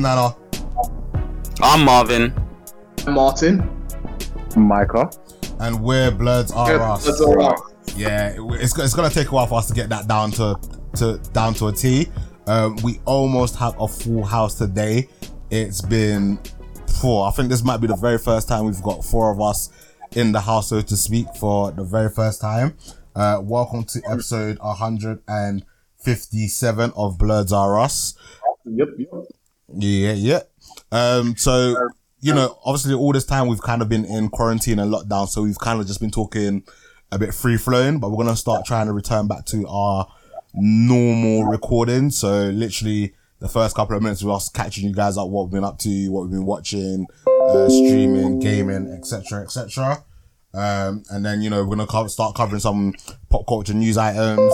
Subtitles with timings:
[0.00, 0.32] I'm Nana.
[1.60, 2.32] I'm Marvin.
[3.06, 3.86] Martin.
[4.56, 5.10] Micah.
[5.58, 7.04] And we're Bloods Are Yeah, Us.
[7.04, 7.60] Bloods Are Us.
[7.98, 10.58] Yeah, it's, it's gonna take a while for us to get that down to
[10.96, 12.08] to down to a T.
[12.46, 15.06] Um, we almost have a full house today.
[15.50, 16.38] It's been
[17.02, 17.28] four.
[17.28, 19.68] I think this might be the very first time we've got four of us
[20.12, 22.74] in the house, so to speak, for the very first time.
[23.14, 28.14] Uh, welcome to episode 157 of Bloods Are Us.
[28.64, 29.10] Yep, yep.
[29.74, 30.40] Yeah, yeah.
[30.92, 31.88] Um, so
[32.20, 35.42] you know, obviously, all this time we've kind of been in quarantine and lockdown, so
[35.42, 36.64] we've kind of just been talking
[37.12, 37.98] a bit free flowing.
[37.98, 40.06] But we're gonna start trying to return back to our
[40.54, 42.10] normal recording.
[42.10, 45.52] So literally, the first couple of minutes of us catching you guys up, what we've
[45.52, 50.04] been up to, what we've been watching, uh, streaming, gaming, etc., etc.
[50.52, 52.92] Um, and then, you know, we're going to co- start covering some
[53.28, 54.52] pop culture news items,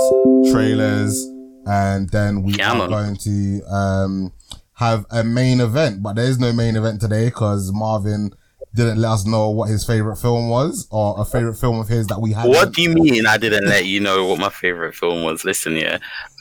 [0.53, 1.25] trailers,
[1.67, 4.33] and then we Yeah, are going to, um,
[4.77, 8.31] have a main event, but there is no main event today because Marvin
[8.75, 12.07] didn't let us know what his favorite film was or a favorite film of his
[12.09, 12.47] that we had.
[12.47, 15.45] What do you mean I didn't let you know what my favorite film was?
[15.47, 15.99] Listen, yeah,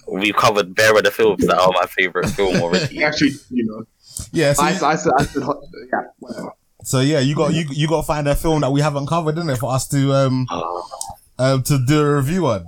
[0.07, 3.03] we've covered bare of the films that are my favorite film already.
[3.03, 3.85] Actually, you know,
[4.33, 5.43] Yeah, so, I, you- I said, I said,
[5.93, 6.51] yeah, whatever.
[6.83, 9.35] so yeah, you got, you, you got to find a film that we haven't covered,
[9.35, 10.45] didn't it, for us to, um,
[11.39, 12.65] um, to do a review on.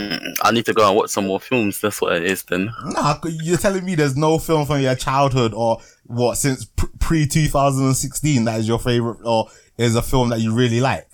[0.00, 1.80] Mm, I need to go and watch some more films.
[1.80, 2.70] That's what it is then.
[2.86, 6.64] Nah, you're telling me there's no film from your childhood or what since
[6.98, 11.06] pre 2016 that is your favorite or is a film that you really like.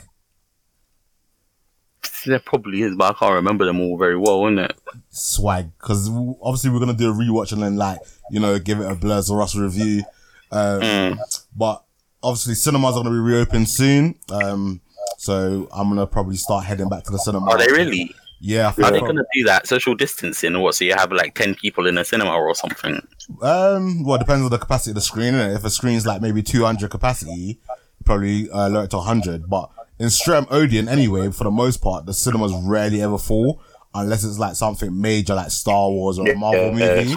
[2.25, 4.73] There probably is, but I can't remember them all very well, innit?
[5.11, 6.09] Swag, because
[6.43, 9.31] obviously we're gonna do a rewatch and then like you know give it a Blurs
[9.31, 10.03] or Us review.
[10.51, 11.19] Um, Mm.
[11.57, 11.83] But
[12.23, 14.17] obviously cinemas are gonna be reopened soon.
[14.31, 14.81] Um,
[15.19, 17.51] so I'm gonna probably start heading back to the cinema.
[17.51, 18.13] Are they really?
[18.39, 20.75] Yeah, I Are they gonna do that social distancing or what?
[20.75, 23.01] So you have like ten people in a cinema or something?
[23.43, 25.35] Um, well, it depends on the capacity of the screen.
[25.35, 27.59] If a screen's like maybe 200 capacity,
[28.05, 29.49] probably uh, lower it to 100.
[29.49, 33.63] But in Stream Odeon, anyway, for the most part, the cinemas rarely ever full
[33.95, 37.17] unless it's like something major like Star Wars or a Marvel movie.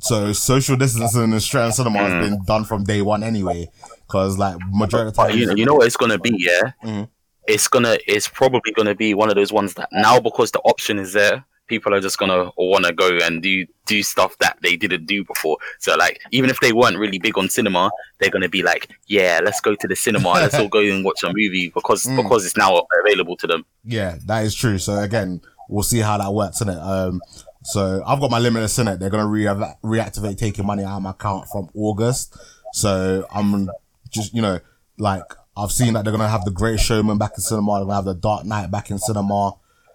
[0.00, 3.70] So social distancing in Stream cinema has been done from day one anyway.
[4.08, 6.72] Cause like majority of the time, you know, you know what it's gonna be, yeah.
[6.84, 7.08] Mhm.
[7.54, 10.98] It's gonna, it's probably gonna be one of those ones that now because the option
[10.98, 14.76] is there, people are just gonna want to go and do do stuff that they
[14.76, 15.56] didn't do before.
[15.78, 19.40] So like, even if they weren't really big on cinema, they're gonna be like, yeah,
[19.44, 22.16] let's go to the cinema, let's all go and watch a movie because Mm.
[22.16, 23.64] because it's now available to them.
[23.84, 24.78] Yeah, that is true.
[24.78, 26.80] So again, we'll see how that works, innit?
[26.82, 27.20] Um,
[27.62, 29.00] so I've got my limited in it.
[29.00, 29.44] They're gonna re-
[29.84, 32.36] reactivate taking money out of my account from August.
[32.72, 33.68] So I'm
[34.08, 34.60] just, you know,
[34.98, 35.24] like
[35.62, 37.72] I've seen that they're gonna have the Great Showman back in cinema.
[37.78, 39.52] They're gonna have the Dark Knight back in cinema.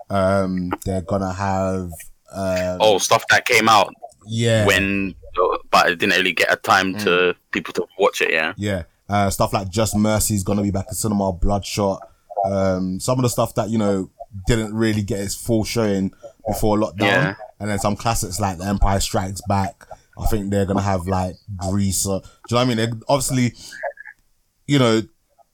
[0.09, 1.89] Um, they're gonna have,
[2.31, 3.93] uh, Oh, stuff that came out
[4.27, 5.15] yeah, when,
[5.71, 7.03] but it didn't really get a time Mm.
[7.03, 8.31] to people to watch it.
[8.31, 8.53] Yeah.
[8.57, 11.31] yeah, uh, stuff like Just Mercy is gonna be back in cinema.
[11.33, 12.01] Bloodshot.
[12.45, 14.09] Um, some of the stuff that you know
[14.47, 16.11] didn't really get its full showing
[16.47, 17.35] before lockdown, Yeah.
[17.59, 19.87] and then some classics like The Empire Strikes Back.
[20.19, 22.05] I think they're gonna have like Grease.
[22.05, 22.77] Or, do you know what I mean?
[22.77, 23.53] They obviously,
[24.67, 25.01] you know,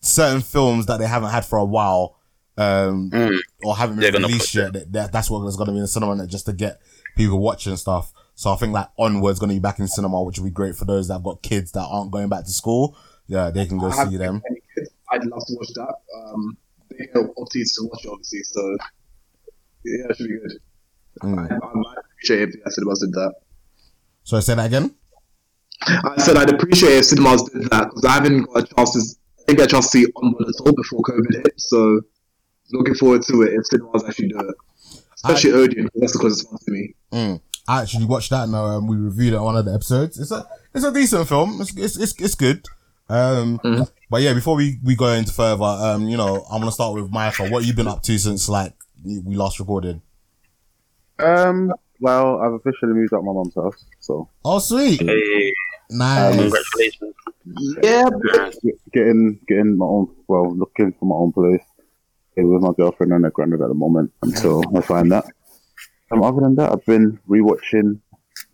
[0.01, 2.17] certain films that they haven't had for a while,
[2.57, 3.38] um, Mm.
[3.63, 4.73] or haven't They're been released yet.
[4.73, 6.28] That, that- that's what is gonna be in the cinema innit?
[6.28, 6.81] just to get
[7.16, 8.12] people watching stuff.
[8.35, 10.85] So I think like Onward's gonna be back in cinema, which will be great for
[10.85, 12.95] those that have got kids that aren't going back to school.
[13.28, 14.41] Yeah, they can go I see them.
[15.12, 15.95] I'd love to watch that.
[16.18, 16.57] Um,
[16.89, 18.78] they have opportunities to watch it, obviously, so
[19.85, 20.59] yeah, it should be good.
[21.23, 21.39] Mm.
[21.51, 23.33] I, I might appreciate if the cinemas did that.
[24.23, 24.95] So I say that again.
[25.83, 29.19] I said I'd appreciate if cinemas did that because I haven't got a chance to,
[29.51, 32.00] I didn't get a chance to see Onward at all before COVID hit, so
[32.72, 34.56] looking forward to it if cinemas actually do it.
[35.15, 36.94] Especially Odeon, 'cause that's the closest one to me.
[37.12, 37.42] Mm.
[37.68, 40.18] I actually watched that and um, we reviewed it on one of the episodes.
[40.18, 41.59] It's a it's a decent film.
[41.59, 42.65] It's it's it's, it's good.
[43.09, 43.92] Um, Mhm.
[44.09, 47.12] but yeah, before we, we go into further, um, you know, I'm gonna start with
[47.12, 47.50] Micah.
[47.50, 48.74] What you been up to since like
[49.04, 50.00] we last recorded?
[51.19, 55.54] Um, well, I've officially moved out my mom's house, so Oh, sweet, Hey,
[55.92, 56.36] nice.
[56.36, 57.16] congratulations.
[57.84, 58.10] Yeah,
[58.94, 60.16] getting getting my own.
[60.28, 61.64] Well, looking for my own place.
[62.36, 65.26] Here with my girlfriend and her granddad at the moment until I find that.
[66.12, 68.00] Um, other than that, I've been rewatching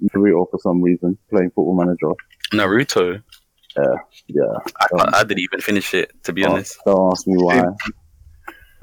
[0.04, 2.12] Naruto for some reason, playing Football Manager.
[2.54, 3.22] Naruto.
[4.28, 4.44] Yeah,
[4.82, 6.80] I, Um, I didn't even finish it to be Oh, honest.
[6.86, 7.60] Don't ask me why.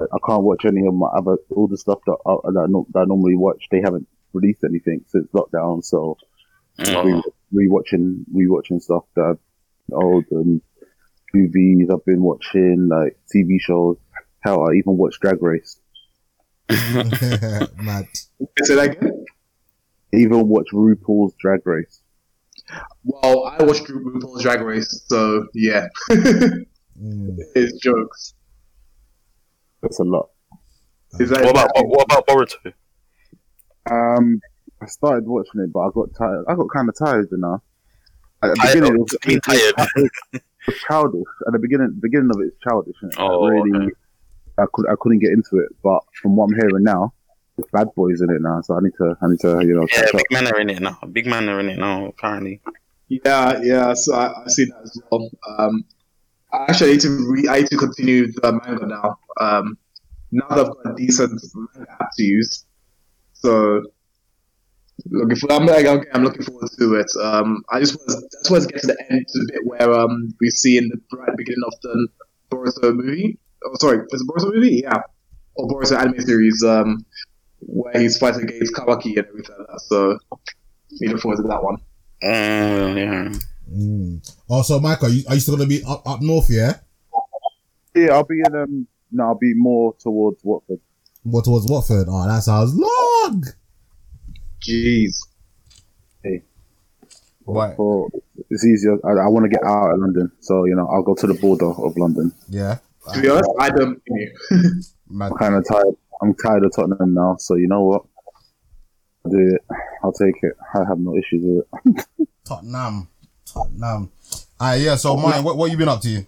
[0.01, 2.99] I can't watch any of my other all the stuff that I, that, I, that
[2.99, 3.67] I normally watch.
[3.71, 6.17] They haven't released anything since lockdown, so
[6.79, 7.21] Re-
[7.53, 10.61] rewatching rewatching stuff that I've old and
[11.33, 11.89] movies.
[11.91, 13.97] I've been watching like TV shows.
[14.41, 15.79] Hell, I even watched Drag Race.
[16.69, 18.07] Mad.
[18.63, 19.25] say that again.
[20.13, 22.01] Even watched RuPaul's Drag Race.
[23.03, 27.35] Well, I watched Ru- RuPaul's Drag Race, so yeah, Mm.
[27.55, 28.33] it's jokes.
[29.81, 30.29] That's a lot.
[31.19, 32.73] Is that, What about what about Boruto?
[33.91, 34.39] Um,
[34.81, 36.45] I started watching it, but I got tired.
[36.47, 37.61] I got kind of tired, you know.
[38.43, 39.73] At the Tired beginning, of it was, being tired.
[40.33, 41.23] it was childish.
[41.47, 42.95] At the beginning, beginning of it is childish.
[43.01, 43.91] And Oh, really,
[44.57, 45.69] I could I couldn't get into it.
[45.83, 47.13] But from what I'm hearing now,
[47.55, 49.87] there's bad boys in it now, so I need to I need to you know
[49.91, 50.21] Yeah, catch up.
[50.29, 50.99] big men are in it now.
[51.11, 52.05] Big men are in it now.
[52.07, 52.61] Apparently,
[53.07, 53.93] Yeah, yeah.
[53.93, 55.29] So I, I see that as well.
[55.57, 55.85] Um,
[56.51, 59.17] I actually need to re- I need to continue the manga now.
[59.39, 59.77] Um,
[60.31, 62.65] now that I've got a decent manga app to use,
[63.33, 63.83] so
[65.09, 65.51] looking for.
[65.51, 67.11] I'm like, okay, I'm looking forward to it.
[67.21, 69.93] Um, I just was just want to get to the end to the bit where
[69.93, 72.07] um we see in the right beginning of the
[72.51, 73.37] Boruto movie.
[73.65, 74.81] Oh, sorry, is it Boruto movie?
[74.83, 75.01] Yeah,
[75.55, 76.63] or Boruto anime series.
[76.63, 77.05] Um,
[77.67, 79.81] where he's fighting against Kawaki and everything like that.
[79.87, 80.19] So,
[81.01, 81.77] looking forward to that one.
[82.21, 83.39] Mm, yeah.
[83.73, 84.33] Mm.
[84.49, 86.47] Oh, so Micah, are you, are you still gonna be up up north?
[86.49, 86.73] Yeah,
[87.95, 88.87] Yeah, I'll be in um.
[89.11, 90.79] No, I'll be more towards Watford.
[91.23, 92.07] more towards Watford.
[92.09, 93.43] Oh, that sounds long.
[94.61, 95.17] Jeez.
[97.47, 97.75] Right.
[97.75, 98.09] For
[98.49, 98.97] it's easier.
[99.05, 101.35] I, I want to get out of London, so you know I'll go to the
[101.35, 102.33] border of London.
[102.49, 102.79] Yeah.
[103.13, 104.81] To be honest, I don't blame you.
[105.09, 105.95] Man, I'm kind of tired.
[106.21, 108.05] I'm tired of Tottenham now, so you know what?
[109.25, 109.61] I'll do it.
[110.03, 110.53] I'll take it.
[110.73, 112.27] I have no issues with it.
[112.45, 113.09] Tottenham.
[113.45, 114.11] Tottenham.
[114.59, 114.95] Ah, yeah.
[114.95, 115.43] So, mine.
[115.43, 116.25] What what you been up to?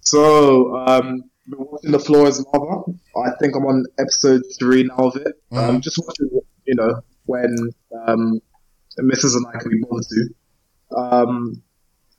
[0.00, 2.82] So, um, been watching The Floor is Lava.
[3.24, 5.40] I think I'm on episode three now of it.
[5.52, 7.72] Um, just watching, you know, when
[8.06, 8.40] um,
[8.98, 9.36] Mrs.
[9.36, 10.34] and I can be bothered to.
[10.96, 11.62] Um,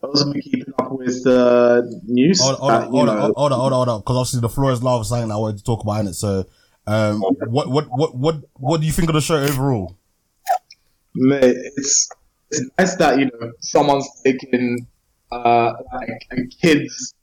[0.03, 2.39] I also been keeping up with uh, news.
[2.41, 3.99] Hold, hold, uh, hold, know, hold on, hold on, hold on.
[4.01, 5.03] Because obviously the floor is lava.
[5.03, 6.13] Something that I wanted to talk about in it.
[6.13, 6.45] So,
[6.85, 9.97] um, what what what what what do you think of the show overall?
[11.17, 12.09] mate, it's
[12.51, 14.87] it's nice that you know someone's taking
[15.31, 17.13] uh, like a kid's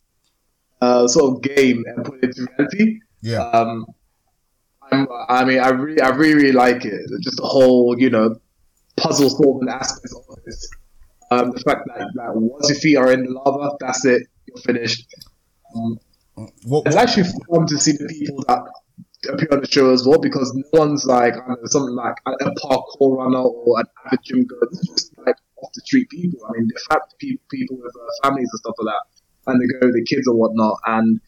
[0.81, 3.01] uh, sort of game and put it to reality.
[3.23, 3.43] Yeah.
[3.51, 3.87] Um,
[5.29, 7.01] I mean, I really, I really, really like it.
[7.21, 8.37] Just the whole, you know,
[8.97, 10.71] puzzle solving aspect of this.
[11.31, 14.63] Um, the fact that, that once your feet are in the lava, that's it, you're
[14.63, 15.07] finished.
[15.75, 15.99] Um,
[16.65, 18.61] What, it's actually fun to see the people that
[19.33, 22.17] appear on the show as well because no one's like I don't know, something like
[22.27, 24.69] a, parkour runner or an avid gym goer.
[24.71, 26.41] It's just like off the street people.
[26.47, 29.67] I mean, they're fat people, people with uh, families and stuff like that, and they
[29.79, 31.21] go with the kids and whatnot, and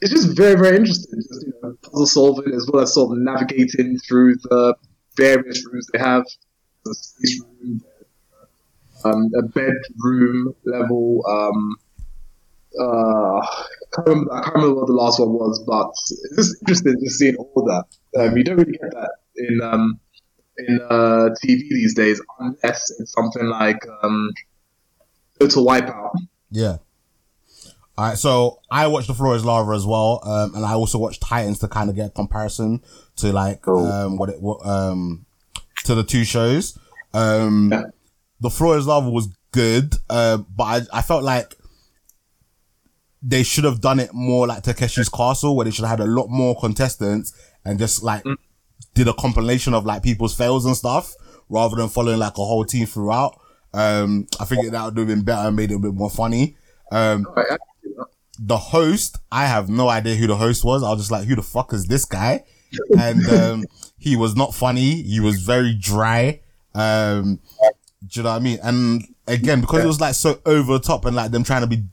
[0.00, 1.20] it's just very, very interesting.
[1.20, 4.74] Just you know, puzzle solving as well as sort of navigating through the
[5.16, 6.24] various rooms they have.
[6.84, 7.82] The space room,
[9.04, 11.24] um, a bedroom level.
[11.28, 11.76] Um,
[12.78, 13.64] uh, I
[13.94, 17.18] can't, remember, I can't remember what the last one was, but it's just interesting just
[17.18, 17.84] seeing all that.
[18.20, 19.98] Um, you don't really get that in um,
[20.58, 24.30] in uh, TV these days, unless it's something like um,
[25.40, 26.10] Total Wipeout.
[26.50, 26.76] yeah.
[27.98, 28.18] All right.
[28.18, 31.58] So I watched the floor is lava as well, um, and I also watched Titans
[31.60, 32.82] to kind of get a comparison
[33.16, 33.86] to like Cool.
[33.86, 35.24] um what it what um
[35.84, 36.78] to the two shows.
[37.14, 37.82] Um, Yeah.
[38.40, 41.54] the floor is lava was good, uh, but I I felt like
[43.22, 46.10] they should have done it more like Takeshi's Castle, where they should have had a
[46.10, 47.32] lot more contestants
[47.64, 48.22] and just like
[48.94, 51.14] did a compilation of like people's fails and stuff
[51.48, 53.40] rather than following like a whole team throughout.
[53.72, 56.56] Um, I think that would have been better and made it a bit more funny.
[56.92, 57.26] Um,
[58.38, 60.82] the host, I have no idea who the host was.
[60.82, 62.44] I was just like, who the fuck is this guy?
[62.98, 63.64] And, um,
[63.98, 65.02] he was not funny.
[65.02, 66.40] He was very dry.
[66.74, 67.40] Um,
[68.06, 68.58] do you know what I mean?
[68.62, 71.66] And again, because it was like so over the top and like them trying to
[71.66, 71.84] be,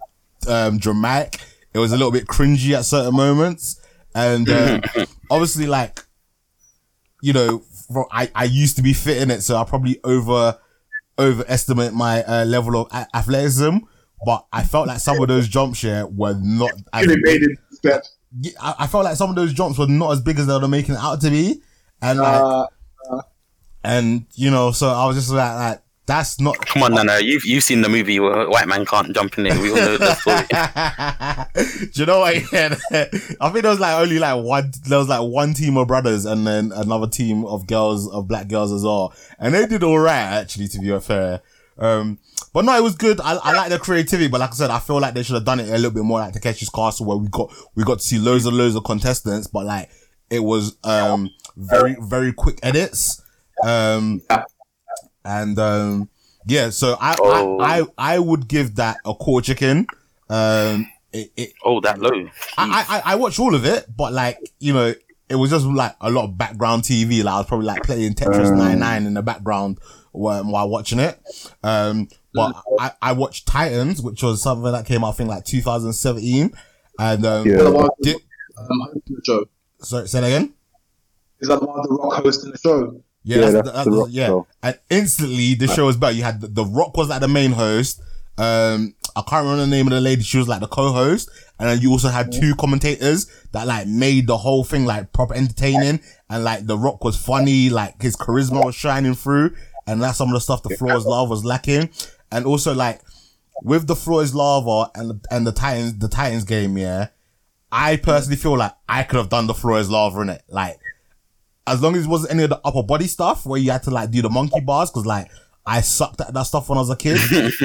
[0.47, 1.39] um, dramatic,
[1.73, 3.79] it was a little bit cringy at certain moments.
[4.13, 4.81] And, uh,
[5.31, 6.03] obviously like,
[7.21, 7.63] you know,
[8.11, 10.57] I, I used to be fit in it, so I probably over,
[11.17, 13.77] overestimate my, uh, level of a- athleticism.
[14.25, 17.43] But I felt like some of those jumps here were not as Could have made
[17.43, 18.03] it better.
[18.61, 20.67] I, I felt like some of those jumps were not as big as they were
[20.67, 21.61] making it out to be,
[22.01, 23.21] and like, Uh,
[23.83, 26.65] and you know, so I was just like, like that's not.
[26.65, 27.19] Come on, Nana.
[27.21, 29.57] You've you've seen the movie where White Man Can't Jump in it.
[29.57, 31.87] We all know the story.
[31.93, 32.51] Do you know what?
[32.51, 32.75] Yeah,
[33.39, 34.71] I think there was like only like one.
[34.85, 38.49] There was like one team of brothers and then another team of girls of black
[38.49, 40.67] girls as well, and they did all right actually.
[40.69, 41.41] To be fair,
[41.77, 42.19] um,
[42.53, 43.19] but no, it was good.
[43.21, 45.45] I, I like the creativity, but like I said, I feel like they should have
[45.45, 48.05] done it a little bit more like Takeshi's Castle, where we got we got to
[48.05, 49.89] see loads and loads of contestants, but like
[50.29, 53.21] it was um very very quick edits.
[53.63, 54.21] Um,
[55.25, 56.09] and um,
[56.47, 57.59] yeah, so I, Oh.
[57.59, 59.87] I I I would give that a core chicken.
[60.29, 62.09] Um, it, it Oh, that low.
[62.57, 64.93] I, I I watched all of it, but like you know,
[65.29, 67.23] it was just like a lot of background TV.
[67.23, 68.57] Like I was probably like playing Tetris Um.
[68.57, 69.79] Nine Nine in the background
[70.13, 71.19] while, while watching it.
[71.63, 75.45] Um, But I, I watched Titans, which was something that came out, I think, like
[75.45, 76.51] 2017.
[76.99, 77.53] And, um, Yeah.
[77.53, 78.15] Is that the one with did,
[78.57, 79.45] um, show?
[79.79, 80.53] sorry, say that again?
[81.41, 83.01] Is that the one with the Rock hosting the show?
[83.23, 84.27] Yeah, Yeah, that's, that's that's- the Rock yeah.
[84.27, 84.47] show.
[84.63, 86.13] And instantly, the show was better.
[86.15, 88.01] You had the, the Rock was like the main host.
[88.37, 90.23] Um, I can't remember the name of the lady.
[90.23, 91.29] She was like the co-host,
[91.59, 95.35] and then you also had two commentators that like made the whole thing like proper
[95.35, 95.99] entertaining.
[96.31, 99.55] And like the Rock was funny, like his charisma was shining through,
[99.87, 101.89] and that's some of the stuff the Floor is Lava was lacking.
[102.31, 103.01] And also like
[103.63, 107.07] with the Floor is Lava and and the Titans the Titans game, yeah.
[107.71, 110.79] I personally feel like I could have done the Floor is Lava in it, like
[111.65, 113.91] as long as it wasn't any of the upper body stuff where you had to
[113.91, 115.29] like do the monkey bars because like
[115.65, 117.19] I sucked at that stuff when I was a kid.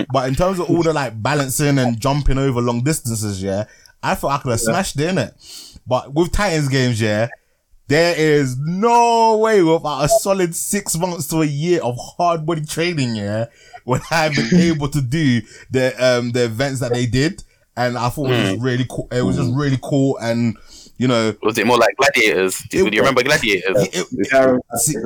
[0.12, 3.64] but in terms of all the like balancing and jumping over long distances, yeah,
[4.02, 5.34] I thought I could have smashed it in it.
[5.86, 7.28] But with Titans games, yeah,
[7.88, 12.64] there is no way without a solid six months to a year of hard body
[12.64, 13.46] training, yeah,
[13.84, 15.40] when I've been able to do
[15.70, 17.42] the um the events that they did.
[17.76, 19.06] And I thought it was really cool.
[19.12, 20.56] It was just really cool and
[20.96, 22.58] you know, Was it more like Gladiators?
[22.70, 23.76] Do, It do you remember Gladiators?
[23.86, 24.96] it, it, See-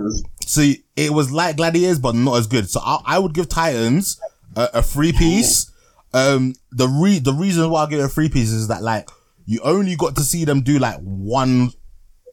[0.47, 2.69] See, it was like Gladiators, but not as good.
[2.71, 4.19] So I, I would give Titans
[4.57, 5.71] a, a free piece.
[6.15, 9.09] Um, the re the reason why I give it a free piece is that like
[9.47, 11.73] you only got to see them do like one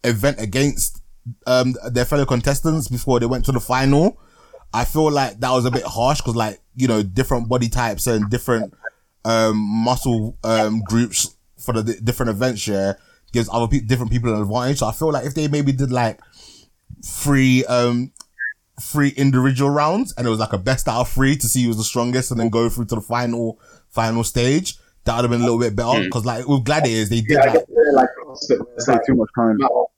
[0.03, 1.01] event against
[1.46, 4.20] um their fellow contestants before they went to the final.
[4.74, 8.08] I feel like that was a bit harsh because like you know different body types
[8.08, 8.74] and different
[9.25, 12.94] um muscle um groups for the di- different events yeah
[13.32, 14.79] gives other pe- different people an advantage.
[14.79, 16.20] So I feel like if they maybe did like
[17.03, 18.12] three um
[18.82, 21.68] three individual rounds and it was like a best out of three to see who
[21.68, 25.32] was the strongest and then go through to the final final stage that would have
[25.32, 28.60] been a little bit better because like with gladiators they did yeah, like like CrossFit,
[28.60, 29.58] where it's Take like too much time.
[29.58, 29.88] no matter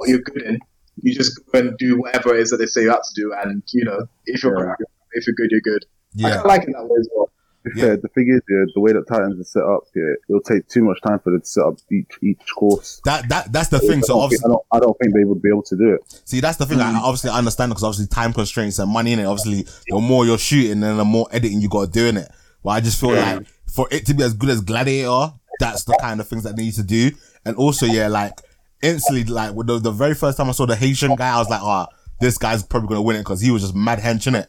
[0.00, 0.58] what you're good in,
[1.02, 3.32] you just go and do whatever it is that they say you have to do,
[3.44, 4.74] and you know if you're Yeah.
[4.78, 5.84] good, if you're good, you're good.
[5.84, 7.30] I yeah kind of like it that way as well.
[7.66, 7.96] To Yeah.
[7.96, 10.82] the thing is, yeah, the way that Titans are set up, yeah, it'll take too
[10.82, 13.02] much time for them to set up each each course.
[13.04, 15.24] that that that's the thing so I obviously think, I, don't, I don't think they
[15.24, 16.00] would be able to do it.
[16.24, 16.80] See, that's the thing.
[16.80, 16.96] I mm.
[16.96, 19.26] obviously I understand because obviously time constraints and money in it.
[19.26, 22.30] Obviously, the more you're shooting, then the more editing you got to do in it.
[22.64, 25.96] But I just feel like for it to be as good as Gladiator, that's the
[26.00, 27.12] kind of things that they need to do.
[27.44, 28.40] And also, yeah, like
[28.82, 31.48] instantly, like with the, the very first time I saw the Haitian guy, I was
[31.48, 31.86] like, oh,
[32.20, 34.48] this guy's probably gonna win it because he was just mad henching it.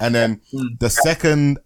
[0.00, 0.40] And then
[0.80, 1.58] the second,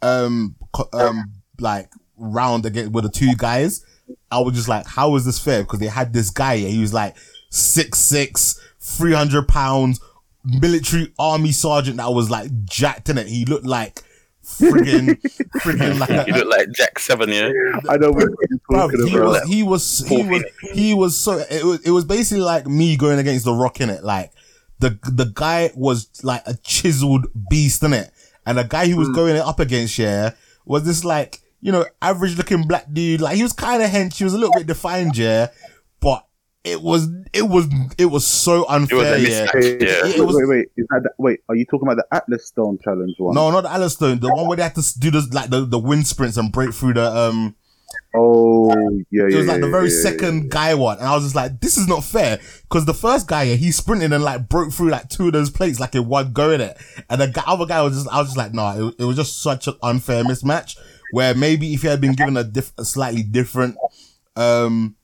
[0.00, 0.56] um,
[0.92, 3.84] um, like round again with the two guys,
[4.30, 5.62] I was just like, how is this fair?
[5.62, 7.16] Because they had this guy, yeah, he was like
[7.50, 10.00] six six, 300 pounds,
[10.44, 13.28] military army sergeant that was like jacked in it.
[13.28, 14.02] He looked like
[14.44, 15.20] friggin',
[15.60, 17.50] friggin' like You look like Jack Seven, yeah.
[17.88, 19.28] I know what you're Bruv, talking he about.
[19.28, 22.96] was, he was, he was, he was so, it was, it was basically like me
[22.96, 24.04] going against the rock in it.
[24.04, 24.32] Like,
[24.78, 28.10] the, the guy was like a chiseled beast in it.
[28.44, 29.14] And the guy who was hmm.
[29.14, 30.32] going up against, yeah,
[30.64, 33.20] was this like, you know, average looking black dude.
[33.20, 35.52] Like, he was kind of hench, he was a little bit defined, yeah, but
[36.64, 37.66] it was, it was,
[37.98, 38.98] it was so unfair.
[38.98, 39.46] It was unfair, a yeah.
[39.46, 39.80] mismatch.
[39.80, 40.06] Yeah.
[40.08, 41.40] It wait, was- wait, wait, is that the, wait?
[41.48, 43.34] Are you talking about the Atlas Stone challenge one?
[43.34, 45.64] No, not the Atlas Stone, the one where they had to do the, like, the,
[45.64, 47.56] the wind sprints and break through the, um,
[48.14, 48.70] Oh,
[49.10, 49.22] yeah, yeah.
[49.28, 51.34] It was like yeah, the very yeah, yeah, second guy one, and I was just
[51.34, 54.72] like, "This is not fair." Because the first guy, yeah, he sprinted and like broke
[54.72, 56.76] through like two of those plates like in one go in it,
[57.10, 59.16] and the guy, other guy was just, I was just like, "No, it, it was
[59.16, 60.78] just such an unfair mismatch."
[61.12, 63.76] Where maybe if he had been given a, diff- a slightly different,
[64.36, 64.96] um,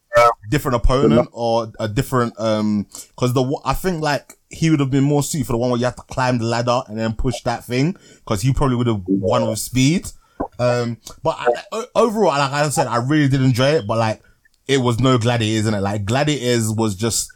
[0.50, 5.04] different opponent or a different, um, because the I think like he would have been
[5.04, 7.40] more suited for the one where you have to climb the ladder and then push
[7.42, 10.10] that thing, because he probably would have won with speed.
[10.58, 14.22] Um, but I, overall, like I said, I really did enjoy it, but like,
[14.66, 15.80] it was no Gladiators, isn't it?
[15.80, 17.32] Like, Gladiators was just,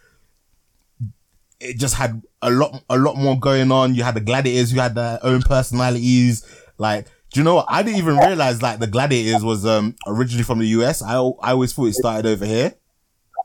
[1.61, 3.95] it just had a lot, a lot more going on.
[3.95, 6.45] You had the Gladiators you had their own personalities.
[6.79, 7.67] Like, do you know what?
[7.69, 11.03] I didn't even realize like the Gladiators was, um, originally from the US.
[11.03, 12.75] I, I always thought it started over here.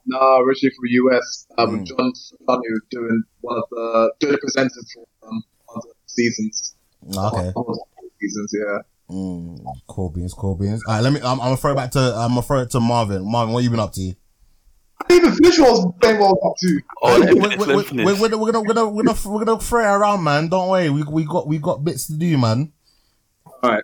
[0.05, 1.85] No, originally from the US, um, Mm.
[1.87, 2.13] John
[2.47, 6.75] Fashanu doing one of the doing the presenters for um, one of the seasons.
[7.07, 7.51] Okay.
[7.53, 8.77] One of the seasons, yeah.
[9.09, 10.81] Mm, cool beans, cool beans.
[10.87, 12.69] All right, let me, I'm, I'm gonna throw it back to, I'm gonna throw it
[12.71, 13.29] to Marvin.
[13.29, 14.01] Marvin, what you been up to?
[14.99, 16.79] I didn't even finish what I was playing World Cup two.
[17.01, 18.05] Oh, let we, me- we, let we, me we, finish.
[18.19, 20.47] we're, gonna, we're gonna we're gonna we're gonna we're gonna throw it around, man.
[20.49, 22.73] Don't worry, we we got we got bits to do, man.
[23.63, 23.83] Alright.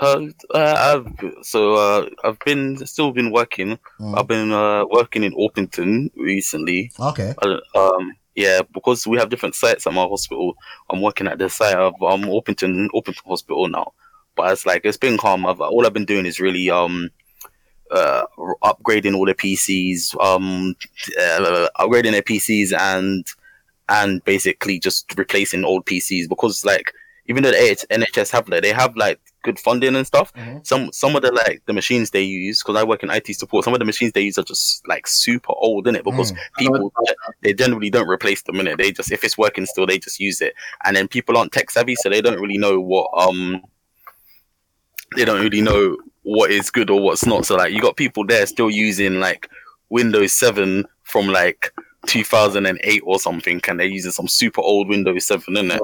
[0.00, 3.78] Uh, uh, I've so uh, I've been still been working.
[4.00, 4.18] Mm.
[4.18, 6.90] I've been uh, working in Orpington recently.
[6.98, 7.34] Okay.
[7.42, 10.54] Uh, um, yeah, because we have different sites at my hospital.
[10.90, 13.92] I'm working at the site of um Orpington Orpington Hospital now.
[14.36, 15.46] But it's like it's been calm.
[15.46, 17.10] I've, all I've been doing is really um
[17.90, 18.24] uh
[18.64, 20.74] upgrading all the PCs, um
[21.18, 23.26] uh, upgrading their PCs and
[23.88, 26.92] and basically just replacing old PCs because like
[27.26, 30.32] even though the AH NHS have like they have like good funding and stuff.
[30.34, 30.66] Mhm.
[30.66, 33.64] Some some of the like the machines they use because I work in IT support.
[33.64, 36.38] Some of the machines they use are just like super old in it because Mm.
[36.58, 36.92] people
[37.42, 38.78] they generally don't replace them in it.
[38.78, 40.54] They just if it's working still, they just use it.
[40.84, 43.62] And then people aren't tech savvy, so they don't really know what um
[45.16, 47.44] they don't really know what is good or what's not.
[47.46, 49.48] So like you got people there still using like
[49.90, 51.70] Windows Seven from like
[52.06, 55.80] 2008 or something, and they're using some super old Windows Seven in it,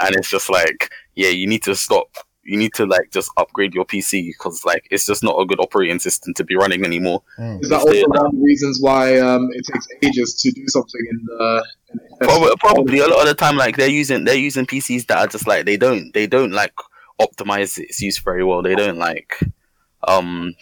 [0.00, 2.08] and it's just like yeah, you need to stop.
[2.42, 5.60] You need to like just upgrade your PC because like it's just not a good
[5.60, 7.22] operating system to be running anymore.
[7.38, 7.62] Mm.
[7.62, 11.00] Is that also one of the reasons why um, it takes ages to do something
[11.10, 11.64] in the?
[11.92, 15.06] In the Probably, probably a lot of the time, like they're using they're using PCs
[15.06, 16.72] that are just like they don't they don't like
[17.20, 18.62] optimize its use very well.
[18.62, 19.38] They don't like
[20.08, 20.54] um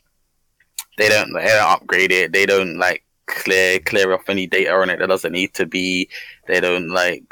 [0.97, 2.33] they don't they don't upgrade it.
[2.33, 6.09] They don't like clear clear off any data on it that doesn't need to be.
[6.47, 7.25] They don't like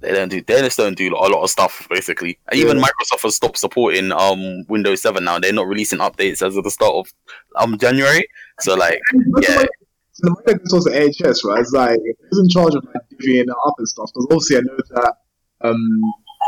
[0.00, 2.38] they don't do they just don't do a lot of stuff basically.
[2.48, 5.38] And Even Microsoft has stopped supporting um Windows Seven now.
[5.38, 7.12] They're not releasing updates as of the start of
[7.56, 8.26] um January.
[8.60, 9.00] So like
[9.40, 9.64] yeah.
[10.12, 11.60] So the way this was NHS, right?
[11.60, 14.10] It's like who's in charge of like divvying it up and stuff?
[14.12, 15.14] Because obviously I know that
[15.62, 16.00] um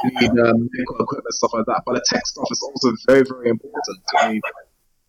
[0.04, 3.22] you need um medical equipment stuff like that, but the tech stuff is also very
[3.22, 3.98] very important.
[4.18, 4.40] I mean,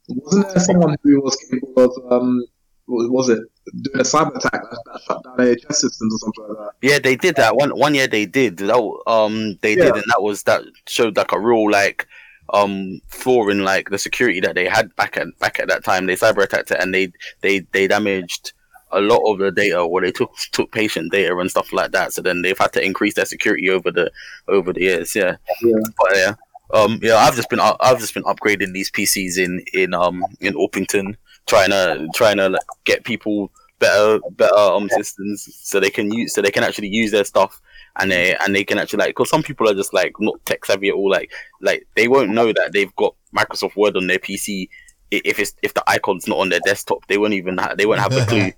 [0.10, 2.44] wasn't there someone who was capable of um
[2.86, 3.40] what was it
[3.82, 6.72] doing a cyber attack that, that shut down NHS systems or something like that?
[6.82, 7.70] Yeah, they did that one.
[7.72, 8.58] One year they did.
[8.58, 8.76] That
[9.08, 9.86] um they Yeah.
[9.86, 12.08] did, and that was that showed like a real like
[12.54, 16.06] um flaw in like the security that they had back at back at that time.
[16.06, 17.12] They cyber attacked it, and they
[17.42, 18.54] they they damaged
[18.92, 22.14] a lot of the data, or they took took patient data and stuff like that.
[22.14, 24.12] So then they've had to increase their security over the
[24.48, 25.16] over the years.
[25.16, 25.78] Yeah, Yeah.
[25.98, 26.34] but yeah.
[26.74, 30.54] Um, yeah, I've just been I've just been upgrading these PCs in in um in
[30.56, 36.12] Orpington, trying to trying to like, get people better better um systems so they can
[36.14, 37.60] use so they can actually use their stuff
[38.00, 40.64] and they and they can actually like because some people are just like not tech
[40.66, 44.20] savvy at all like like they won't know that they've got Microsoft Word on their
[44.20, 44.70] PC
[45.12, 48.00] if it's if the icon's not on their desktop they won't even ha- they won't
[48.00, 48.52] have a clue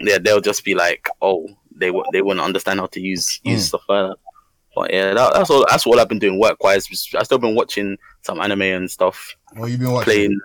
[0.00, 3.64] yeah they'll just be like oh they won't they won't understand how to use use
[3.64, 3.68] Mm.
[3.68, 4.16] stuff like that
[4.76, 7.54] but yeah that, that's all that's all I've been doing work wise I've still been
[7.56, 10.04] watching some anime and stuff What you been watching?
[10.04, 10.40] playing.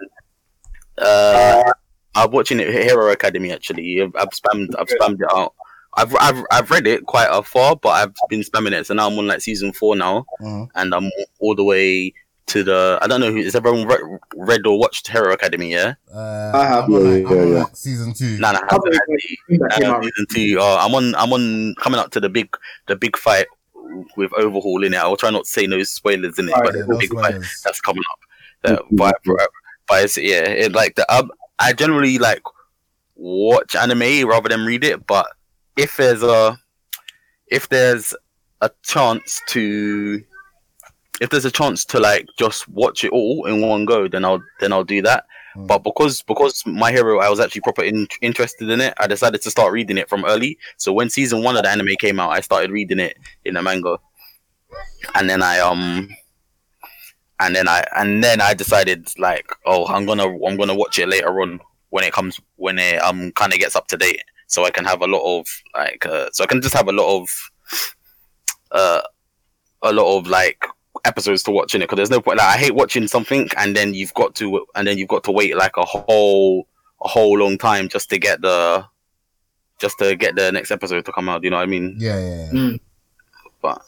[0.97, 1.63] Uh,
[2.15, 4.01] I'm watching it Hero Academia actually.
[4.01, 5.53] I've, I've spammed I've spammed it out.
[5.95, 8.86] I've, I've I've read it quite a far, but I've been spamming it.
[8.88, 10.69] So now I'm on like season four now, Mhm.
[10.75, 12.13] and I'm all the way
[12.47, 12.97] to the.
[13.01, 15.97] I don't know who is everyone re- read or watched Hero Academia?
[16.10, 16.83] Yeah, Uh, I have.
[16.86, 17.63] I'm on, Yeah, like, I'm yeah, on yeah.
[17.63, 18.38] like season two.
[18.39, 20.03] nah, nah, I How haven't many- had the- I think that I came know out
[20.03, 20.60] season two.
[20.62, 21.15] Uh, I'm on.
[21.15, 21.75] I'm on.
[21.75, 22.49] Coming up to the big,
[22.88, 23.47] the big fight
[24.15, 24.97] with Overhaul in it.
[24.97, 26.97] I'll try not to say no spoilers in it, Alright, but Yeah, there's a no
[26.99, 28.19] big fight that's coming up.
[28.63, 29.15] Uh, but,
[29.88, 32.41] but it's, yeah, it like the um, I generally like
[33.15, 35.06] watch anime rather than read it.
[35.08, 35.28] But
[35.76, 36.58] if there's a
[37.47, 38.13] if there's
[38.62, 40.23] a chance to
[41.21, 44.41] if there's a chance to like just watch it all in one go, then I'll
[44.60, 45.26] then I'll do that.
[45.56, 45.67] Mm.
[45.67, 48.93] But because because my hero, I was actually proper in, interested in it.
[49.00, 50.58] I decided to start reading it from early.
[50.78, 53.62] So when season one of the anime came out, I started reading it in the
[53.62, 53.97] manga,
[55.15, 56.10] and then I um,
[57.39, 61.08] and then I and then I decided like, oh, I'm gonna I'm gonna watch it
[61.08, 64.65] later on when it comes when it um kind of gets up to date, so
[64.65, 67.21] I can have a lot of like uh, so I can just have a lot
[67.21, 67.52] of
[68.71, 69.02] uh
[69.84, 70.65] a lot of like
[71.06, 72.39] episodes to watch in it because there's no point.
[72.39, 75.32] Like I hate watching something and then you've got to and then you've got to
[75.32, 76.67] wait like a whole
[77.02, 78.86] a whole long time just to get the
[79.80, 81.43] just to get the next episode to come out.
[81.43, 81.95] You know what I mean?
[82.00, 82.52] Yeah, yeah, yeah.
[82.52, 82.80] Mm.
[83.62, 83.82] But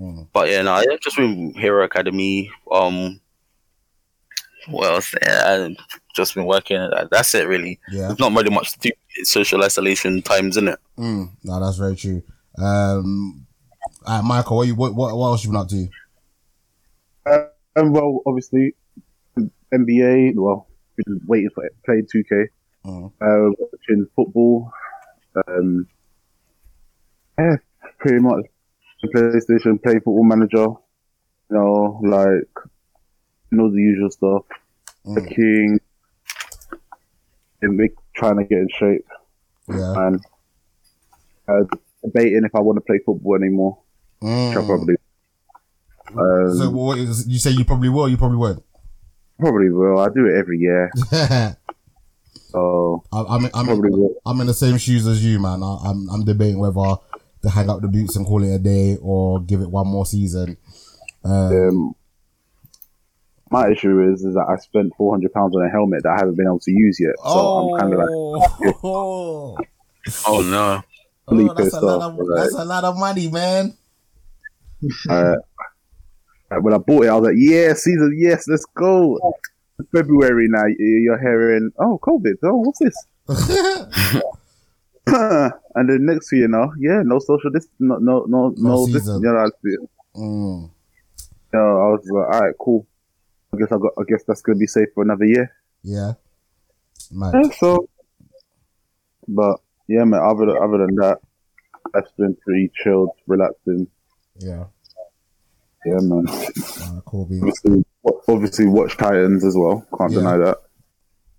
[0.00, 0.28] Mm.
[0.32, 2.48] but yeah, no, I've just been Hero Academia.
[2.72, 3.20] Um,
[4.68, 5.14] what else?
[5.22, 5.76] Yeah, I've
[6.14, 6.90] just been working.
[7.10, 7.78] That's it, really.
[7.90, 8.06] Yeah.
[8.06, 8.90] There's not really much to do.
[9.16, 10.78] It's social isolation times, isn't it?
[10.98, 11.30] Mm.
[11.44, 12.22] No, that's very true.
[12.56, 13.46] Um,
[14.06, 15.88] uh, Micah, what you what, what what else you been up to?
[17.76, 18.74] And well, obviously,
[19.72, 20.34] NBA.
[20.34, 22.46] Well, been waiting for playing 2K.
[22.86, 23.06] Mm.
[23.20, 24.72] Uh, watching football.
[25.46, 25.86] Um,
[27.38, 27.56] yeah,
[27.98, 28.46] pretty much.
[29.08, 30.66] PlayStation, play Football Manager.
[31.50, 32.48] You know, like,
[33.50, 34.44] you know the usual stuff.
[35.04, 35.34] The Mm.
[35.34, 35.80] King.
[37.62, 39.04] And make, trying to get in shape.
[39.68, 40.06] Yeah.
[40.06, 40.20] And
[41.48, 41.64] uh,
[42.04, 43.78] debating if I want to play football anymore.
[44.20, 44.66] Which I Mm.
[44.66, 44.94] probably.
[46.16, 48.62] Um, So what is, you say you probably will, you probably won't.
[49.38, 49.98] probably will.
[49.98, 50.90] I do it every year.
[51.12, 51.56] I-
[52.52, 53.70] So I'm I'm.
[54.26, 55.62] I'm in the same shoes as you, man.
[55.62, 56.96] I, I'm I'm debating whether
[57.42, 60.06] to hang up the boots and call it a day or give it one more
[60.06, 60.56] season.
[61.24, 61.94] Um, Um,
[63.50, 66.16] my issue is is that I spent four hundred pounds on a helmet that I
[66.18, 67.16] haven't been able to use yet.
[67.18, 69.58] So I'm kind of like oh,
[70.26, 70.82] Oh no!
[71.28, 72.18] Oh, that's a lot off.
[72.18, 73.76] of like, that's a lot of money, man.
[75.08, 75.36] uh,
[76.60, 79.18] when I bought it, I was like, yeah, season, yes, let's go.
[79.94, 82.94] February now, you're hearing, oh, COVID, oh, what's this?
[85.74, 89.02] and then next thing you know, yeah, no social dis, no, no, no, no, this,
[89.04, 89.22] season.
[89.22, 90.70] you know, I, you Mm.
[91.52, 92.86] know, I was like, all right, cool.
[93.54, 95.52] I guess I got, I guess that's gonna be safe for another year.
[95.82, 96.12] Yeah.
[97.12, 97.32] Man.
[97.34, 97.88] Yeah, so,
[99.28, 99.56] but
[99.88, 100.20] yeah, man.
[100.22, 101.18] Other than, other than that,
[101.92, 103.86] that's been pretty chilled, relaxing.
[104.38, 104.64] Yeah.
[105.86, 106.26] Yeah, man.
[106.28, 107.22] Uh, cool.
[107.32, 107.84] Obviously,
[108.28, 109.84] obviously, watch Titans as well.
[109.98, 110.18] Can't Yeah.
[110.18, 110.58] deny that.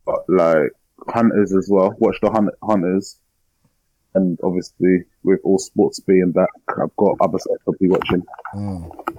[0.05, 0.71] But like
[1.09, 1.93] Hunters as well.
[1.99, 3.17] Watch the Hunt- Hunters,
[4.15, 8.23] and obviously with all sports being back, I've got other stuff to be watching.
[8.55, 9.17] Mm.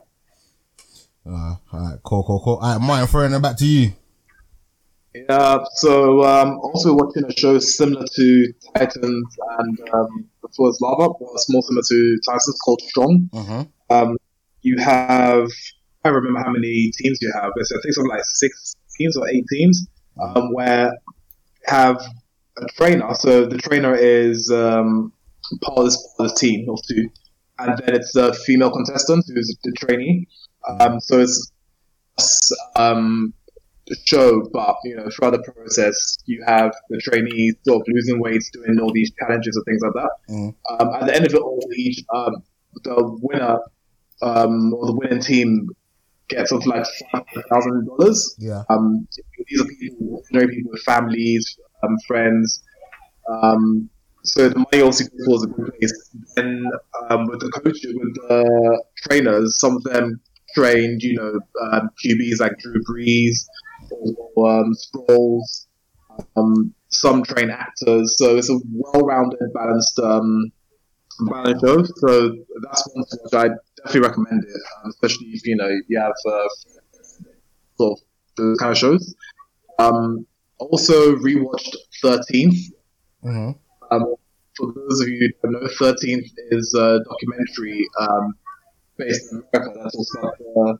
[1.25, 2.57] Uh, all right, cool, cool, cool.
[2.57, 3.93] All right, Martin, throwing it back to you.
[5.15, 11.11] Yeah, so um, also watching a show similar to Titans and um, before it's Lava,
[11.21, 13.29] but it's more similar to Titans called Strong.
[13.33, 13.95] Mm-hmm.
[13.95, 14.17] Um,
[14.63, 15.49] you have,
[16.05, 19.17] I don't remember how many teams you have, but I think something like six teams
[19.17, 19.87] or eight teams,
[20.21, 20.93] um, where
[21.67, 22.03] have
[22.59, 23.15] a trainer.
[23.15, 25.13] So the trainer is um,
[25.63, 27.09] part of this, part of this team of two,
[27.59, 30.27] and then it's a female contestant who's the trainee.
[30.81, 31.51] Um, so it's
[32.77, 33.35] um,
[33.87, 38.21] the show, but you know, throughout the process, you have the trainees sort of losing
[38.21, 40.11] weight, doing all these challenges and things like that.
[40.31, 40.55] Mm.
[40.81, 42.43] Um, at the end of it all, each um,
[42.85, 43.59] the winner
[44.23, 45.69] um, or the winning team
[46.29, 48.35] gets something like five thousand dollars.
[48.39, 48.63] Yeah.
[48.71, 49.07] Um,
[49.49, 52.63] these are people, ordinary people with families, um, friends.
[53.29, 53.89] Um,
[54.25, 56.11] so the money goes towards a good place.
[56.37, 56.65] Then
[57.11, 60.21] um, with the coach, with the trainers, some of them
[60.55, 63.47] trained, you know, um, QBs like Drew Brees
[64.37, 65.67] or um, Sproles.
[66.37, 70.53] Um, some train actors, so it's a well-rounded, balanced, um,
[71.21, 71.85] balanced show.
[71.85, 73.39] So that's one to.
[73.39, 76.49] I definitely recommend it, um, especially if you know you have uh,
[77.79, 78.05] sort of
[78.37, 79.15] those kind of shows.
[79.79, 80.27] Um,
[80.71, 82.59] also rewatched Thirteenth.
[83.25, 83.51] Mm-hmm.
[83.91, 84.15] Um,
[84.57, 88.35] for those of you who don't know, Thirteenth is a documentary um,
[88.99, 90.79] based in America that talks about the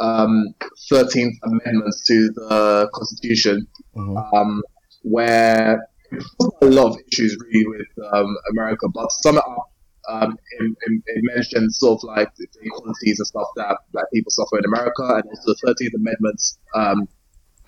[0.00, 0.54] um,
[0.88, 4.36] Thirteenth Amendments to the Constitution, Mm-hmm.
[4.36, 4.62] um,
[5.02, 9.44] where it talks about a lot of issues really with um, America, but sum it
[9.44, 9.66] up.
[10.08, 14.30] Um, it, it, it mentions sort of like the inequalities and stuff that black people
[14.30, 17.08] suffer in America, and also the Thirteenth Amendment's um,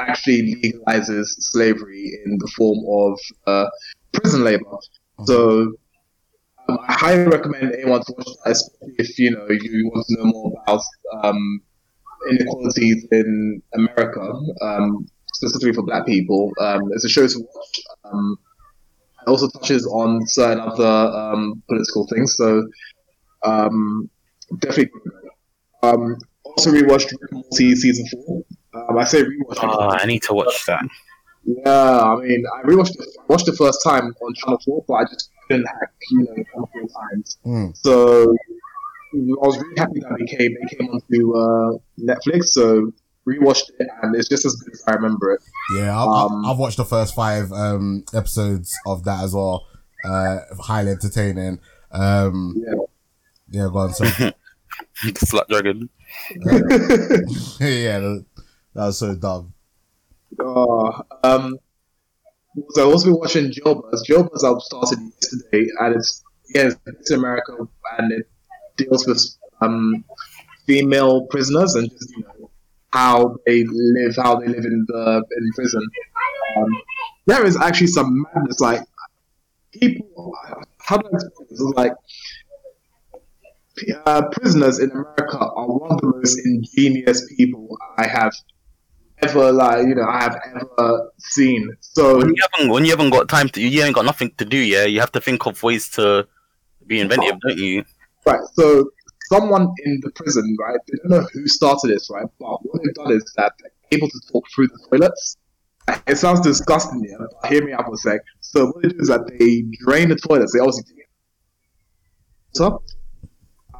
[0.09, 3.69] actually legalizes slavery in the form of uh,
[4.12, 4.77] prison labor.
[5.25, 5.73] So
[6.69, 10.17] um, I highly recommend anyone to watch that, especially if you know you want to
[10.19, 10.83] know more about
[11.23, 11.61] um,
[12.31, 16.53] inequalities in America, um, specifically for Black people.
[16.61, 17.81] Um, it's a show to watch.
[18.05, 18.38] Um,
[19.23, 22.67] it also touches on certain other um, political things, so
[24.59, 24.91] definitely.
[26.45, 28.43] Also rewatched Rick Morty season four.
[28.75, 29.59] Um, I say rewatch.
[29.63, 30.83] Oh, I need to watch that.
[31.45, 35.05] Yeah, I mean, I rewatched it, watched the first time on Channel Four, but I
[35.05, 37.39] just couldn't hack, you know, a couple of times.
[37.45, 37.77] Mm.
[37.77, 42.45] So I was really happy that it came it came onto uh, Netflix.
[42.51, 42.93] So
[43.29, 45.41] rewatched it, and it's just as good as I remember it.
[45.77, 49.67] Yeah, I've, Um, I've watched the first five um, episodes of that as well.
[50.05, 51.59] Uh, highly entertaining.
[51.91, 52.75] Um, Yeah.
[53.51, 53.95] yeah, go on.
[53.95, 54.05] So,
[55.05, 55.89] the Slut Dragon.
[57.61, 58.25] yeah, that,
[58.75, 59.53] that was so dumb.
[60.39, 61.59] Uh, um,
[62.71, 64.05] so I've also watching Jailbirds.
[64.09, 66.23] Jailbirds I've started yesterday, and it's
[66.55, 67.57] yeah, it's in America,
[67.99, 68.29] and it
[68.77, 69.23] deals with
[69.61, 70.05] um,
[70.67, 72.51] female prisoners and just you know
[72.93, 75.83] how they live, how they live in the in prison.
[76.57, 76.83] Um,
[77.27, 78.83] there is actually some madness, like
[79.73, 80.33] people.
[80.79, 81.61] How do I explain this?
[81.77, 81.93] Like
[84.07, 88.33] uh, prisoners in America are one of the most ingenious people I have
[89.23, 91.71] ever like you know I have ever seen.
[91.81, 94.45] So When you haven't when you haven't got time to you ain't got nothing to
[94.45, 96.27] do, yeah, you have to think of ways to
[96.87, 97.85] be inventive, don't you?
[98.27, 98.91] right, so
[99.33, 100.79] someone in the prison, right?
[100.87, 102.27] They don't know who started this, right?
[102.39, 105.37] But what they've done is that they're able to talk through the toilets.
[106.07, 107.17] It sounds disgusting, yeah.
[107.19, 108.21] But hear me out for a sec.
[108.41, 110.53] So what they do is that they drain the toilets.
[110.53, 111.07] They obviously take
[112.55, 112.83] it up,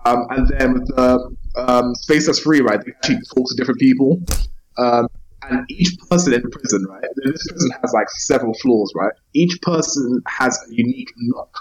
[0.05, 2.81] um, and then with the um, space that's free, right?
[2.85, 4.20] They actually talk to different people.
[4.78, 5.07] Um,
[5.50, 7.05] and each person in prison, right?
[7.24, 9.12] This prison has like several floors, right?
[9.35, 11.57] Each person has a unique knock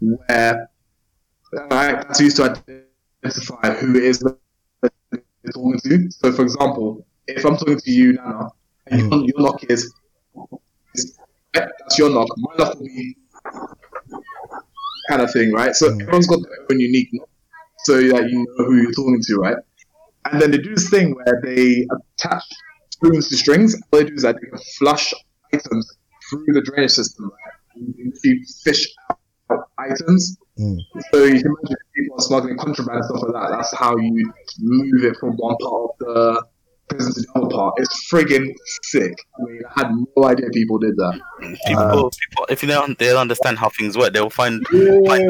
[0.00, 0.68] where
[1.52, 2.44] right, that's used to
[3.22, 4.38] identify who it is that
[5.12, 6.10] you're talking to.
[6.10, 8.48] So, for example, if I'm talking to you, Nana,
[8.88, 9.92] and your, your knock is,
[10.94, 11.18] is
[11.52, 12.28] that's your knock.
[12.36, 13.16] My knock will be
[15.08, 15.74] kind of thing, right?
[15.74, 17.28] So everyone's got their own unique knock,
[17.84, 19.56] so that you know who you're talking to, right?
[20.26, 22.44] and then they do this thing where they attach
[22.94, 23.74] spoons to strings.
[23.92, 24.34] All they do is they
[24.78, 25.12] flush
[25.52, 25.96] items
[26.28, 27.30] through the drainage system
[27.74, 28.86] and you fish
[29.50, 30.36] out items.
[30.58, 30.78] Mm.
[31.12, 33.48] So you can imagine people are smuggling contraband and stuff like that.
[33.56, 36.44] That's how you move it from one part of the
[36.88, 37.74] prison to the other part.
[37.78, 38.46] It's friggin'
[38.84, 39.14] sick.
[39.38, 41.20] I mean, I had no idea people did that.
[41.66, 44.80] People, Um, people, if they don't, they don't understand how things work, they'll find find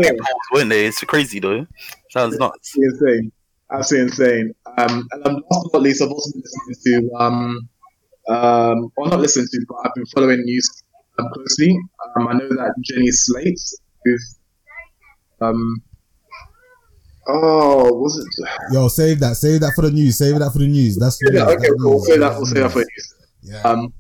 [0.05, 0.11] Yeah.
[0.11, 0.87] loopholes, won't they?
[0.87, 1.67] It's crazy though.
[2.11, 2.75] Sounds nuts.
[2.77, 3.33] Absolutely insane.
[3.73, 4.55] Absolutely insane.
[4.77, 7.69] Um, and um, last but not least, I've also been listening to, um,
[8.29, 10.83] um, or not listening to, but I've been following news
[11.19, 11.79] um, closely.
[12.17, 13.61] Um, I know that Jenny Slate,
[14.05, 14.39] who's,
[15.41, 15.83] um,
[17.29, 18.49] oh, was it?
[18.73, 19.37] Yo, save that.
[19.37, 20.19] Save that for the news.
[20.19, 20.99] Save that for the news.
[20.99, 22.03] That's Yeah, okay, that cool.
[22.07, 22.37] We'll that.
[22.37, 23.15] We'll say that for news.
[23.43, 23.61] Yeah.
[23.63, 23.93] Um,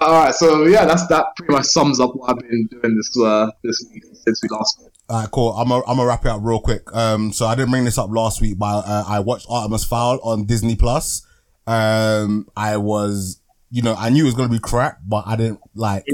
[0.00, 0.34] all right.
[0.34, 1.26] So yeah, that's that.
[1.36, 4.80] Pretty much sums up what I've been doing this uh, this week since we last.
[4.82, 4.92] Met.
[5.08, 5.52] All right, cool.
[5.52, 6.92] I'm gonna wrap it up real quick.
[6.94, 10.18] Um, so I didn't bring this up last week, but uh, I watched Artemis Fowl
[10.22, 11.26] on Disney Plus.
[11.66, 15.60] Um, I was, you know, I knew it was gonna be crap, but I didn't
[15.74, 16.06] like.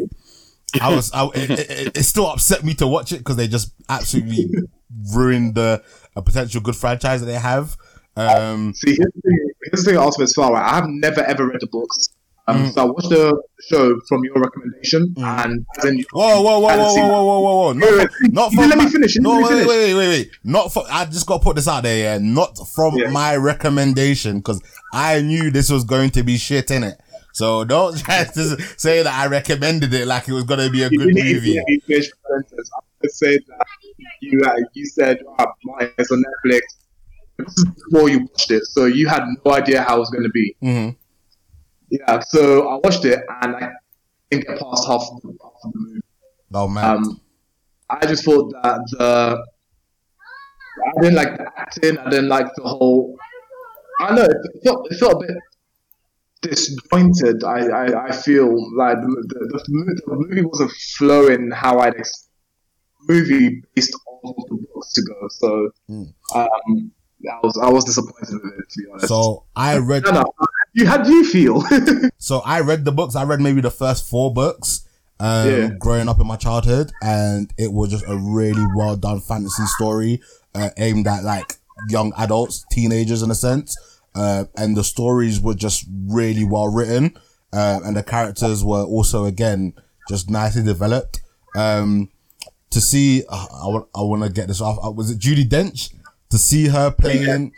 [0.80, 3.74] I was, I, it, it, it still upset me to watch it because they just
[3.88, 4.48] absolutely
[5.14, 5.82] ruined the
[6.16, 7.76] a potential good franchise that they have.
[8.16, 9.50] Um, See, here's the thing.
[9.64, 9.98] Here's the thing.
[9.98, 12.08] Also, as far right, I have never ever read the books.
[12.48, 12.72] Um, Mm.
[12.74, 15.44] So I watched the show from your recommendation, Mm.
[15.44, 17.72] and then you, whoa, whoa, whoa, whoa, whoa, whoa, whoa, whoa, whoa!
[17.72, 19.14] Not Wait, not from let me finish.
[19.14, 19.66] You No, me wait, finish.
[19.68, 20.30] wait, wait, wait.
[20.42, 20.84] Not for.
[20.90, 21.98] I just got to put this out there.
[21.98, 23.10] Yeah, not from Yeah.
[23.10, 24.60] my recommendation because
[24.92, 26.98] I knew this was going to be shit in it.
[27.32, 30.88] So don't to say that I recommended it like it was going to be a
[30.90, 31.54] You good movie.
[31.56, 32.70] let me finish the sentence.
[33.04, 33.66] I said that
[34.20, 35.46] you uh, you said, oh,
[35.96, 36.60] it's on Netflix.
[37.38, 40.24] This is before you watched it, so you had no idea how it was going
[40.24, 40.56] to be.
[40.60, 40.88] hmm
[41.92, 43.70] Yeah, so I watched it, and I
[44.30, 46.00] didn't get past half of the, half of the movie.
[46.54, 46.84] Oh man.
[46.84, 47.20] Um,
[47.90, 49.44] I just thought that the
[50.86, 51.98] I didn't like the acting.
[51.98, 53.16] I didn't like the whole.
[54.00, 54.24] I know.
[54.24, 55.36] It felt, it felt a bit
[56.40, 57.44] disjointed.
[57.44, 62.28] I, I, I feel like the, the, the, movie wasn't flowing how I'd ex-
[63.08, 65.28] movie based off of the books to go.
[65.30, 66.12] So Mm.
[66.34, 66.90] um,
[67.30, 69.08] I was I was disappointed with it to be honest.
[69.08, 70.04] so I read.
[70.04, 70.24] no, no.
[70.74, 71.62] You how do you feel?
[72.18, 73.16] So I read the books.
[73.16, 74.86] I read maybe the first four books.
[75.18, 75.68] Um, Yeah.
[75.78, 80.20] growing up in my childhood, and it was just a really well done fantasy story
[80.54, 81.56] uh, aimed at like
[81.88, 83.76] young adults, teenagers in a sense.
[84.14, 87.16] Uh, and the stories were just really well written,
[87.52, 89.72] uh, and the characters were also again
[90.08, 91.20] just nicely developed.
[91.56, 92.08] Um,
[92.70, 94.78] to see, uh, I want I want to get this off.
[94.84, 95.92] Uh, was it Judi Dench?
[96.30, 97.52] To see her playing,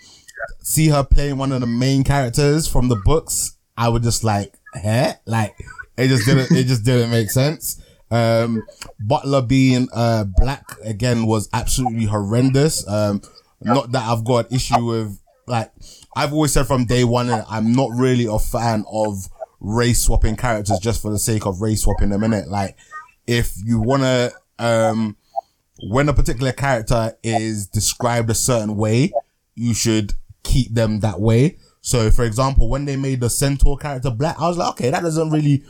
[0.60, 4.54] see her playing one of the main characters from the books, I would just like,
[4.74, 5.14] huh?
[5.26, 5.54] Like,
[5.96, 7.80] it just didn't, it just didn't make sense.
[8.10, 8.62] Um,
[9.00, 12.86] Butler being, uh, black again was absolutely horrendous.
[12.88, 13.22] Um,
[13.60, 15.72] not that I've got an issue with, like,
[16.16, 19.28] I've always said from day one, I'm not really a fan of
[19.60, 22.48] race swapping characters just for the sake of race swapping them in it.
[22.48, 22.76] Like,
[23.26, 25.16] if you wanna, um,
[25.90, 29.12] when a particular character is described a certain way,
[29.54, 31.58] you should keep them that way.
[31.80, 35.02] So, for example, when they made the centaur character black, I was like, okay, that
[35.02, 35.64] doesn't really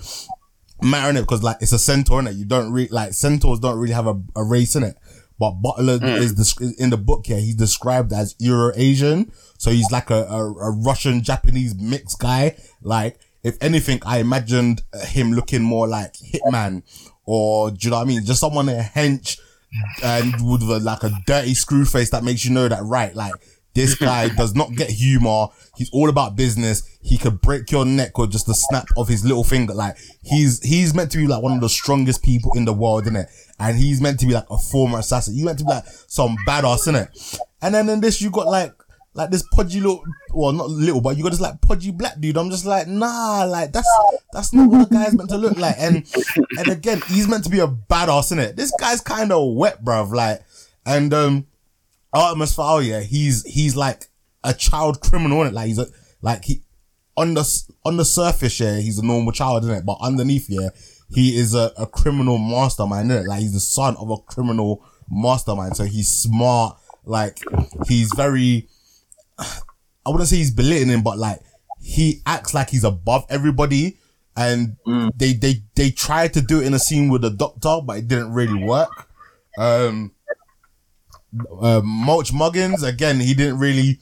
[0.83, 2.35] matter in it because like it's a centaur in it.
[2.35, 4.97] You don't really like centaurs don't really have a, a race in it.
[5.39, 6.19] But Butler mm.
[6.19, 7.41] is desc- in the book here.
[7.41, 12.57] He's described as Euro Asian, so he's like a, a, a Russian Japanese mixed guy.
[12.83, 16.83] Like if anything, I imagined him looking more like Hitman,
[17.25, 18.25] or do you know what I mean?
[18.25, 19.39] Just someone a hench
[20.03, 23.35] and with a, like a dirty screw face that makes you know that right, like
[23.75, 25.49] this guy does not get humor.
[25.77, 26.83] He's all about business.
[27.03, 29.75] He could break your neck with just the snap of his little finger.
[29.75, 33.03] Like he's he's meant to be like one of the strongest people in the world,
[33.05, 33.29] isn't it?
[33.59, 35.35] And he's meant to be like a former assassin.
[35.35, 37.39] He's meant to be like some badass, isn't it?
[37.63, 38.73] And then in this, you got like
[39.15, 42.37] like this podgy little, well, not little, but you got this like podgy black dude.
[42.37, 43.89] I'm just like, nah, like that's
[44.33, 45.77] that's not what a guy's meant to look like.
[45.79, 46.05] And
[46.59, 48.57] and again, he's meant to be a badass, isn't it?
[48.57, 50.13] This guy's kind of wet, bruv.
[50.13, 50.43] Like,
[50.85, 51.47] and um,
[52.15, 54.09] Artemis Fowl, yeah, he's he's like
[54.43, 55.53] a child criminal, innit?
[55.53, 55.87] Like he's a
[56.23, 56.63] like he
[57.17, 59.85] on the on the surface, yeah, he's a normal child, innit?
[59.85, 60.71] But underneath, yeah,
[61.11, 63.27] he is a, a criminal mastermind, innit?
[63.27, 66.79] Like he's the son of a criminal mastermind, so he's smart.
[67.05, 67.39] Like
[67.87, 68.69] he's very,
[69.39, 71.41] I wouldn't say he's belittling, but like
[71.83, 73.99] he acts like he's above everybody.
[74.37, 74.77] And
[75.17, 78.09] they, they, they tried to do it in a scene with the doctor, but it
[78.09, 79.09] didn't really work.
[79.57, 80.11] Um,
[81.61, 83.99] uh, Mulch Muggins, again, he didn't really,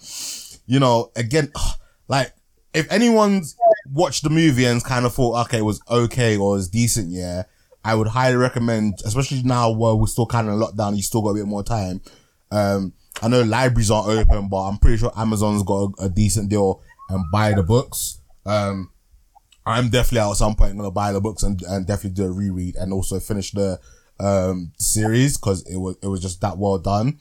[0.66, 1.52] you know, again,
[2.08, 2.32] like,
[2.74, 3.56] if anyone's
[3.90, 7.44] watched the movie and kind of thought, okay, it was okay or was decent, yeah,
[7.84, 11.22] I would highly recommend, especially now where we're still kind of locked down, you still
[11.22, 12.00] got a bit more time.
[12.50, 16.48] Um, I know libraries aren't open, but I'm pretty sure Amazon's got a, a decent
[16.48, 18.20] deal and buy the books.
[18.46, 18.90] Um,
[19.64, 22.76] I'm definitely at some point gonna buy the books and, and definitely do a reread
[22.76, 23.78] and also finish the
[24.22, 27.18] um series because it was it was just that well done.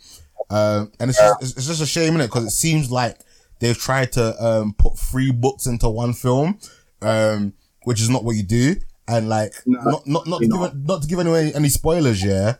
[0.49, 3.19] Um, and it's just, it's, just a shame in it because it seems like
[3.59, 6.59] they've tried to um put three books into one film,
[7.01, 8.75] um, which is not what you do.
[9.07, 12.23] And like No, not not not to you're give not to give anyone any spoilers,
[12.23, 12.55] yeah,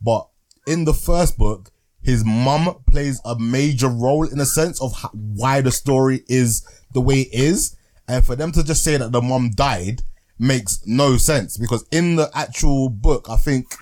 [0.00, 0.28] but
[0.66, 1.70] in the first book,
[2.02, 6.64] his mum plays a major role in a sense of ho- why the story is
[6.92, 7.76] the way it is.
[8.08, 10.02] And for them to just say that the mum died
[10.38, 13.74] makes no sense because in the actual book, I think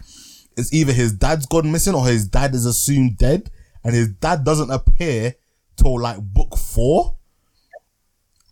[0.56, 3.50] it's either his dad's gone missing or his dad is assumed dead
[3.84, 5.34] and his dad doesn't appear
[5.76, 7.16] till like book four.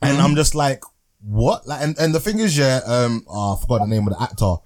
[0.01, 0.83] And I'm just like,
[1.21, 1.67] what?
[1.67, 4.23] Like, and, and the thing is, yeah, um, oh, I forgot the name of the
[4.23, 4.57] actor,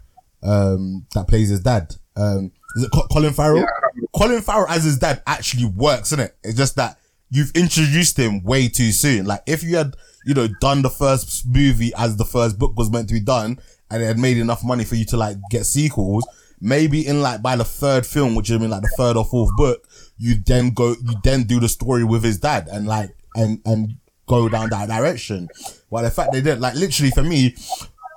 [0.42, 1.94] um, that plays his dad.
[2.16, 3.66] Um, is it Colin Farrell?
[4.14, 6.36] Colin Farrell as his dad actually works, isn't it?
[6.44, 6.98] It's just that
[7.32, 9.24] you've introduced him way too soon.
[9.24, 12.90] Like, if you had, you know, done the first movie as the first book was
[12.90, 13.58] meant to be done
[13.90, 16.26] and it had made enough money for you to like get sequels,
[16.60, 19.50] maybe in like by the third film, which is in like the third or fourth
[19.56, 23.60] book, you then go, you then do the story with his dad and like, and,
[23.64, 23.94] and
[24.26, 25.48] go down that direction.
[25.88, 27.56] Well, the fact they did, like literally for me,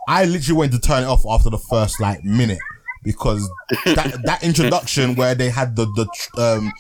[0.10, 2.60] I literally went to turn it off after the first like minute
[3.02, 3.50] because
[3.86, 6.72] that that introduction where they had the the um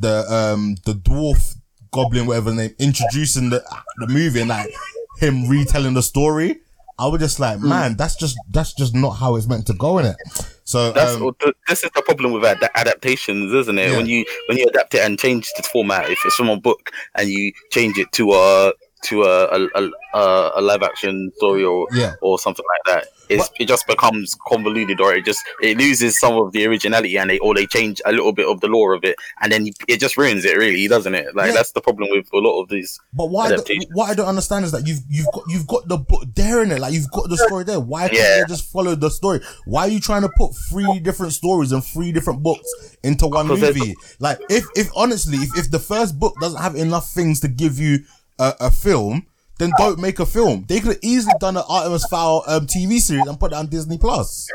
[0.00, 1.56] the um the dwarf
[1.92, 3.62] goblin whatever name introducing the
[3.98, 4.72] the movie and like
[5.18, 6.60] him retelling the story.
[6.98, 9.98] I was just like, man, that's just that's just not how it's meant to go
[9.98, 10.16] in it.
[10.64, 11.32] So That's um,
[11.66, 13.90] this is the problem with ad- adaptations, isn't it?
[13.90, 13.96] Yeah.
[13.96, 16.90] When you when you adapt it and change the format, if it's from a book
[17.14, 18.72] and you change it to a
[19.04, 22.14] to a a, a, a, a live action story or Yeah.
[22.20, 26.34] or something like that, it's, it just becomes convoluted or it just it loses some
[26.34, 29.04] of the originality and they or they change a little bit of the lore of
[29.04, 31.34] it and then it just ruins it really, doesn't it?
[31.34, 31.54] Like Yeah.
[31.54, 32.98] that's the problem with a lot of these.
[33.12, 35.88] But what I, don't, what I don't understand is that you've you've got you've got
[35.88, 37.80] the book there in it, like you've got the story there.
[37.80, 38.38] Why can't Yeah.
[38.38, 39.40] you just follow the story?
[39.66, 42.68] Why are you trying to put three different stories and three different books
[43.02, 43.94] into one movie?
[44.18, 47.78] Like if if honestly, if, if the first book doesn't have enough things to give
[47.78, 48.00] you
[48.38, 49.26] a, a film,
[49.60, 50.64] then don't make a film.
[50.66, 53.66] They could have easily done an Artemis Fowl um, TV series and put it on
[53.66, 54.48] Disney Plus.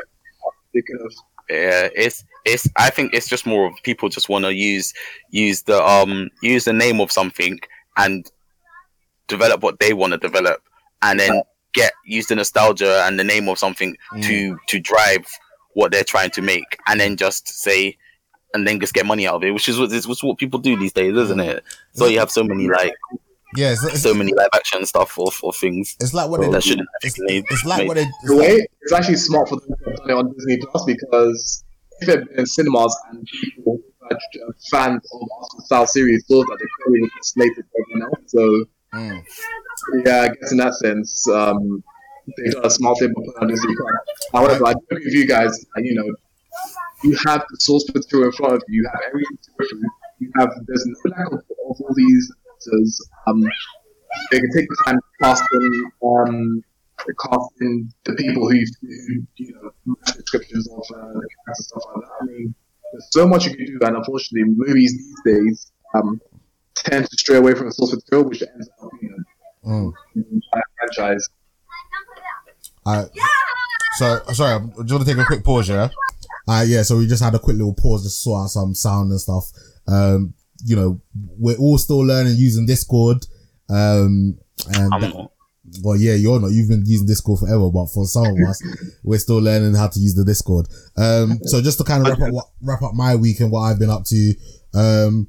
[0.73, 1.11] They could have.
[1.49, 2.67] Yeah, it's it's.
[2.75, 4.93] I think it's just more of people just want to use
[5.29, 7.59] use the um use the name of something
[7.97, 8.29] and
[9.27, 10.61] develop what they want to develop,
[11.03, 15.27] and then get use the nostalgia and the name of something to to drive
[15.73, 17.97] what they're trying to make, and then just say.
[18.53, 20.59] And then just get money out of it, which is what is what's what people
[20.59, 21.61] do these days, isn't it?
[21.91, 22.93] So you have so many like
[23.55, 26.49] Yeah, it's, it's, so many live action stuff or, or things it's like what they
[26.49, 27.45] that shouldn't have it's, been made.
[27.49, 29.89] it's like what they it's In a like- way, it's actually smart for them to
[29.89, 31.63] have done it on Disney Plus because
[32.01, 33.63] if it had been in cinemas and people
[33.99, 37.65] who are uh, fans of Artemis Fowl series saw that, they probably would have slated
[37.79, 38.23] everyone else.
[38.27, 39.23] So, Mm.
[40.05, 41.83] yeah, I guess in that sense, um,
[42.37, 43.95] they got a smart thing by putting on Disney Plus.
[44.31, 46.15] However, I do agree with you guys, uh, you know,
[47.03, 49.79] you have the source material in front of you, you have everything to
[50.19, 53.09] you have, there's no lack of, of all these actors.
[53.27, 53.41] Um,
[54.31, 56.63] they can take the time to casting, um,
[57.29, 59.53] casting the people who, who you
[59.85, 62.11] know, descriptions of uh, the characters and stuff like that.
[62.21, 62.55] I mean,
[62.91, 66.21] there's so much you can do, and unfortunately, movies these days um,
[66.75, 69.15] tend to stray away from the source material, which ends up being
[69.65, 69.91] Mm.
[70.53, 71.27] a franchise.
[72.85, 73.09] Alright.
[73.97, 75.89] So sorry, I'm just want to take a quick pause, yeah.
[76.47, 78.75] Uh yeah, so we just had a quick little pause just to sort out some
[78.75, 79.45] sound and stuff.
[79.87, 81.01] Um, you know,
[81.37, 83.25] we're all still learning using Discord.
[83.69, 84.37] Um,
[84.69, 85.29] and
[85.83, 86.51] well, yeah, you're not.
[86.51, 88.61] You've been using Discord forever, but for some of us,
[89.03, 90.67] we're still learning how to use the Discord.
[90.97, 93.61] Um, so just to kind of wrap up what, wrap up my week and what
[93.61, 94.34] I've been up to.
[94.73, 95.27] Um,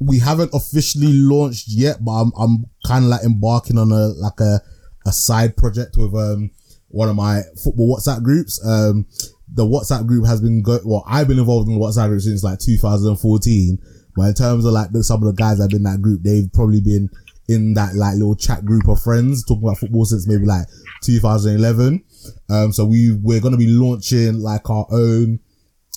[0.00, 4.40] we haven't officially launched yet, but I'm I'm kind of like embarking on a like
[4.40, 4.60] a
[5.06, 6.50] a side project with um
[6.88, 8.64] one of my football WhatsApp groups.
[8.66, 9.06] Um,
[9.52, 12.42] the WhatsApp group has been go well, I've been involved in the WhatsApp group since
[12.42, 13.78] like 2014.
[14.16, 16.22] But in terms of like some of the guys that have been in that group,
[16.22, 17.08] they've probably been
[17.48, 20.66] in that like little chat group of friends talking about football since maybe like
[21.02, 22.02] 2011.
[22.48, 25.40] Um, so we we're gonna be launching like our own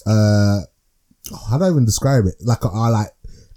[0.05, 0.61] uh
[1.49, 2.35] how do I even describe it?
[2.41, 3.09] Like our like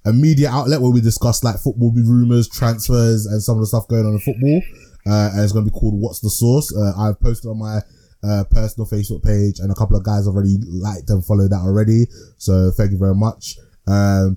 [0.04, 3.88] a media outlet where we discuss like football rumors, transfers, and some of the stuff
[3.88, 4.62] going on in football.
[5.06, 7.80] Uh, and it's gonna be called "What's the Source." Uh, I've posted on my
[8.22, 12.06] uh, personal Facebook page, and a couple of guys already liked and followed that already.
[12.36, 13.56] So thank you very much.
[13.86, 14.36] Um,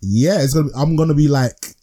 [0.00, 0.68] yeah, it's gonna.
[0.68, 1.74] Be, I'm gonna be like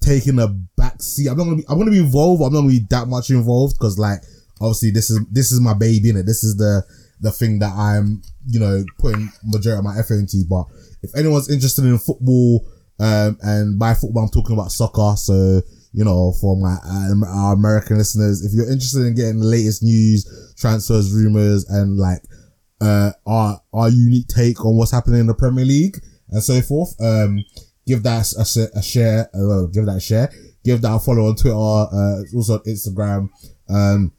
[0.00, 1.28] taking a back seat.
[1.28, 1.64] I'm not gonna be.
[1.68, 2.42] I'm gonna be involved.
[2.42, 4.20] I'm not gonna be that much involved because like
[4.60, 6.26] obviously this is this is my baby in it.
[6.26, 6.84] This is the
[7.22, 10.44] the thing that I'm, you know, putting majority of my effort into.
[10.48, 10.66] But
[11.02, 12.66] if anyone's interested in football,
[12.98, 15.14] um, and by football, I'm talking about soccer.
[15.16, 19.46] So, you know, for my, uh, our American listeners, if you're interested in getting the
[19.46, 22.22] latest news, transfers, rumors, and like,
[22.80, 25.98] uh, our, our unique take on what's happening in the Premier League
[26.32, 27.44] and so forth, um,
[27.86, 30.32] give that a, a, share, uh, give that a share,
[30.64, 33.28] give that a follow on Twitter, uh, also on Instagram.
[33.68, 34.12] Um,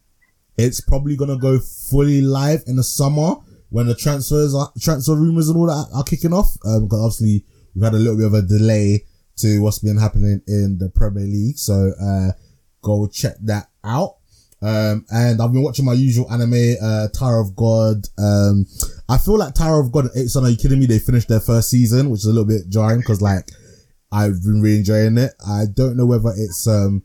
[0.56, 3.34] it's probably gonna go fully live in the summer
[3.70, 6.56] when the transfers are, transfer rumors and all that are kicking off.
[6.64, 7.44] Um, because obviously
[7.74, 9.04] we've had a little bit of a delay
[9.38, 11.58] to what's been happening in the Premier League.
[11.58, 12.30] So, uh,
[12.82, 14.18] go check that out.
[14.64, 17.96] Um, and I've been watching my usual anime, uh, Tower of God.
[18.18, 18.66] Um,
[19.08, 20.86] I feel like Tower of God, it's on, are you kidding me?
[20.86, 23.50] They finished their first season, which is a little bit jarring because like,
[24.10, 25.32] I've been really enjoying it.
[25.46, 27.02] I don't know whether it's, um,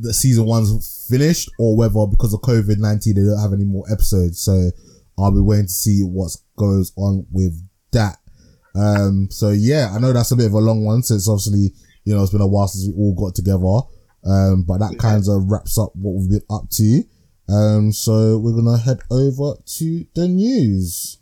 [0.00, 3.84] the season one's finished or whether because of COVID 19 they don't have any more
[3.90, 4.40] episodes.
[4.40, 4.70] So
[5.18, 7.58] I'll be waiting to see what goes on with
[7.92, 8.18] that.
[8.74, 11.72] Um, so yeah, I know that's a bit of a long one since obviously,
[12.04, 13.95] you know, it's been a while since we all got together.
[14.26, 17.04] Um, but that kind of wraps up what we've been up to.
[17.48, 21.18] Um, so we're going to head over to the news.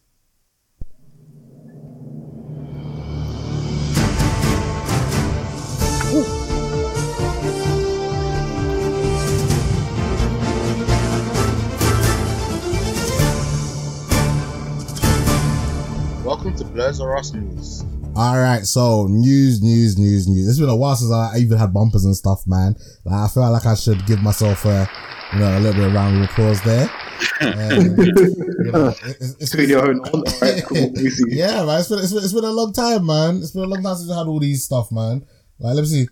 [16.25, 17.85] Welcome to Blurs or Us News.
[18.17, 20.49] All right, so news, news, news, news.
[20.49, 22.77] It's been a while since I even had bumpers and stuff, man.
[23.05, 24.89] Like, I feel like I should give myself a,
[25.33, 26.91] you know, a little bit of round of applause there.
[27.41, 28.13] Um, you
[28.73, 30.23] know, it- it's, it's, Took your own on.
[30.27, 30.93] Alright, cool.
[30.97, 31.25] We see.
[31.37, 31.81] yeah, man.
[31.81, 33.37] It's been, it's been it's been a long time, man.
[33.39, 35.25] It's been a long time since I had all these stuff, man.
[35.59, 36.09] Like, let me see.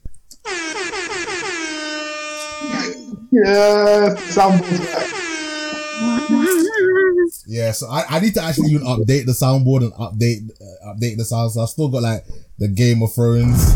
[3.32, 4.80] Yeah, soundboard's
[7.46, 11.16] Yeah, so I, I need to actually even update the soundboard and update uh, update
[11.16, 11.52] the sound.
[11.52, 12.24] So I've still got like
[12.58, 13.74] the Game of Thrones.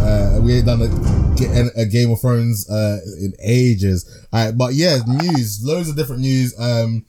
[0.00, 4.26] Uh, we ain't done a, a Game of Thrones uh in ages.
[4.32, 6.58] All right, but yeah, news, loads of different news.
[6.58, 7.04] Um,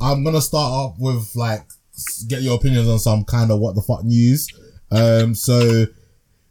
[0.00, 1.66] I'm gonna start off with like
[2.28, 4.48] get your opinions on some kind of what the fuck news.
[4.90, 5.86] Um, so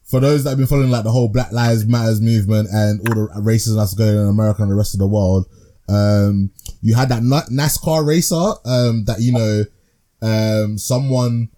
[0.03, 3.15] for those that have been following like the whole Black Lives Matters movement and all
[3.15, 5.45] the racism that's going on in America and the rest of the world,
[5.91, 8.35] um, you had that NASCAR racer,
[8.65, 9.63] um, that, you know,
[10.21, 11.49] um, someone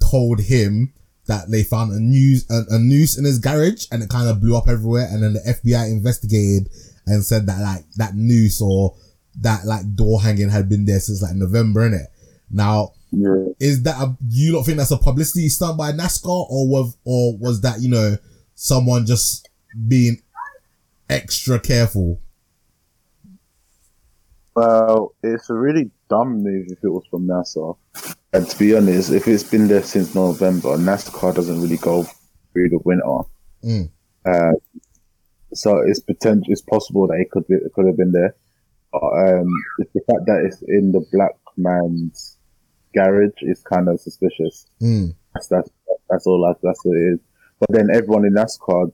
[0.00, 0.92] told him
[1.26, 4.40] that they found a news, a, a noose in his garage and it kind of
[4.40, 5.06] blew up everywhere.
[5.10, 6.68] And then the FBI investigated
[7.06, 8.96] and said that like that noose or
[9.40, 12.08] that like door hanging had been there since like November, in it.
[12.50, 13.46] Now, Yeah.
[13.60, 17.36] is that a, you don't think that's a publicity stunt by NASCAR or was, or
[17.38, 18.16] was that, you know,
[18.54, 19.48] someone just
[19.88, 20.22] being
[21.08, 22.20] extra careful?
[24.60, 27.78] Well, it's a really dumb move if it was from NASA.
[28.34, 32.04] And to be honest, if it's been there since November, NASCAR doesn't really go
[32.52, 33.20] through the winter.
[33.64, 33.90] Mm.
[34.26, 34.52] Uh,
[35.54, 36.52] so it's potential.
[36.52, 38.36] It's possible that it could be, it could have been there.
[38.92, 39.48] But, um,
[39.78, 42.36] the fact that it's in the black man's
[42.94, 44.66] garage is kind of suspicious.
[44.82, 45.14] Mm.
[45.32, 45.70] That's that's
[46.10, 46.42] that's all.
[46.42, 47.20] That, that's what it is.
[47.60, 48.92] But then everyone in NASCAR,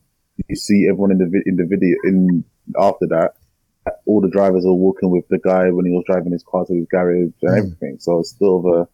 [0.49, 2.45] you see everyone in the in the video in
[2.79, 3.33] after that,
[4.07, 6.75] all the drivers are walking with the guy when he was driving his car to
[6.75, 7.59] his garage and Mm.
[7.59, 7.97] everything.
[8.01, 8.89] So it's still a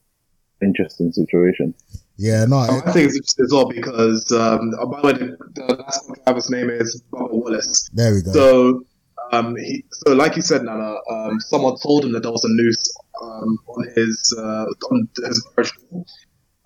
[0.65, 1.75] interesting situation.
[2.17, 5.13] Yeah, no, it- I think it's interesting as well because, um, oh, by the way,
[5.15, 5.37] the,
[5.67, 7.89] the last driver's name is Bubba Wallace.
[7.93, 8.33] there we go.
[8.33, 8.85] So,
[9.33, 12.49] um, he, so like you said, Nana, um, someone told him that there was a
[12.51, 16.05] noose um, on his uh, on his garage door.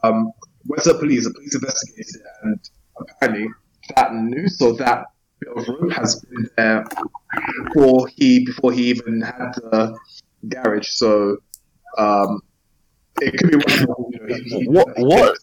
[0.02, 0.32] Um,
[0.66, 1.24] went to the police.
[1.24, 2.60] The police investigated, it, and
[2.98, 3.48] apparently
[3.94, 5.06] that noose or that bit of
[5.45, 6.84] rope has been there
[7.64, 9.97] before he before he even had the
[10.49, 10.89] garage.
[10.91, 11.39] So,
[11.99, 12.41] um,
[13.20, 14.12] it could be one.
[14.12, 15.37] You know, he, he, What- he- what?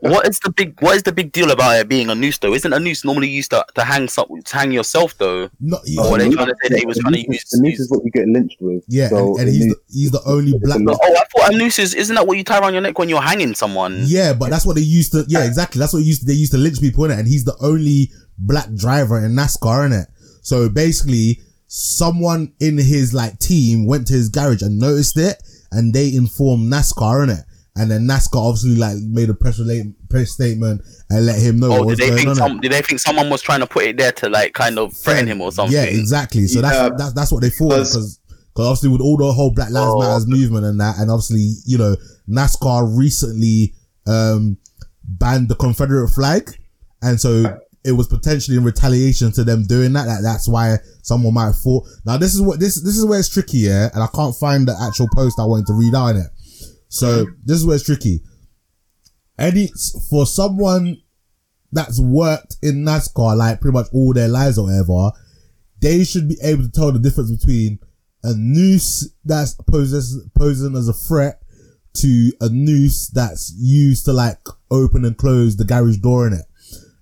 [0.00, 2.52] What is the big What is the big deal about it being a noose though?
[2.52, 5.48] Isn't a noose normally used to, to hang some, to hang yourself though?
[5.60, 7.80] No, he- Or they trying to say that he was trying to use- The noose
[7.80, 8.84] is what you get lynched with.
[8.86, 10.78] yeah, So and, and the he's the, he's the only black.
[10.86, 13.08] Oh, I thought a noose is isn't that what you tie around your neck when
[13.08, 14.02] you're hanging someone?
[14.04, 15.24] Yeah, but that's what they used to.
[15.26, 15.78] Yeah, exactly.
[15.78, 18.10] That's what used to, they used to lynch people in it, and he's the only
[18.38, 20.06] black driver in NASCAR in it.
[20.42, 25.92] So basically, someone in his like team went to his garage and noticed it, and
[25.92, 27.44] they informed NASCAR in it.
[27.76, 31.66] And then NASCAR obviously like made a press, rela- press statement and let him know
[31.68, 32.60] Oh, what did was they going think some?
[32.60, 35.28] Did they think someone was trying to put it there to like kind of threaten
[35.28, 35.76] him or something?
[35.76, 36.46] Yeah, exactly.
[36.48, 36.70] So Yeah.
[36.88, 38.20] that's, that's that's what they thought Because- because
[38.54, 40.00] because obviously with all the whole Black Lives Oh.
[40.00, 41.94] Matters movement and that, and obviously you know
[42.28, 43.74] NASCAR recently
[44.08, 44.56] um
[45.04, 46.58] banned the Confederate flag,
[47.00, 50.04] and so it was potentially in retaliation to them doing that.
[50.04, 51.86] That that's why someone might have thought.
[52.04, 53.88] Now this is what this this is where it's tricky, yeah.
[53.94, 56.30] And I can't find the actual post I wanted to read in it.
[56.88, 58.20] So this is where it's tricky.
[59.38, 59.70] Any
[60.10, 60.98] for someone
[61.70, 65.12] that's worked in NASCAR like pretty much all their lives or whatever,
[65.80, 67.78] they should be able to tell the difference between
[68.24, 71.40] a noose that's poses posing as a threat
[71.94, 74.38] to a noose that's used to like
[74.70, 76.44] open and close the garage door in it.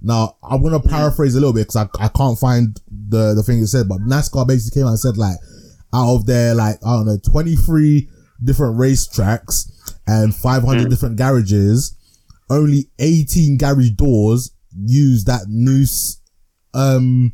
[0.03, 2.79] Now, I'm gonna paraphrase a little bit because I, I can't find
[3.09, 5.37] the, the thing it said, but NASCAR basically came out and said like,
[5.95, 8.09] out of their like, I don't know, 23
[8.45, 9.71] different racetracks
[10.07, 11.97] and 500 different garages,
[12.51, 14.53] only 18 garage doors
[14.85, 16.21] use that noose,
[16.75, 17.33] um,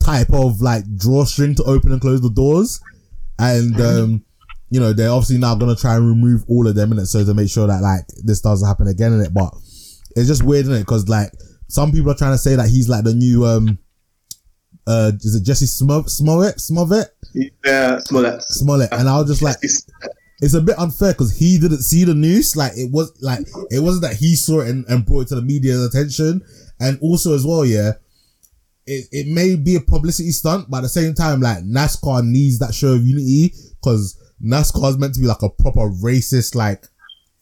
[0.00, 2.80] type of like drawstring to open and close the doors.
[3.38, 4.24] And, um,
[4.70, 7.24] you know, they're obviously now gonna try and remove all of them in it so
[7.24, 9.32] to make sure that like this doesn't happen again in it.
[9.32, 9.54] But
[10.14, 10.86] it's just weird, in it?
[10.86, 11.30] Cause like
[11.72, 13.78] some people are trying to say that he's like the new, um,
[14.86, 16.60] uh, is it Jesse Smo- Smollett?
[16.60, 17.08] Smollett?
[17.64, 18.42] Yeah, Smollett.
[18.42, 18.92] Smollett.
[18.92, 19.56] And I was just like,
[20.42, 22.56] it's a bit unfair because he didn't see the news.
[22.56, 25.36] Like it was like it wasn't that he saw it and, and brought it to
[25.36, 26.42] the media's attention.
[26.78, 27.92] And also as well, yeah,
[28.84, 32.58] it, it may be a publicity stunt, but at the same time, like NASCAR needs
[32.58, 36.84] that show of unity because NASCAR is meant to be like a proper racist like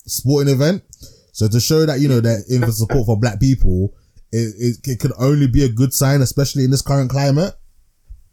[0.07, 0.85] sporting event.
[1.33, 3.93] So to show that you know they're in for support for black people,
[4.33, 7.55] it, it, it could only be a good sign, especially in this current climate.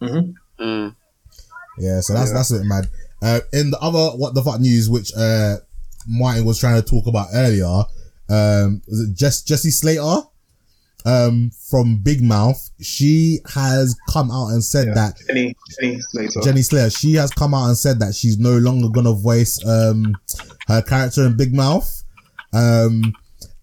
[0.02, 0.34] Mm.
[1.80, 2.88] Yeah, so that's that's a bit mad.
[3.22, 5.58] Uh, in the other what the fuck news, which uh
[6.08, 7.84] Martin was trying to talk about earlier,
[8.30, 10.22] um, was it Jess Jessie Slater,
[11.06, 12.70] um, from Big Mouth?
[12.80, 16.42] She has come out and said that Jenny, Jenny Slater.
[16.44, 20.16] Jenny Slater, she has come out and said that she's no longer gonna voice um
[20.68, 22.04] her character in Big Mouth.
[22.54, 23.14] Um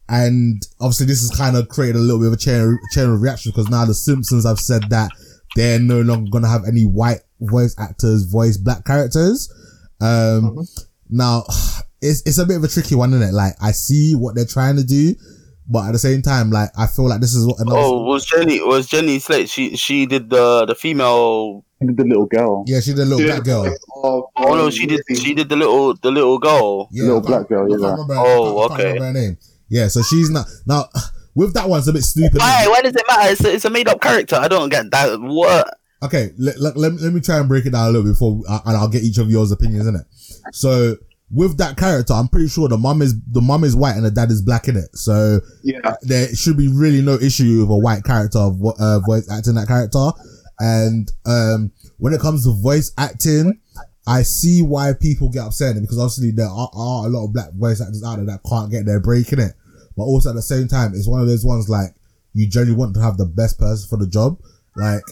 [0.08, 3.20] and obviously this has kind of created a little bit of a chain, chain of
[3.20, 5.10] reaction because now the Simpsons have said that
[5.56, 9.52] they're no longer gonna have any white voice actors voice black characters.
[10.00, 10.64] Um
[11.10, 11.44] now
[12.02, 13.32] it's it's a bit of a tricky one, isn't it?
[13.32, 15.14] Like I see what they're trying to do,
[15.68, 18.26] but at the same time, like I feel like this is what another Oh, was
[18.26, 19.48] Jenny was Jenny Slate?
[19.48, 21.64] She she did the the female.
[21.80, 22.64] The little girl.
[22.66, 23.76] yeah, she did a little black girl.
[23.94, 26.88] Oh, Oh no, she did she did the little the little girl.
[26.90, 27.96] Yeah, Little black girl, yeah.
[28.10, 29.36] Oh, I can't okay.
[29.74, 29.82] Remember her name.
[29.82, 30.88] Yeah, so she's not now.
[31.36, 32.38] With that one, it's a bit stupid.
[32.38, 32.66] Why?
[32.68, 33.32] Why does it matter?
[33.32, 34.36] It's a, it's a made up character.
[34.36, 35.20] I don't get that.
[35.20, 35.68] What?
[36.02, 38.60] Okay, let, let, let, let me try and break it down a little before, uh,
[38.66, 40.02] and I'll get each of yours opinions in it.
[40.52, 40.96] So
[41.30, 44.10] with that character, I'm pretty sure the mum is the mum is white and the
[44.10, 44.96] dad is black in it.
[44.96, 45.96] So yeah.
[46.02, 49.54] there should be really no issue with a white character of vo- uh, voice acting
[49.54, 50.10] that character.
[50.60, 53.60] And um, when it comes to voice acting,
[54.06, 57.52] I see why people get upset because obviously there are, are a lot of black
[57.54, 59.54] voice actors out there that can't get their break in it.
[59.96, 61.94] But also at the same time, it's one of those ones like
[62.32, 64.38] you generally want to have the best person for the job.
[64.76, 65.02] Like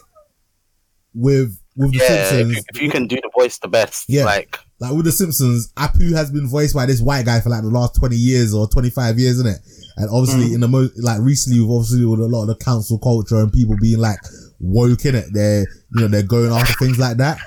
[1.15, 4.07] with with the Yeah, if Simpsons, you, if you can do the voice the best,
[4.09, 4.25] Yeah.
[4.25, 7.63] like like with the Simpsons, Apu has been voiced by this white guy for like
[7.63, 9.59] the last twenty years or twenty five years, isn't it?
[9.97, 12.99] And obviously, in the most like recently, we've obviously with a lot of the cancel
[12.99, 14.19] culture and people being like
[14.59, 15.61] woke in it, they're
[15.95, 17.39] you know they're going after things like that.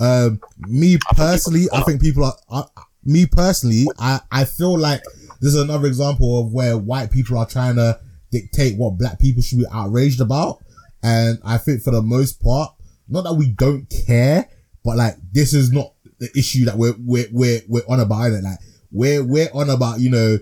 [0.00, 2.66] Um, me personally, I think people are.
[3.04, 5.02] Me personally, I I feel like
[5.40, 7.98] this is another example of where white people are trying to
[8.30, 10.58] dictate what black people should be outraged about,
[11.02, 12.72] and I think for the most part,
[13.08, 14.48] not that we don't care,
[14.84, 18.42] but like this is not the issue that we're we're we're, we're on about it.
[18.42, 18.58] Like
[18.90, 20.38] we're we're on about you know,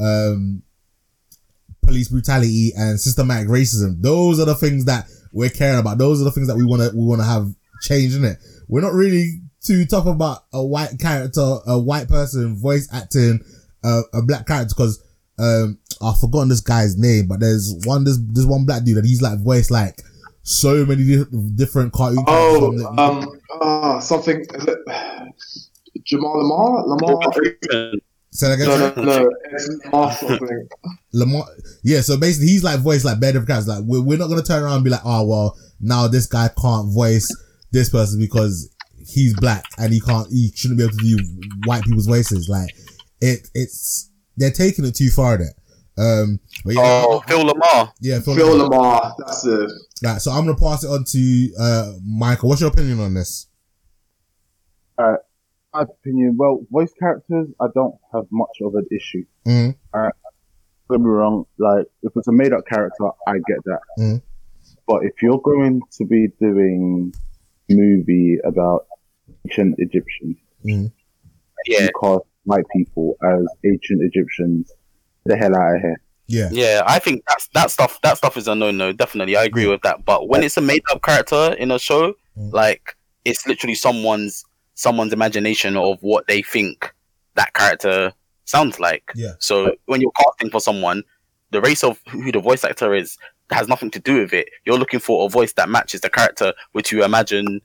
[0.00, 0.62] um,
[1.82, 4.00] police brutality and systematic racism.
[4.00, 5.98] Those are the things that we're caring about.
[5.98, 8.38] Those are the things that we want to we want to have change in it.
[8.68, 13.40] We're not really too tough about a white character, a white person voice acting
[13.84, 15.02] uh, a black character because
[15.38, 19.04] um I've forgotten this guy's name, but there's one this this one black dude that
[19.04, 20.00] he's like voiced like
[20.42, 21.24] so many di-
[21.54, 22.84] different cartoon characters.
[22.86, 24.40] Oh, um, ah, something.
[24.40, 24.66] Is
[25.94, 26.86] it Jamal Lamar?
[26.86, 27.32] Lamar?
[28.30, 28.68] Say that again.
[28.68, 29.30] No, no, no.
[29.52, 30.68] It's Lamar something.
[31.12, 31.44] Lamar,
[31.82, 33.68] yeah, so basically he's like voice like different characters.
[33.68, 36.50] Like we're, we're not gonna turn around and be like, oh well, now this guy
[36.60, 37.28] can't voice
[37.72, 38.74] this person because
[39.06, 41.18] he's black and he can't, he shouldn't be able to do
[41.66, 42.48] white people's voices.
[42.48, 42.70] Like
[43.24, 45.54] it, it's they're taking it too far there.
[45.96, 47.92] Um, but yeah, oh Phil LaMarr.
[48.00, 49.12] yeah, Phil, Phil LaMarr.
[49.18, 49.70] That's it.
[50.02, 52.48] Right, so I'm gonna pass it on to uh Michael.
[52.48, 53.46] What's your opinion on this?
[54.98, 59.24] my opinion, well, voice characters, I don't have much of an issue.
[59.46, 60.12] Mm, Don't
[60.88, 63.80] get me wrong, like, if it's a made up character, I get that.
[63.98, 64.22] Mhm.
[64.86, 67.12] But if you're going to be doing
[67.68, 68.86] movie about
[69.44, 70.92] ancient Egyptians, mm,
[71.66, 74.72] Yeah, you cast white people as ancient Egyptians,
[75.24, 76.00] the hell out of here.
[76.26, 76.48] Yeah.
[76.52, 77.98] Yeah, I think that's that stuff.
[78.02, 78.92] That stuff is a no no.
[78.92, 80.04] Definitely, I agree with that.
[80.04, 82.52] But when it's a made up character in a show, Mm.
[82.52, 86.92] like it's literally someone's someone's imagination of what they think
[87.36, 88.12] that character
[88.44, 89.12] sounds like.
[89.14, 89.34] Yeah.
[89.38, 91.04] So when you're casting for someone,
[91.50, 93.16] the race of who the voice actor is
[93.52, 94.48] has nothing to do with it.
[94.64, 97.60] You're looking for a voice that matches the character which you imagine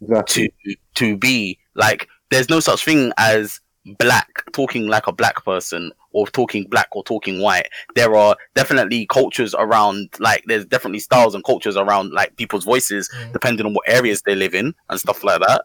[0.00, 0.52] Exactly.
[0.64, 3.60] to to be like there's no such thing as
[3.98, 7.68] black talking like a black person or talking black or talking white.
[7.94, 13.08] There are definitely cultures around like there's definitely styles and cultures around like people's voices
[13.16, 13.32] Mm.
[13.32, 15.62] depending on what areas they live in and stuff like that.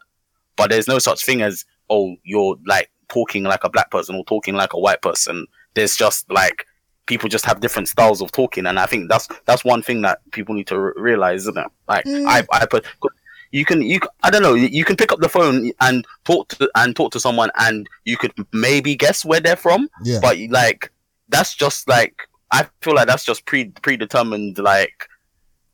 [0.56, 4.24] But there's no such thing as oh you're like talking like a black person or
[4.26, 5.48] talking like a white person.
[5.74, 6.66] There's just like
[7.08, 8.66] people just have different styles of talking.
[8.68, 11.68] And i think that's that's one thing that people need to re- realize isn't it?
[11.88, 12.26] Like Mm.
[12.28, 12.86] i i put
[13.52, 16.48] you can you I don't know you you can pick up the phone and talk
[16.50, 20.20] to and talk to someone and you could maybe guess where they're from Yeah.
[20.22, 20.92] but like
[21.30, 25.08] that's just like I feel like that's just pre predetermined like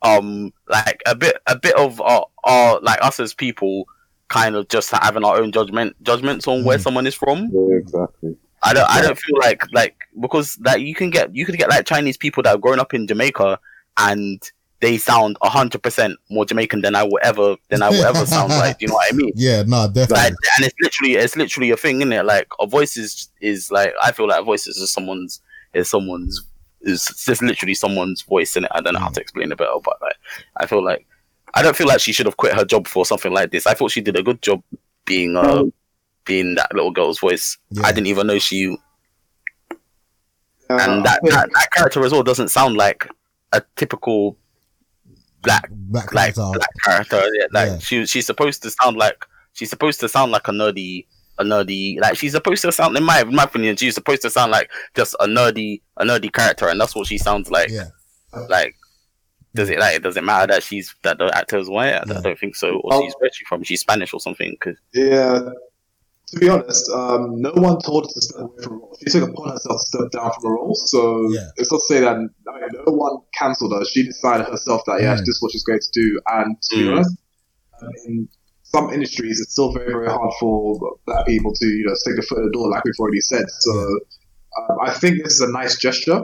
[0.04, 3.88] um like a bit a bit of uh, uh like us as people
[4.28, 6.82] kind of just having our own judgment judgments on where Mhm.
[6.84, 8.36] someone is from Yeah, exactly.
[8.64, 11.70] I don't I don't feel like like because like you can get you could get
[11.70, 13.60] like Chinese people that have grown up in Jamaica
[13.98, 14.42] and
[14.80, 18.50] they sound hundred percent more Jamaican than I will ever than I will ever sound
[18.50, 18.78] like.
[18.80, 19.32] Do you know what I mean?
[19.36, 20.26] Yeah, no, Like, definitely.
[20.58, 22.26] and it's literally it's literally a thing, isn't it?
[22.26, 25.42] Like a voice is is like I feel like a voice is just someone's
[25.74, 26.44] is someone's
[26.82, 28.72] is just literally someone's voice in it.
[28.74, 30.16] I don't know how to explain it better, but like
[30.58, 31.06] I feel like
[31.56, 33.66] I don't feel like she should have quit her job for something like this.
[33.66, 34.62] I thought she did a good job
[35.06, 35.74] being uh Um,
[36.26, 37.58] being that little girl's voice.
[37.72, 37.84] Yeah.
[37.86, 38.78] I didn't even know she
[40.70, 43.08] uh, and that, that that character as well doesn't sound like
[43.54, 44.38] a typical
[45.42, 46.58] black Black like character.
[46.58, 47.22] black character.
[47.34, 47.78] Yeah, like Yeah.
[47.80, 51.06] she she's supposed to sound like she's supposed to sound like a nerdy
[51.40, 54.30] a nerdy like she's supposed to sound in my in my opinion she's supposed to
[54.30, 57.70] sound like just a nerdy a nerdy character and that's what she sounds like.
[57.70, 57.88] Yeah.
[58.50, 58.76] Like
[59.56, 61.94] does it like does it matter that she's that the actor's is white?
[61.96, 62.80] I don't think so.
[62.84, 63.02] Or Oh.
[63.02, 63.64] she's where's she from?
[63.64, 64.56] She's Spanish or something.
[64.60, 65.50] Cause Yeah.
[66.34, 68.98] To be honest, um, no one told her to step away from a role.
[69.00, 70.76] She took upon herself to step down from a role.
[70.76, 71.48] So Yeah.
[71.56, 73.86] it's not to say that I mean, no one cancelled her.
[73.86, 75.20] She decided herself that yeah, Mm.
[75.20, 76.20] this is what she's going to do.
[76.28, 76.92] And to be Mm.
[76.92, 77.18] honest,
[77.82, 78.28] um, in
[78.64, 82.22] some industries, it's still very very hard for black people to you know stick a
[82.24, 83.46] foot in the door, like we've already said.
[83.60, 83.72] So
[84.60, 86.22] um, I think this is a nice gesture.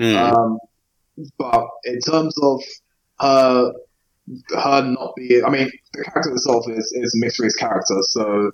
[0.00, 0.16] Mm.
[0.16, 0.58] Um,
[1.38, 2.62] but in terms of
[3.20, 3.72] her,
[4.56, 8.52] her not being, I mean, the character itself is, is a mixed race character, so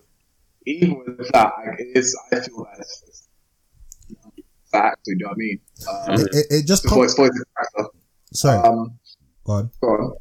[0.69, 3.29] even with that, like, it is, I feel that it's, it's
[4.71, 5.61] fact, you know what I mean?
[5.89, 7.15] Um, It, it, just comes.
[8.33, 8.99] Sorry, Um,
[9.45, 9.71] go on.
[9.81, 10.13] go on.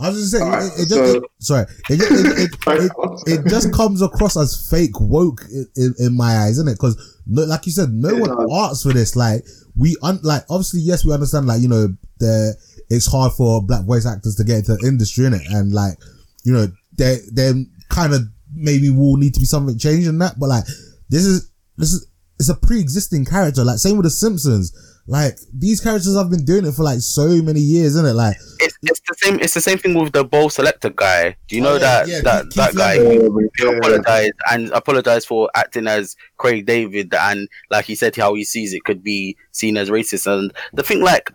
[0.00, 0.42] I was just saying.
[0.44, 1.66] Alright, it, it just, so- it- sorry.
[1.88, 2.90] It, just- it, it,
[3.26, 6.74] it, just comes across as fake woke in, in, in my eyes, isn't it?
[6.74, 6.96] Because,
[7.26, 8.48] no, like you said, no one does.
[8.52, 9.16] asks for this.
[9.16, 9.44] Like
[9.76, 11.46] we, un, like obviously, yes, we understand.
[11.46, 11.88] Like you know,
[12.18, 12.54] the
[12.90, 15.96] it's hard for black voice actors to get into the industry, in it, and like
[16.44, 16.66] you know,
[16.98, 17.54] they they're
[17.88, 20.38] kind of maybe will need to be something changed in that.
[20.38, 20.64] But like
[21.08, 22.06] this is this is
[22.38, 23.62] it's a pre-existing character.
[23.64, 24.72] Like same with the Simpsons.
[25.06, 28.14] Like these characters have been doing it for like so many years, isn't it?
[28.14, 29.38] Like it's, it's the same.
[29.38, 31.36] It's the same thing with the Bo' Selecta guy.
[31.46, 32.96] Do you oh, know Oh, yeah, that yeah, that Keith- that Keith guy?
[32.96, 33.48] Lemon.
[33.58, 33.76] who Yeah.
[33.76, 38.72] apologized and apologized for acting as Craig David and like he said how he sees
[38.72, 41.30] it could be seen as racist and the thing like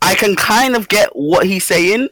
[0.00, 2.10] I can kind of get what he's saying but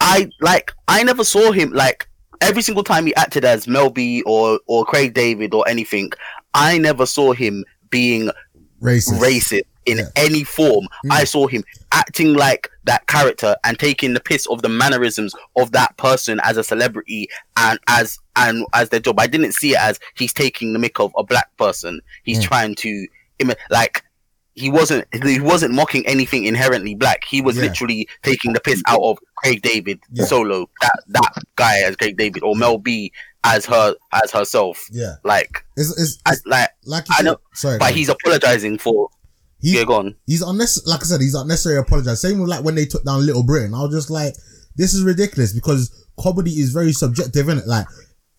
[0.00, 2.08] I like I never saw him like
[2.40, 6.10] every single time he acted as Mel B or or Craig David or anything
[6.54, 8.30] I never saw him being
[8.82, 9.18] racist.
[9.20, 10.04] racist in Yeah.
[10.16, 10.86] any form.
[11.06, 11.10] Mm.
[11.12, 15.72] I saw him acting like that character and taking the piss of the mannerisms of
[15.72, 19.18] that person as a celebrity and as and as their job.
[19.20, 22.00] I didn't see it as he's taking the mick of a black person.
[22.24, 22.44] He's Mm.
[22.44, 23.06] trying to
[23.70, 24.02] like
[24.60, 27.24] he wasn't he wasn't mocking anything inherently black.
[27.24, 27.62] He was Yeah.
[27.62, 30.24] literally taking the piss out of Craig David Yeah.
[30.26, 30.68] solo.
[30.80, 33.12] That that guy as Craig David or Mel B
[33.44, 34.86] as her as herself.
[34.92, 39.08] Yeah, Like it's it's, I, it's like like I know, Sorry, but he's apologizing for
[39.60, 40.14] He- yeah, go on.
[40.26, 40.90] he's unnecessary.
[40.92, 41.78] Like I said, he's unnecessary.
[41.78, 42.20] Apologize.
[42.20, 43.74] Same with like when they took down Little Britain.
[43.74, 44.34] I was just like,
[44.76, 47.66] this is ridiculous because comedy is very subjective, isn't it?
[47.66, 47.86] Like,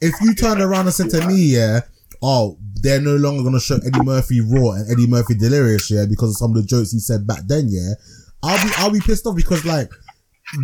[0.02, 1.82] if you turned around and said to me, yeah,
[2.22, 6.32] oh, they're no longer gonna show Eddie Murphy raw and Eddie Murphy delirious, yeah, because
[6.32, 7.94] of some of the jokes he said back then, yeah,
[8.44, 9.90] I'll be I'll be pissed off because like.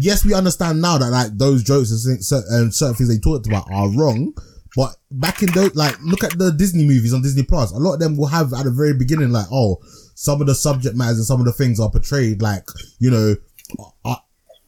[0.01, 3.47] Yes, we understand now that like those jokes and certain, certain um, things they talked
[3.47, 4.33] about are wrong,
[4.75, 7.71] but back in those, like, look at the Disney movies on Disney Plus.
[7.71, 9.77] A lot of them will have at the very beginning, like, oh,
[10.13, 12.63] some of the subject matters and some of the things are portrayed, like,
[12.99, 13.35] you know,
[14.03, 14.21] are,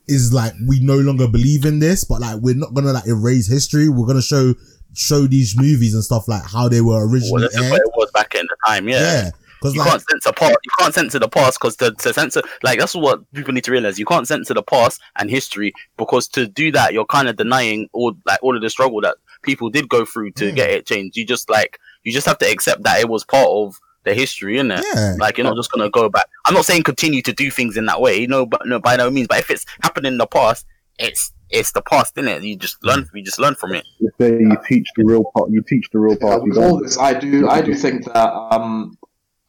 [0.08, 3.48] is like we no longer believe in this, but like we're not gonna like erase
[3.48, 3.90] history.
[3.90, 4.56] We're gonna show
[4.96, 7.72] show these movies and stuff like how they were originally is aired.
[7.72, 9.00] what it was back in the time, yeah.
[9.24, 9.30] Yeah.
[9.62, 10.52] 'Cause, you like- can't censor past.
[10.64, 13.72] You can't censor the past because to, to censor like that's what people need to
[13.72, 14.00] realize.
[14.00, 17.90] You can't censor the past and history because to do that, you're kind of denying
[17.92, 20.56] all like all of the struggle that people did go through to Mm.
[20.56, 21.18] get it changed.
[21.18, 24.56] You just like you just have to accept that it was part of the history,
[24.56, 24.82] innit?
[24.96, 25.16] Yeah.
[25.20, 26.28] Like you're not just gonna go back.
[26.46, 29.12] I'm not saying continue to do things in that way, no, but no, by no
[29.12, 29.28] means.
[29.28, 30.66] But if it's happened in the past,
[30.98, 32.44] it's it's the past, innit?
[32.44, 33.10] You just learn.
[33.14, 33.86] You just learn from it.
[34.00, 35.50] You say you teach the real part.
[35.50, 36.44] You teach the real part.
[36.46, 36.84] You all don't.
[36.84, 38.98] this, I do, I do think that um,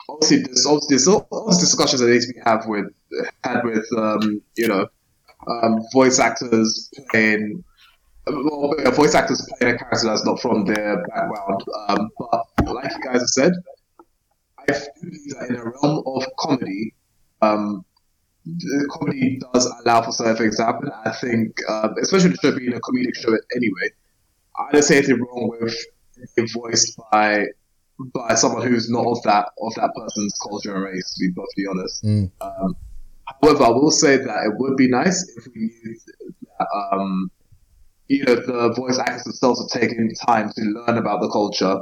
[0.09, 2.87] obviously there's obviously there's all, all these discussions that need to be had with
[3.45, 4.87] had with um, you know
[5.47, 7.65] um, voice actors playing.
[8.27, 13.03] Well, voice actors playing a character that's not from their background, um, but like you
[13.03, 13.53] guys have said,
[14.59, 16.95] I do believe that in a realm of comedy,
[17.43, 17.90] um, the
[18.91, 20.91] comedy does allow for certain things to happen.
[21.05, 23.91] I think, um, especially the show being a comedic show anyway,
[24.59, 25.77] I don't see anything wrong with
[26.37, 27.47] being voiced by
[28.15, 31.15] by someone who's not of that of that person's culture and race.
[31.15, 32.05] To be, be honest.
[32.05, 32.31] Mm.
[32.41, 32.77] Um,
[33.43, 35.97] however, I will say that it would be nice if we knew
[36.59, 37.31] that um,
[38.09, 41.79] you know the voice actors themselves are taking time to learn about the culture.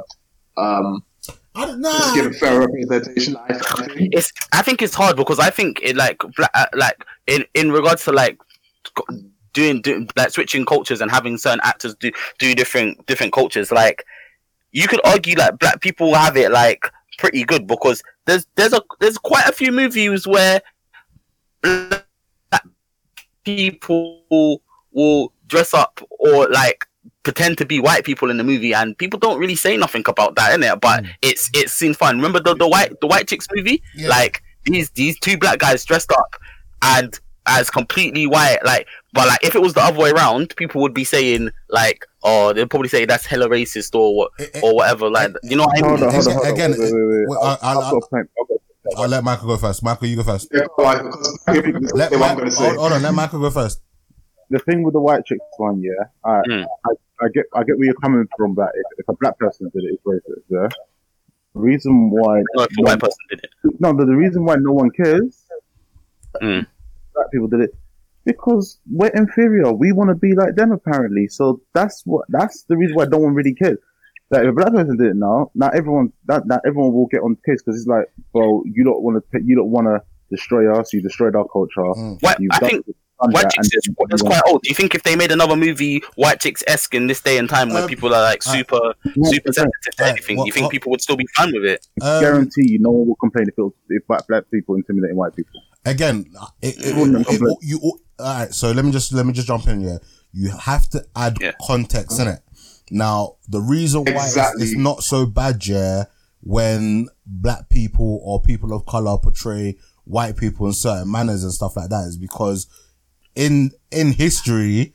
[0.57, 1.03] Um,
[1.59, 2.31] I don't just give know.
[2.31, 3.35] fair representation.
[3.35, 4.13] I think.
[4.13, 8.05] it's I think it's hard because I think it like uh, like in in regards
[8.05, 8.39] to like
[9.53, 14.05] doing, doing like switching cultures and having certain actors do do different different cultures like
[14.71, 18.81] you could argue like black people have it like pretty good because there's there's a
[18.99, 20.61] there's quite a few movies where
[21.61, 22.05] black
[23.43, 26.85] people will dress up or like
[27.29, 30.31] pretend to be white people in the movie and people don't really say nothing about
[30.35, 31.09] that in it but Mm.
[31.21, 34.09] it's it seems fun remember the, the white the white chicks movie Yeah.
[34.17, 36.31] like these these two black guys dressed up
[36.81, 37.09] and
[37.45, 40.93] as completely white like but like if it was the other way around people would
[40.93, 44.75] be saying like oh they'd probably say that's hella racist or what Eh, eh, or
[44.77, 46.53] whatever like you know what I Hold mean on, hold on, hold on.
[46.53, 47.25] Again, wait, wait, wait.
[47.29, 48.29] wait, I'll, I'll- I've got a point.
[48.39, 48.97] I've got a point.
[48.97, 49.83] I'll let Michael go first.
[49.83, 50.47] Michael, you go first.
[50.53, 51.01] Yeah, like,
[51.45, 52.65] because Let what I'm Michael, going to say.
[52.65, 53.81] hold, hold on, let Michael go first.
[54.49, 55.91] The thing with the white chicks one, yeah,
[56.23, 56.65] I, Mm.
[56.85, 56.91] I,
[57.21, 58.55] I get, I get where you're coming from.
[58.55, 60.43] That if, if a black person did it, it's racist.
[60.49, 60.67] Yeah.
[61.55, 64.55] The reason why, know if a white person did it no, the, the reason why
[64.59, 65.45] no one cares,
[66.41, 66.65] Mm.
[67.15, 67.75] black people did it,
[68.23, 69.73] because we're inferior.
[69.73, 71.27] We want to be like them, apparently.
[71.27, 73.79] So that's what, that's the reason why no one really cares.
[74.29, 77.21] Like if a black person did it now, not everyone, that, not everyone will get
[77.21, 80.01] on the case because it's like, well, you don't want to, you don't want to
[80.29, 80.93] destroy us.
[80.93, 81.81] You destroyed our culture.
[81.81, 82.21] Mm.
[82.21, 84.61] White, You've I think done White Chicks is, then is quite old.
[84.63, 87.49] Do you think if they made another movie, White Chicks esque in this day and
[87.49, 88.79] time, where Um, people are like uh, super,
[89.15, 91.27] want- super sensitive to uh, anything, what- do you think what- people would still be
[91.35, 91.85] fine with it?
[92.01, 95.17] Um, guarantee you, no one will complain if, it was, if black, black people intimidating
[95.17, 95.61] white people.
[95.85, 96.25] again,
[96.61, 97.55] it, it, Wouldn't it- complain.
[97.61, 98.53] you, all right.
[98.53, 99.99] So let me just let me just jump in here.
[100.31, 101.51] You have to add Yeah.
[101.65, 102.39] context in it.
[102.91, 106.05] Now, the reason why it's, it's not so bad, yeah,
[106.41, 111.75] when black people or people of color portray white people in certain manners and stuff
[111.77, 112.67] like that, is because
[113.35, 114.93] in in history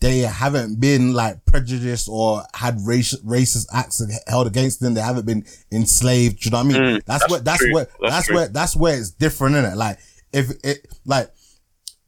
[0.00, 4.92] they haven't been like prejudiced or had race, racist acts held against them.
[4.92, 6.40] They haven't been enslaved.
[6.42, 6.82] Do you know what I mean?
[6.98, 7.72] Mm, that's, that's where that's true.
[7.74, 9.76] where That's that's, where that's where it's different in it.
[9.76, 9.98] Like
[10.32, 11.30] if it like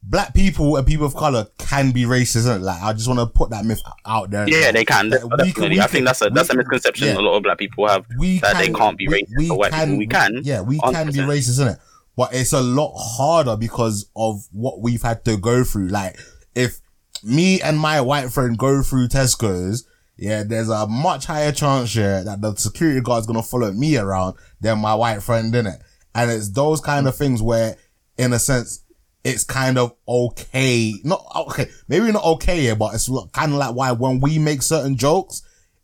[0.03, 2.45] black people and people of color can be racist.
[2.45, 2.61] Innit?
[2.61, 4.47] Like I just want to put that myth out there.
[4.47, 5.05] Yeah, they can.
[5.09, 5.51] We Definitely.
[5.53, 7.17] can- we I can- think that's a that's a misconception yeah.
[7.17, 8.05] a lot of black people have.
[8.19, 9.97] we that they can't be racist for white people.
[9.97, 11.25] We can, Yeah, we can be 100%.
[11.27, 11.79] racist in it,
[12.17, 15.87] but it's a lot harder because of what we've had to go through.
[15.87, 16.17] Like,
[16.55, 16.81] if
[17.23, 19.87] me and my white friend go through Tesco's,
[20.17, 24.35] yeah, there's a much higher chance here that the security guard's gonna follow me around
[24.59, 25.79] than my white friend in it.
[26.15, 27.77] And it's those kind of things where,
[28.17, 28.83] in a sense,
[29.23, 30.95] it's kind of okay.
[31.03, 34.63] Not okay, maybe not okay here, but it's kind of like why when we make
[34.63, 35.43] certain jokes,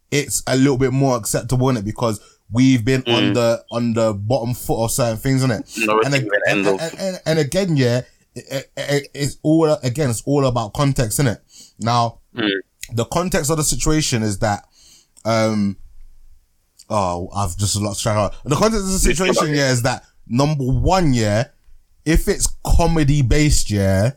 [0.09, 2.19] it's a little bit more acceptable in it because
[2.53, 3.33] we've been on Mm.
[3.33, 5.69] the on the bottom foot of certain things in it.
[5.79, 8.01] No And, end and, and, and, again, yeah,
[8.35, 11.39] it, it, it's all again, it's all about context in it.
[11.79, 12.49] Now, Mm.
[12.93, 14.65] the context of the situation is that,
[15.25, 15.77] um,
[16.89, 18.17] oh, I've just lost track.
[18.17, 21.45] of The context of the situation, yeah, is that number one, yeah,
[22.05, 24.11] if it's comedy based, yeah,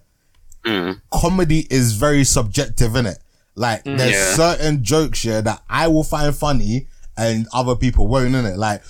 [0.64, 1.00] Mm.
[1.12, 3.18] comedy is very subjective in it.
[3.54, 4.34] Like there's Yeah.
[4.34, 8.56] certain jokes here that I will find funny and other people won't in it.
[8.56, 8.82] Like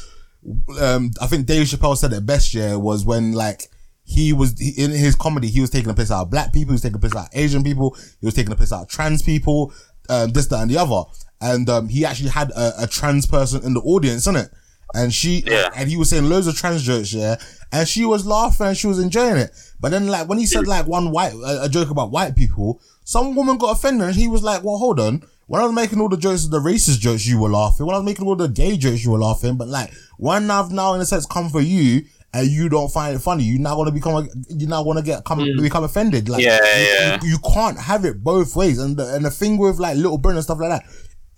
[0.80, 3.62] um I think Dave Chappelle said it best yeah was when like
[4.04, 6.70] he was he, in his comedy he was taking a piss out of black people,
[6.70, 8.82] he was taking a piss out of Asian people, he was taking a piss out
[8.82, 9.72] of trans people,
[10.08, 11.02] um this, that and the other.
[11.40, 14.50] And um he actually had a, a trans person in the audience, in it.
[14.94, 15.68] And she Yeah.
[15.74, 17.36] and he was saying loads of trans jokes, yeah.
[17.72, 19.50] And she was laughing and she was enjoying it.
[19.80, 22.80] But then like when he said like one white a, a joke about white people,
[23.04, 26.00] some woman got offended and he was like, Well hold on, when I was making
[26.00, 27.86] all the jokes, the racist jokes, you were laughing.
[27.86, 29.56] When I was making all the gay jokes, you were laughing.
[29.56, 32.02] But like, when I've now in a sense come for you
[32.34, 34.98] and you don't find it funny, you now want to become, a, you now want
[34.98, 35.62] to get come mm.
[35.62, 36.28] become offended.
[36.28, 37.18] Like, Yeah, you, yeah.
[37.22, 38.78] you, you can't have it both ways.
[38.78, 40.84] And the, and the thing with like Little Britain and stuff like that,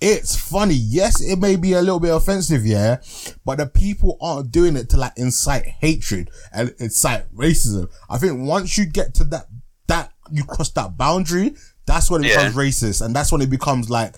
[0.00, 0.74] it's funny.
[0.74, 2.98] Yes, it may be a little bit offensive, yeah,
[3.44, 7.90] but the people aren't doing it to like incite hatred and incite racism.
[8.08, 9.46] I think once you get to that,
[9.88, 11.56] that you cross that boundary,
[11.88, 12.36] that's when it Yeah.
[12.48, 14.14] becomes racist, and that's when it becomes like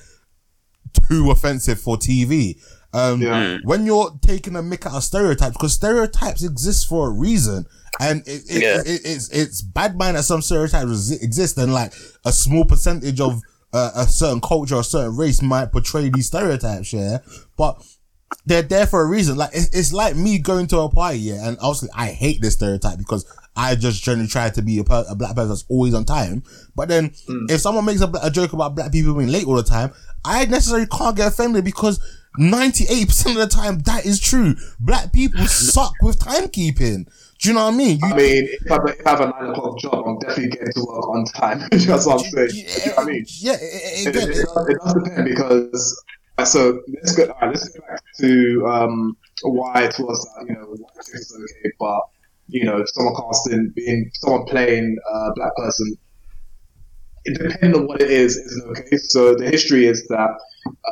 [1.08, 2.58] too offensive for TV.
[2.92, 3.58] Um, Yeah.
[3.64, 7.64] when you're taking a mick out of stereotypes, because stereotypes exist for a reason,
[8.00, 8.80] and it, it, Yeah.
[8.84, 11.92] it- it's it's bad mind that some stereotypes exist, and like
[12.24, 13.40] a small percentage of
[13.72, 17.18] uh, a certain culture or a certain race might portray these stereotypes, yeah,
[17.56, 17.80] but
[18.44, 19.36] they're there for a reason.
[19.36, 22.54] Like it's, it's like me going to a party, yeah, and obviously I hate this
[22.54, 23.24] stereotype because
[23.56, 26.42] I just generally try to be a, per- a black person that's always on time.
[26.74, 27.12] But then
[27.48, 29.92] if someone makes a, a joke about black people being late all the time,
[30.24, 32.00] I necessarily can't get offended because
[32.38, 34.54] ninety eight percent of the time that is true.
[34.78, 37.08] Black people suck with timekeeping.
[37.38, 37.98] Do you know what I mean?
[37.98, 40.72] You, I mean, if I, if I have a nine o'clock job, I'm definitely getting
[40.74, 41.60] to work on time.
[41.70, 42.50] That's what I'm saying.
[42.52, 43.24] You know what I mean?
[43.38, 46.04] yeah, it, it, It, it, does, it does depend because
[46.38, 47.26] uh, so let's go.
[47.26, 51.72] Right, let's go back to um, why it was that you know white is okay,
[51.78, 52.00] but
[52.50, 55.96] you know someone casting being someone playing a black person.
[57.24, 58.96] It depends on what it is, isn't okay.
[58.96, 60.30] So the history is that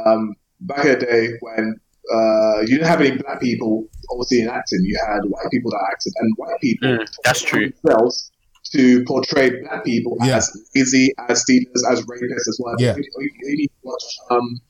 [0.04, 1.76] um, back in the day when
[2.14, 5.84] uh, you didn't have any black people obviously in acting, you had white people that
[5.92, 7.70] acted, and white people Mm, that's true.
[7.82, 8.30] themselves
[8.72, 10.36] to portray black people Yeah.
[10.36, 12.74] as lazy, as stealers, as rapists, as well.
[12.78, 12.94] Yeah.
[12.96, 14.61] You, you, you need to watch um,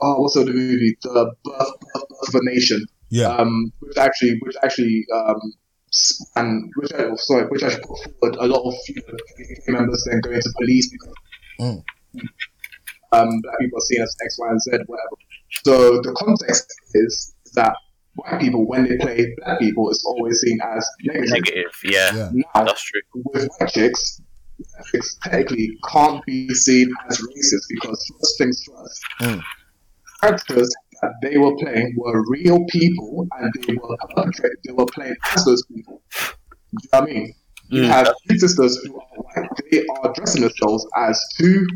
[0.00, 0.96] oh, what's the movie?
[1.02, 1.56] The Birth,
[1.94, 2.84] Birth, Birth of a Nation.
[3.10, 5.40] yeah, Um, which actually, which actually, um,
[6.36, 10.06] and which I, oh, sorry, which actually put forward a lot of you know, members
[10.10, 11.14] then going to police because
[11.60, 11.82] Mm.
[13.12, 15.16] um, black people are seen as X, Y, and Z, whatever.
[15.64, 17.74] So the context is that
[18.16, 21.30] white people, when they play black people, it's always seen as negative.
[21.30, 21.72] Negative.
[21.84, 23.00] Yeah, yeah, Now, that's true.
[23.32, 24.20] with white chicks,
[24.90, 29.42] chicks technically can't be seen as racist because first things first, Mm.
[30.20, 30.74] characters
[31.04, 34.58] that they were playing were real people and they were perpetrated.
[34.64, 36.02] They were playing as those people.
[36.10, 36.26] Do
[36.82, 37.34] you know what I mean?
[37.70, 39.48] You Mm, have two sisters who are white.
[39.70, 41.66] They are dressing themselves as two,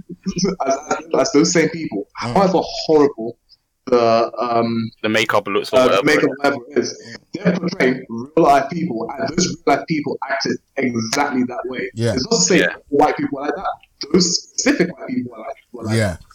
[0.66, 2.07] as, as, as those same people.
[2.22, 2.35] Mm.
[2.35, 3.39] However horrible
[3.87, 6.05] the um, The makeup looks or uh, whatever.
[6.05, 10.59] makeup whatever it is, they're portraying real life people, and those real life people acted
[10.76, 11.91] exactly that way.
[11.95, 12.12] Yeah.
[12.14, 12.74] It's not to say Yeah.
[12.89, 14.11] white people are like that.
[14.12, 16.28] Those specific white people are like, were like yeah, which is why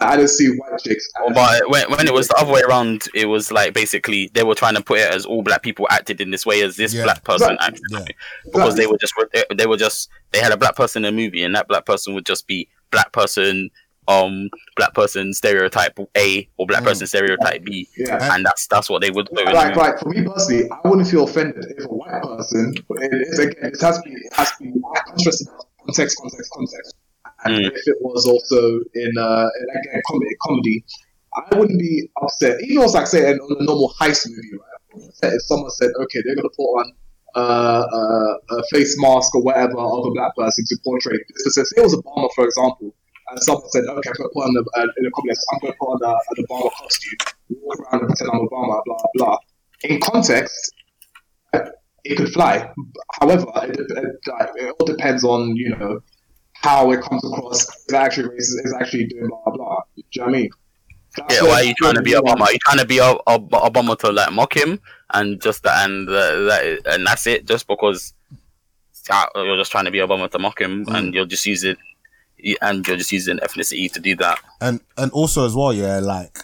[0.00, 1.08] I didn't see white chicks.
[1.34, 4.54] But when, when it was the other way around, it was like basically they were
[4.54, 7.04] trying to put it as all black people acted in this way as this Yeah.
[7.04, 7.58] black person Right.
[7.60, 8.04] acted Yeah.
[8.44, 9.12] because they were just
[9.56, 12.14] they were just they had a black person in a movie and that black person
[12.14, 13.70] would just be black person
[14.06, 16.86] um black person stereotype A or black Mm.
[16.86, 18.34] person stereotype B yeah.
[18.34, 19.40] and that's that's what they would do.
[19.40, 19.80] in the Like, movie.
[19.80, 22.74] like for me personally, I wouldn't feel offended if a white person.
[23.00, 24.72] It is again, it has to be, it has to be
[25.06, 25.48] context,
[25.84, 26.94] context, context, context.
[27.44, 27.66] And Mm.
[27.72, 28.58] if it was also
[28.94, 30.84] in, uh, in, again, comedy, comedy,
[31.36, 32.60] I wouldn't be upset.
[32.62, 35.32] Even if it was like say in a normal heist movie, right?
[35.34, 36.92] If someone said, okay, they're gonna put on
[37.34, 41.54] uh, uh, a face mask or whatever of a black person to portray this.
[41.54, 42.94] Say it was Obama, for example,
[43.30, 45.74] and someone said, okay, I'm gonna put on a, uh, in a comedy, I'm gonna
[45.80, 47.18] put on a, an Obama costume,
[47.62, 49.36] walk around and pretend I'm Obama, blah blah.
[49.82, 50.72] In context,
[52.04, 52.70] it could fly.
[53.20, 54.16] However, it, it,
[54.56, 55.98] it all depends on you know
[56.64, 57.60] how it comes across.
[57.88, 58.64] Is actually racist?
[58.66, 59.80] Is actually doing blah blah?
[59.96, 60.50] Do you know what I mean?
[61.16, 62.40] That's Yeah, where- why are you trying to be Obama?
[62.46, 64.80] Are you trying to be Ob- Ob- Obama to like mock him
[65.12, 66.12] and just that and uh,
[66.48, 67.46] that and that's it?
[67.46, 68.14] Just because
[69.10, 70.94] uh, you're just trying to be Obama to mock him Mm.
[70.96, 71.76] and you're just using
[72.60, 74.38] and you're just using ethnicity to do that.
[74.60, 76.36] and and also as well, yeah, like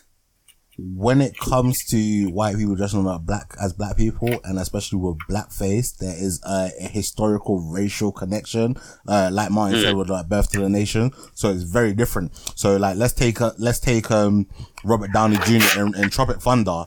[0.97, 5.17] when it comes to white people dressing up black as black people, and especially with
[5.29, 8.77] blackface, there is a, a historical racial connection,
[9.09, 9.83] uh, like Martin Mm.
[9.83, 11.13] said with like Birth to the Nation.
[11.35, 12.35] So it's very different.
[12.55, 14.47] So like let's take a, let's take um
[14.85, 15.81] Robert Downey Jr.
[15.81, 16.83] in, in Tropic Thunder.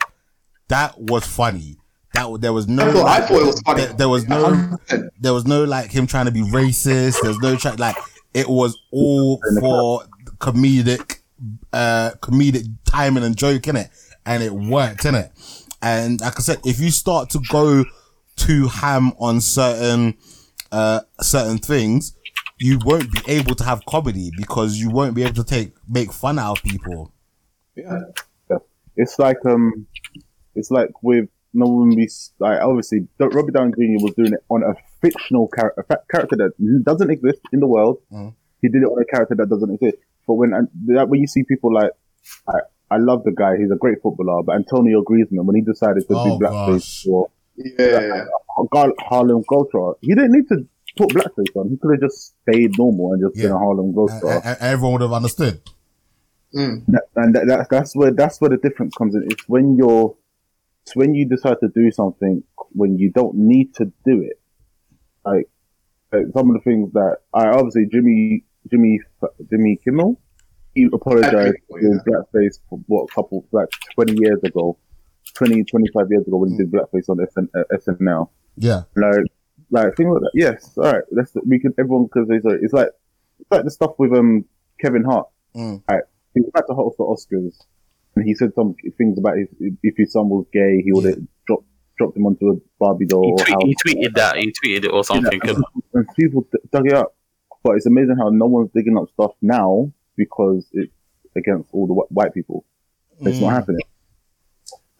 [0.68, 1.76] That was funny.
[2.14, 3.84] That there was no I thought, I thought it was funny.
[3.84, 5.08] There, there was no 100%.
[5.20, 7.20] there was no like him trying to be racist.
[7.20, 7.96] There was no try like
[8.32, 10.04] it was all for
[10.38, 11.20] comedic,
[11.72, 13.90] uh, comedic timing and joke in it,
[14.26, 15.30] and it worked in it.
[15.82, 17.84] And like I said, if you start to go
[18.36, 20.16] too ham on certain,
[20.72, 22.16] uh, certain things,
[22.58, 26.12] you won't be able to have comedy because you won't be able to take make
[26.12, 27.12] fun out of people.
[27.76, 28.00] Yeah.
[28.96, 29.86] It's like um,
[30.54, 34.04] it's like with no one be like obviously Robert Downey Jr.
[34.04, 37.98] was doing it on a fictional character, a character that doesn't exist in the world.
[38.12, 38.34] Mhm.
[38.62, 39.98] He did it on a character that doesn't exist.
[40.26, 40.50] But when
[40.86, 41.90] that when you see people like
[42.48, 42.58] I,
[42.90, 46.14] I love the guy, he's a great footballer, but Antonio Griezmann when he decided to
[46.16, 47.02] Oh, do blackface gosh.
[47.04, 48.24] for Yeah,
[48.72, 50.66] Gar- Harlem Globetrotter, he didn't need to
[50.96, 51.68] put blackface on.
[51.70, 54.34] He could have just stayed normal and just been a Harlem And, Globetrotter.
[54.36, 55.60] and- and everyone would have understood.
[56.54, 56.84] Mm.
[57.16, 59.24] And that, that, that's where that's where the difference comes in.
[59.30, 60.16] It's when you're,
[60.82, 64.40] it's when you decide to do something when you don't need to do it.
[65.24, 65.48] Like,
[66.12, 69.00] like some of the things that I obviously Jimmy Jimmy
[69.50, 70.20] Jimmy Kimmel,
[70.74, 71.90] he apologized for Yeah.
[71.92, 74.76] his blackface for what a couple like twenty years ago,
[75.34, 78.28] 20, 25 years ago when he did blackface on SN, uh, SNL.
[78.56, 78.82] Yeah.
[78.94, 79.24] Like,
[79.70, 80.30] like things like that.
[80.34, 81.02] Yes, all right.
[81.10, 82.88] Let's we can everyone because it's like, it's like
[83.40, 84.44] it's like the stuff with um
[84.80, 85.28] Kevin Hart.
[85.56, 85.82] Mm.
[85.90, 86.02] Right,
[86.34, 87.56] he was about to host the Oscars,
[88.16, 89.48] and he said some things about his
[89.82, 91.64] if his son was gay, he would have dropped
[91.96, 93.36] dropped him onto a Barbie doll.
[93.38, 93.62] He, tweet, house.
[93.64, 94.36] he tweeted that.
[94.36, 95.40] He tweeted it or something.
[95.44, 97.14] Yeah, and, and people dug it up,
[97.64, 100.92] but it's amazing how no one's digging up stuff now because it's
[101.36, 102.64] against all the wh- white people.
[103.20, 103.42] It's Mm.
[103.42, 103.80] not happening.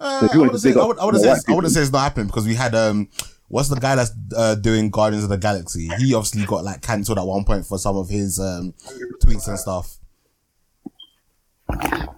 [0.01, 1.93] Uh, So I wouldn't say, I would, I would say, I would people- say it's
[1.93, 3.09] not happening because we had um,
[3.49, 5.89] what's the guy that's uh, doing Guardians of the Galaxy?
[5.99, 8.75] He obviously got like cancelled at one point for some of his um
[9.23, 9.99] tweets and stuff.
[11.69, 12.09] I can't,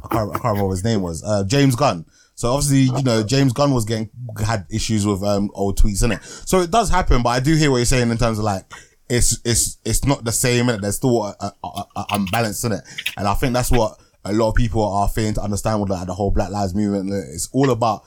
[0.00, 1.22] I can't remember what his name was.
[1.22, 2.06] Uh, James Gunn.
[2.34, 4.10] So obviously, you know, James Gunn was getting
[4.44, 6.22] had issues with um old tweets in it.
[6.22, 8.64] So it does happen, but I do hear what you're saying in terms of like
[9.08, 12.72] it's it's it's not the same and there's still a, a, a, a unbalance in
[12.72, 12.82] it,
[13.16, 16.06] and I think that's what a lot of people are failing to understand with like,
[16.06, 17.12] the whole Black Lives movement.
[17.32, 18.02] It's all about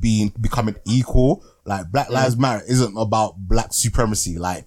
[0.00, 1.44] being becoming equal.
[1.64, 4.38] Like Black Lives Matter isn't about black supremacy.
[4.38, 4.66] Like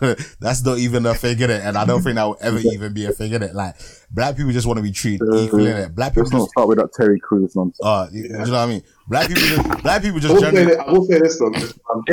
[0.40, 2.94] that's not even a thing in it, and I don't think that will ever even
[2.94, 3.54] be a thing in it.
[3.54, 3.74] Like
[4.10, 5.94] black people just want to be treated equally in it.
[5.94, 7.80] Black people Let's not just start with that Terry Crews nonsense.
[7.82, 8.82] uh, you, you know what I mean?
[9.08, 10.76] Black people, just, black people I just will, say generally.
[10.76, 11.46] that, I will say this though.
[11.92, 12.04] Um,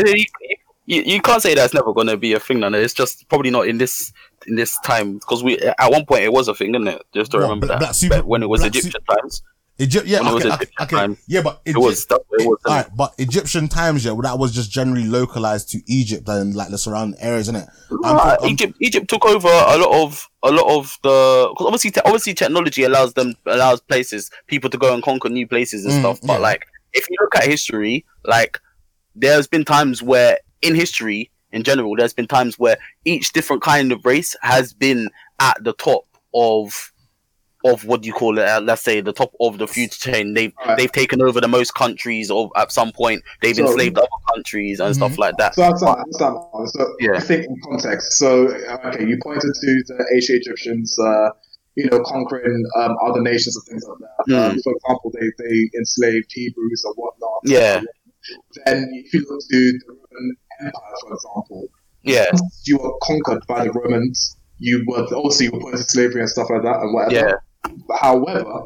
[0.88, 2.72] You, you, can't say that's never going to be a thing, no.
[2.72, 4.14] It's just probably not in this
[4.46, 7.02] in this time because we at one point it was a thing, isn't it?
[7.14, 9.42] Just to What, remember black- that super- when it was black Egyptian times,
[9.80, 10.96] Egypt, yeah, when it was okay, okay, okay.
[10.96, 12.60] times, yeah, but it was that it was.
[12.66, 16.54] all right, but Egyptian times, yeah, well, that was just generally localized to Egypt and
[16.54, 17.68] like the surrounding areas, isn't it?
[17.90, 21.90] Nah, I'm- Egypt Egypt took over a lot of a lot of the because obviously
[21.92, 25.96] te- obviously technology allows them allows places people to go and conquer new places and
[25.96, 26.20] Mm, stuff.
[26.22, 26.40] But yeah.
[26.50, 28.60] like if you look at history, like
[29.16, 33.92] there's been times where in history in general, there's been times where each different kind
[33.92, 36.04] of race has been at the top
[36.34, 36.92] of
[37.64, 38.44] of what do you call it?
[38.48, 40.36] Uh, let's say the top of the food chain.
[40.36, 40.78] They've Alright.
[40.78, 44.80] they've taken over the most countries, or at some point they've So- enslaved other countries
[44.80, 45.56] and stuff like that.
[45.56, 45.96] So I understand.
[46.54, 46.88] I understand.
[46.88, 47.14] So Yeah.
[47.16, 48.20] I think in context.
[48.20, 51.30] So okay, you pointed to the ancient Egyptians, uh,
[51.76, 53.98] you know, conquering um, other nations and things like
[54.28, 54.36] that.
[54.52, 57.40] Um, for example, they they enslaved Hebrews and whatnot.
[57.46, 57.82] Yeah.
[58.66, 61.68] Then if you look to the Roman Empire, for example,
[62.04, 62.26] Yeah,
[62.66, 66.30] you were conquered by the Romans, you were obviously you were put into slavery and
[66.30, 67.16] stuff like that and whatever.
[67.16, 67.34] yeah.
[67.88, 68.64] But however,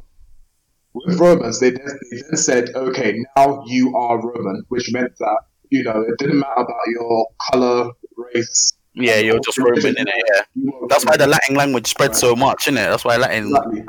[0.93, 5.37] with Romans, they then, they then said, okay, now you are Roman, which meant that,
[5.69, 7.91] you know, it didn't matter about your color,
[8.33, 8.73] race.
[8.93, 10.25] Yeah, you're just Roman in it.
[10.55, 12.89] Yeah, that's why the Latin language spread so much, isn't it?
[12.89, 13.45] That's why Latin.
[13.45, 13.85] Exactly.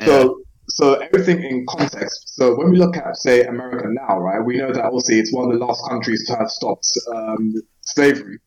[0.00, 0.06] Yeah.
[0.06, 0.39] So,
[0.74, 2.34] so everything in context.
[2.36, 5.50] So when we look at, say, America now, right, we know that obviously it's one
[5.52, 8.38] of the last countries to have stopped um, slavery.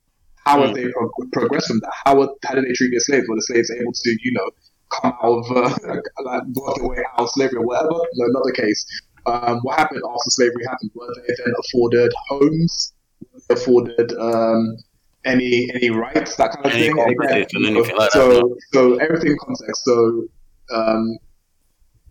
[0.45, 0.65] How Mm.
[0.67, 1.93] have they pro- progressed from that?
[2.05, 3.27] How, would- how did they treat their slaves?
[3.29, 4.49] Were the slaves able to, you know,
[4.91, 5.61] come out of, uh,
[6.23, 7.89] like, work their way out of slavery or whatever?
[8.15, 8.85] No, not the case.
[9.25, 10.91] Um, what happened after slavery happened?
[10.95, 12.93] Were they then afforded homes?
[13.33, 14.75] Were they afforded um,
[15.23, 16.99] any any rights, that kind of Any thing?
[16.99, 19.85] Again, anything like that, so, so everything in context.
[19.85, 20.25] So
[20.75, 21.17] um,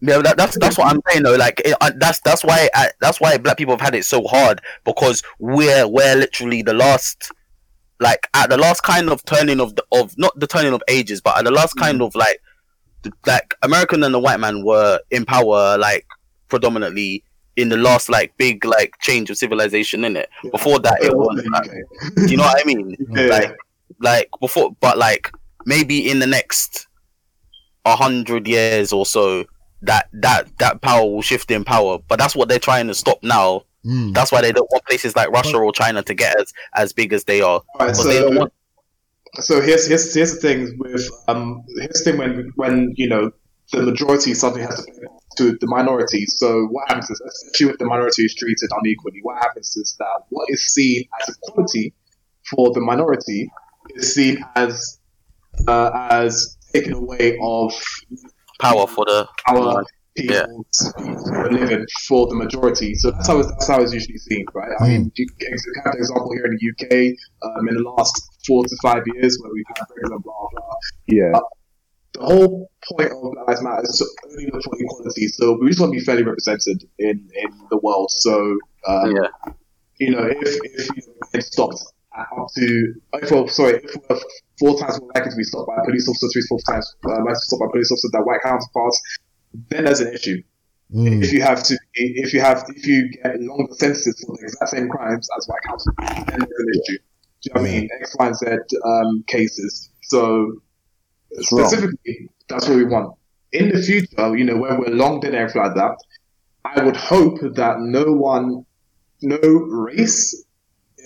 [0.04, 1.36] Yeah, that, that's that's what I'm saying though.
[1.36, 4.60] Like it, that's that's why I, that's why black people have had it so hard
[4.84, 7.30] because we're we're literally the last,
[8.00, 11.20] like at the last kind of turning of the, of not the turning of ages,
[11.20, 12.06] but at the last kind mm.
[12.06, 12.42] of like,
[13.02, 16.04] the, like American and the white man were in power like
[16.48, 17.22] predominantly
[17.54, 20.28] in the last like big like change of civilization in it.
[20.50, 21.46] Before that, it was.
[21.52, 21.70] Like,
[22.16, 22.96] do you know what I mean?
[23.10, 23.26] Yeah.
[23.26, 23.56] Like
[24.00, 25.30] like before, but like
[25.64, 26.88] maybe in the next
[27.84, 29.44] a hundred years or so,
[29.82, 31.98] that that that power will shift in power.
[32.08, 33.64] But that's what they're trying to stop now.
[33.84, 34.14] Mm.
[34.14, 37.12] That's why they don't want places like Russia or China to get as as big
[37.12, 37.62] as they are.
[37.78, 38.52] Right, Because they don't so, want.
[39.40, 43.30] so here's here's here's the thing with um here's the thing when when you know
[43.72, 45.06] the majority suddenly has to pay
[45.38, 46.26] to the minority.
[46.26, 49.20] So what happens is especially if the minority is treated unequally.
[49.22, 51.94] What happens is that what is seen as equality
[52.50, 53.50] for the minority
[53.96, 55.00] is seen as
[55.66, 57.72] uh, as taken away of
[58.62, 59.84] Power for the our
[60.16, 60.46] Yeah.
[60.46, 60.78] people's
[61.50, 62.94] living for the majority.
[62.94, 64.70] So that's how it's, that's how it's usually seen, right?
[64.80, 65.52] I mean, you can
[65.84, 66.92] have the example here in the UK
[67.58, 68.14] um, in the last
[68.46, 70.74] four to five years where we've had Brexit, blah blah.
[71.08, 71.32] Yeah,
[72.14, 75.26] the whole point of Black Lives Matter is to only look for equality.
[75.28, 78.10] So we just want to be fairly represented in, in the world.
[78.16, 79.28] So, um, Yeah.
[79.98, 80.38] you know, if,
[80.78, 81.02] if you
[81.32, 81.86] know, stopped at
[82.18, 84.20] up to, if we're, sorry, if we're
[84.58, 87.08] four times more likely to be stopped by a police officer, three, four times uh,
[87.08, 89.02] likely to be stopped by a police officer than white counterparts,
[89.68, 90.42] then there's an issue.
[90.94, 91.22] Mm.
[91.22, 94.70] If you have to, if you have, if you get longer sentences for the exact
[94.70, 96.98] same crimes as white counterparts, then there's an issue.
[96.98, 97.88] Do you know what I mean?
[98.00, 98.46] X, Y, and Z
[98.84, 99.90] um, cases.
[100.02, 100.60] So wrong.
[101.40, 103.16] specifically, that's what we want.
[103.52, 105.96] In the future, you know, when we're long dead everything like that,
[106.64, 108.64] I would hope that no one,
[109.22, 110.44] no race,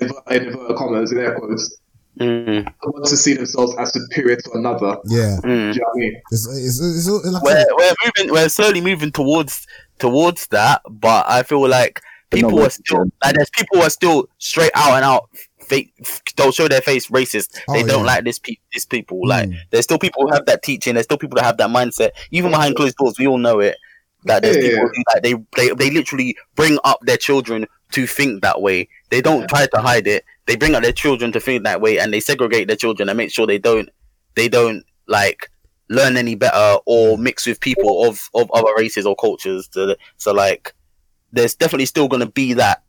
[0.01, 1.79] in in inverted commas, in air quotes,
[2.19, 4.97] Mm, wants to see themselves as superior to another.
[5.05, 5.43] Yeah, mm.
[5.43, 6.23] Do you know what I mean?
[6.31, 9.67] it's, it's, it's, it's like we're, we're moving we're slowly moving towards
[9.99, 13.91] towards that but i feel like people are still than- like there's people who are
[13.91, 15.29] still straight out and out
[15.61, 15.93] fake
[16.37, 18.07] don't show their face racist they Oh, don't yeah.
[18.07, 19.57] like this pe- this people like Mm.
[19.71, 22.51] there's still people who have that teaching there's still people that have that mindset even
[22.51, 23.77] behind closed doors we all know it
[24.25, 24.71] that there's Yeah.
[24.71, 28.89] people who like they, they they literally bring up their children to think that way.
[29.11, 30.25] They don't try to hide it.
[30.47, 33.17] They bring up their children to think that way and they segregate their children and
[33.17, 33.89] make sure they don't
[34.35, 35.51] they don't like
[35.89, 39.69] learn any better or mix with people of of other races or cultures.
[39.69, 40.75] To, so like
[41.33, 42.83] there's definitely still going to be that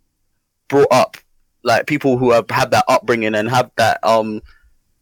[0.68, 1.18] brought up
[1.64, 4.41] like people who have had that upbringing and have that um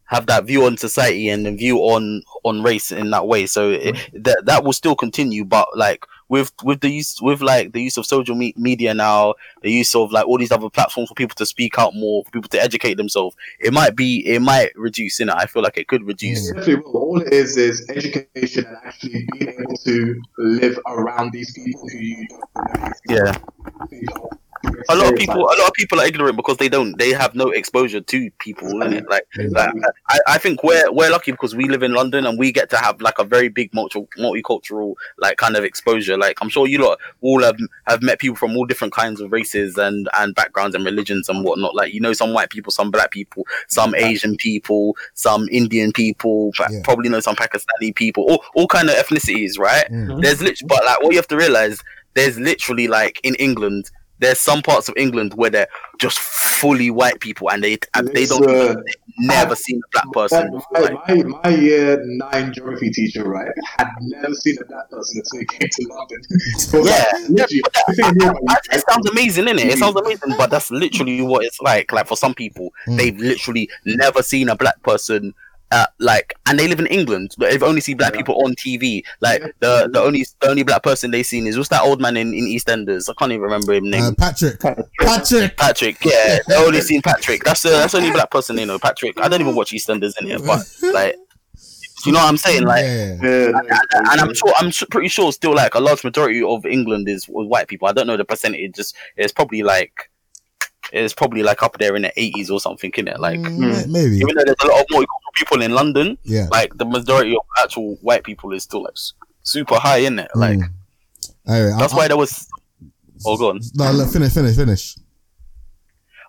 [0.05, 3.45] have that view on society and a view on on race in that way.
[3.45, 7.71] So it, that that will still continue but like with with the use with like
[7.73, 11.09] the use of social me- media now the use of like all these other platforms
[11.09, 14.41] for people to speak out more for people to educate themselves it might be it
[14.41, 16.81] might reduce in it i feel like it could reduce will.
[16.93, 21.97] All it is is education and actually being able to live around these people who
[21.97, 22.91] you don't know.
[23.09, 23.37] yeah
[24.89, 27.35] a lot of people a lot of people are ignorant because they don't they have
[27.35, 29.07] no exposure to people innit?
[29.09, 29.73] like, like
[30.09, 32.77] I, I think we're we're lucky because we live in london and we get to
[32.77, 36.79] have like a very big multi, multicultural like kind of exposure like i'm sure you
[36.79, 37.57] lot all have
[37.87, 41.43] have met people from all different kinds of races and and backgrounds and religions and
[41.43, 45.91] whatnot like you know some white people some black people some asian people some indian
[45.91, 46.67] people Yeah.
[46.83, 50.21] probably know some pakistani people all, all kind of ethnicities right Mm.
[50.21, 51.81] there's literally but like what you have to realize
[52.15, 53.89] there's literally like in england
[54.19, 55.67] there's some parts of England where they're
[55.99, 58.83] just fully white people and they and they don't Listen,
[59.19, 60.61] never seen a black person.
[60.71, 65.21] My, Like, my, my year nine geography teacher, right, had never seen a black person
[65.23, 66.21] until he came to London.
[66.57, 67.05] So, Yeah.
[67.13, 69.59] like, literally, everything he knew That- it sounds amazing, innit?
[69.65, 71.91] It It sounds amazing, but that's literally what it's like.
[71.91, 72.97] Like for some people, Mm.
[72.97, 75.33] they've literally never seen a black person.
[75.71, 78.19] Uh, like, and they live in England, but they've only seen black Yeah.
[78.19, 79.01] people on TV.
[79.19, 79.47] Like Yeah.
[79.59, 82.33] the the only the only black person they've seen is what's that old man in,
[82.33, 83.09] in EastEnders?
[83.09, 84.03] I can't even remember his name.
[84.03, 84.59] uh, Patrick.
[84.99, 85.57] Patrick.
[85.57, 87.43] Patrick, yeah, they only seen Patrick.
[87.43, 88.77] That's the that's the only black person they know.
[88.79, 89.19] Patrick.
[89.19, 90.59] I don't even watch EastEnders in here, but
[90.93, 91.15] like,
[92.05, 92.63] you know what I'm saying?
[92.63, 93.15] Like, yeah.
[93.23, 96.43] Yeah, no, and, and I'm sure I'm su- pretty sure still like a large majority
[96.43, 97.87] of England is white people.
[97.87, 98.75] I don't know the percentage.
[98.75, 100.11] Just it's probably like
[100.93, 103.19] it's probably like up there in the 80s or something, in it?
[103.19, 104.17] Like Mm, maybe.
[104.17, 106.47] even though there's a lot of multicultural people in London, Yeah.
[106.51, 108.95] like the majority of actual white people is still like
[109.43, 110.29] super high in it.
[110.35, 110.69] Like Mm.
[111.47, 112.47] Anyway, that's I, why there was.
[113.25, 113.59] Oh, go on.
[113.75, 114.95] No, look, finish, finish, finish.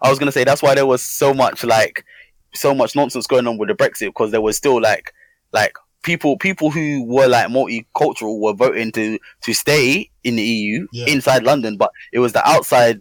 [0.02, 2.04] I was gonna say that's why there was so much like
[2.54, 5.12] so much nonsense going on with the Brexit because there was still like
[5.52, 5.72] like
[6.02, 11.06] people people who were like multicultural were voting to to stay in the EU Yeah.
[11.06, 13.00] inside London, but it was the outside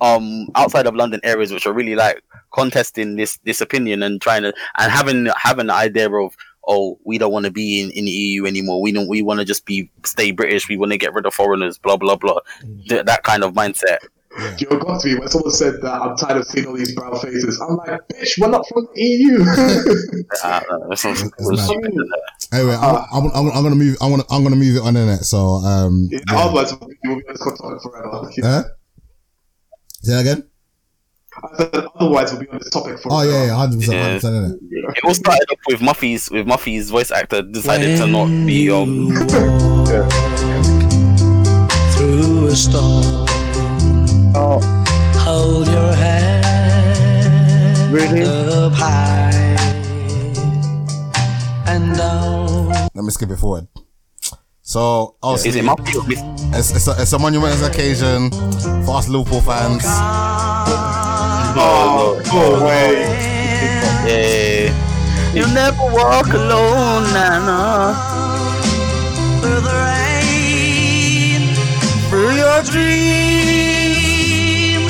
[0.00, 2.22] um outside of London areas which are really like
[2.54, 6.34] contesting this this opinion and trying to and having having the idea of
[6.66, 9.38] oh we don't want to be in, in the EU anymore we don't we want
[9.40, 12.38] to just be stay British we want to get rid of foreigners blah blah blah
[12.88, 13.98] Th- that kind of mindset
[14.38, 14.54] Yeah.
[14.56, 17.18] Joe got to me when someone said that I'm tired of seeing all these brown
[17.18, 17.58] faces.
[17.60, 19.40] I'm like, bitch, we're not from the EU.
[20.44, 21.66] I don't know, that sounds- it It's was mad.
[21.66, 22.54] stupid, isn't it?
[22.54, 23.96] Anyway, I'm, I'm, I'm, I'm gonna move.
[24.00, 25.24] I'm gonna, I'm gonna move it on in it.
[25.24, 26.38] So, um, Yeah, yeah.
[26.38, 26.70] Otherwise,
[27.02, 28.30] you will be on this topic forever.
[28.42, 28.64] Huh?
[30.02, 30.44] Say that again.
[31.42, 33.12] I said, otherwise, we'll be on this topic for.
[33.12, 34.02] Oh yeah, yeah, hundred percent, Yeah.
[34.02, 34.58] hundred percent in it.
[34.96, 39.08] It all started off with Muffy's with Muffy's voice actor decided to not be um
[41.94, 43.26] through a storm.
[44.34, 44.60] Oh,
[45.24, 48.22] Hold your head Really?
[48.22, 49.30] up high
[51.66, 52.68] and down.
[52.94, 53.66] Let me skip it forward.
[54.68, 56.20] So, obviously, is it Muffy or Miss
[56.54, 58.30] it's, it's, a, it's a monumentous occasion
[58.84, 59.82] for us Liverpool fans.
[61.56, 63.08] Oh, Oh, wait.
[64.04, 64.68] yeah.
[65.32, 67.94] You'll never walk alone, Nana.
[69.40, 71.48] Through the rain,
[72.10, 73.88] through your dreams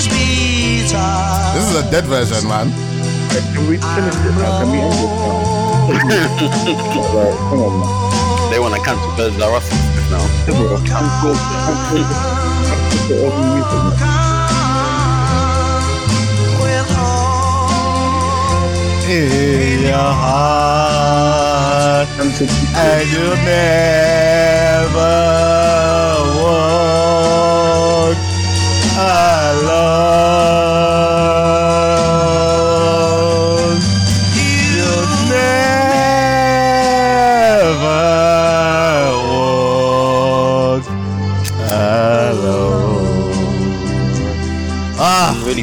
[0.08, 1.54] be tied.
[1.54, 2.72] This is a dead version, man.
[3.54, 4.58] can we finish it now?
[4.58, 5.10] Can we end it
[6.10, 7.14] now?
[7.14, 7.88] Right, come on, man.
[8.58, 9.10] Want to cancel
[9.42, 9.70] are us
[10.10, 10.24] now.
[10.46, 10.80] With all
[19.10, 25.14] In your heart, and you never
[26.36, 28.18] walk
[28.98, 30.18] alone.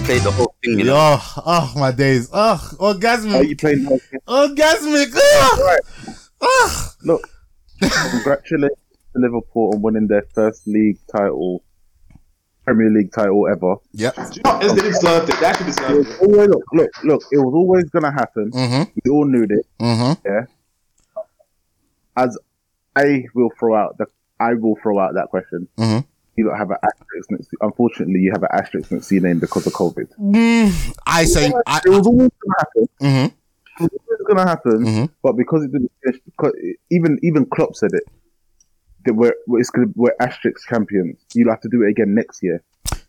[0.05, 0.79] Played the whole thing.
[0.79, 0.95] You know?
[0.97, 2.29] Oh, oh, my days.
[2.31, 3.47] Oh, Are orgasmic.
[3.49, 3.85] you playing?
[4.27, 5.11] Orgasmic.
[5.15, 5.77] Oh,
[6.41, 6.89] oh.
[7.03, 7.27] Look,
[7.79, 8.77] congratulations
[9.13, 11.63] to Liverpool on winning their first league title,
[12.65, 13.75] Premier League title ever.
[13.93, 14.83] Yeah, Do you know what?
[14.83, 15.39] Deserved it.
[15.39, 16.21] They actually It deserved was it.
[16.21, 18.51] always, look, look, look, it was always gonna happen.
[18.51, 18.91] Mm-hmm.
[19.03, 19.65] We all knew this.
[19.79, 20.29] Mm-hmm.
[22.17, 22.37] As
[22.95, 24.05] I will throw out the,
[24.39, 25.67] I will throw out that question.
[25.77, 26.05] Mhm.
[26.37, 27.47] You don't have an asterisk next.
[27.49, 30.07] To, unfortunately, you have an asterisk next to your name because of COVID.
[30.19, 32.87] Mm, I say, I, It was always gonna happen.
[33.01, 33.83] mm-hmm.
[33.85, 34.85] It was always gonna happen.
[34.85, 35.09] Mhm.
[35.23, 36.53] But because it didn't finish, because
[36.91, 38.03] even even Klopp said it.
[39.05, 41.17] That we're we're- it's gonna, we're asterisk champions.
[41.33, 42.63] You'll have to do it again next year.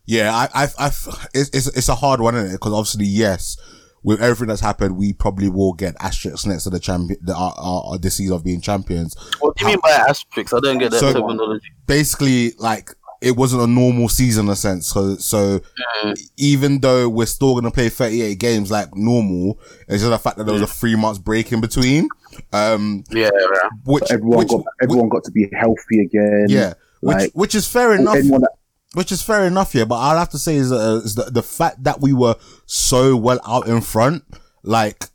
[0.05, 0.87] Yeah, I, I, I,
[1.33, 2.53] it's, it's, it's a hard one, isn't it?
[2.53, 3.57] Because obviously, yes,
[4.03, 7.53] with everything that's happened, we probably will get asterisks next to the champion, the, our,
[7.57, 9.15] our, our, this season of being champions.
[9.39, 10.53] What do you mean by asterisk?
[10.53, 11.67] I don't get that So- terminology.
[11.87, 12.91] Basically, like,
[13.21, 14.87] it wasn't a normal season in a sense.
[14.87, 15.59] So, so
[16.03, 16.19] Mm.
[16.37, 20.37] even though we're still going to play 38 games like normal, it's just the fact
[20.37, 22.07] that there was a three months break in between.
[22.53, 23.69] Um, Yeah, yeah.
[23.85, 26.45] which, Everyone which, got everyone got to be healthy again.
[26.49, 28.15] yeah, which, like, which is fair enough.
[28.15, 28.49] That,
[28.93, 29.85] Which is fair enough, yeah.
[29.85, 32.35] But I'll have to say is, uh, is the, the fact that we were
[32.65, 34.23] so well out in front,
[34.63, 35.05] like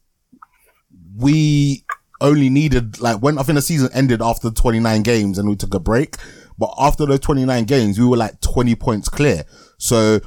[1.16, 1.84] we
[2.20, 5.74] only needed like when I think the season ended after 29 games and we took
[5.74, 6.16] a break,
[6.58, 9.44] but after those 29 games we were like 20 points clear.
[9.78, 10.20] So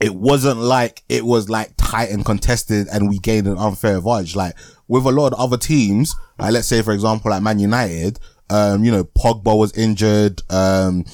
[0.00, 4.36] it wasn't like it was like tight and contested and we gained an unfair advantage.
[4.36, 4.54] Like
[4.88, 8.18] with a lot of other teams, like let's say for example like Man United,
[8.50, 11.04] um, you know, Pogba was injured, um,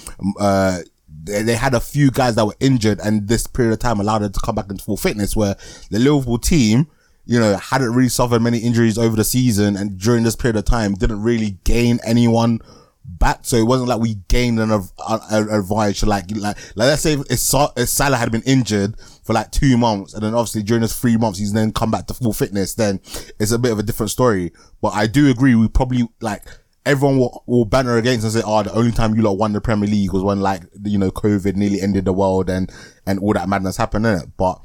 [0.41, 0.81] uh,
[1.23, 4.21] they, they had a few guys that were injured and this period of time allowed
[4.23, 5.57] them to come back into full fitness where
[5.91, 6.89] the Liverpool team,
[7.27, 10.65] you know, hadn't really suffered many injuries over the season and during this period of
[10.65, 12.61] time didn't really gain anyone
[13.05, 13.41] back.
[13.43, 16.03] So it wasn't like we gained an, advantage.
[16.03, 20.15] Like, like, like let's say if, if Salah had been injured for like two months
[20.15, 23.01] and then obviously during those three months he's then come back to full fitness, then
[23.39, 24.53] it's a bit of a different story.
[24.81, 26.45] But I do agree we probably like,
[26.87, 29.61] everyone will, will banter against and say, oh, the only time you lot won the
[29.61, 32.73] Premier League was when like, you know, COVID nearly ended the world and,
[33.07, 34.29] and all that madness happened in it.
[34.37, 34.61] But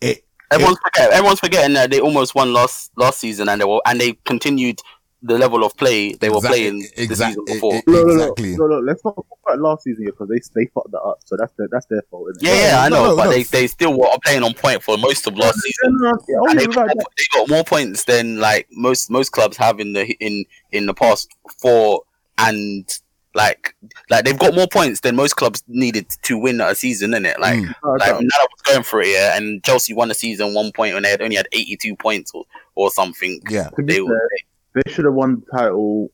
[0.00, 3.80] it, Everyone's forget, everyone's forgetting that they almost won last last season and they were
[3.84, 4.80] and they continued
[5.22, 7.74] the level of play they were Exactly- playing the exact- season before.
[7.76, 8.50] it- no, no, Exactly.
[8.56, 8.78] no, no, no.
[8.80, 11.18] Let's not talk about last season because they they fucked that up.
[11.24, 12.28] So that's their that's their fault.
[12.36, 12.48] Isn't it?
[12.48, 13.30] yeah, yeah, I know, no, but no.
[13.30, 15.98] they, they still were playing on point for most of last season.
[16.02, 19.56] Yeah, oh, And they, without got, they got more points than like most most clubs
[19.56, 21.28] have in the in in the past
[21.60, 22.02] four
[22.38, 22.86] and
[23.34, 23.74] like
[24.10, 27.38] like they've got more points than most clubs needed to win a season in it.
[27.40, 27.74] Like Mm.
[27.98, 28.18] Like no.
[28.20, 31.02] now I was going for it, yeah, and Chelsea won the season one point when
[31.02, 32.44] they had only had eighty two points or,
[32.74, 33.40] or something.
[33.50, 33.68] yeah.
[33.76, 34.28] To be They were fair,
[34.76, 36.10] they should have won the title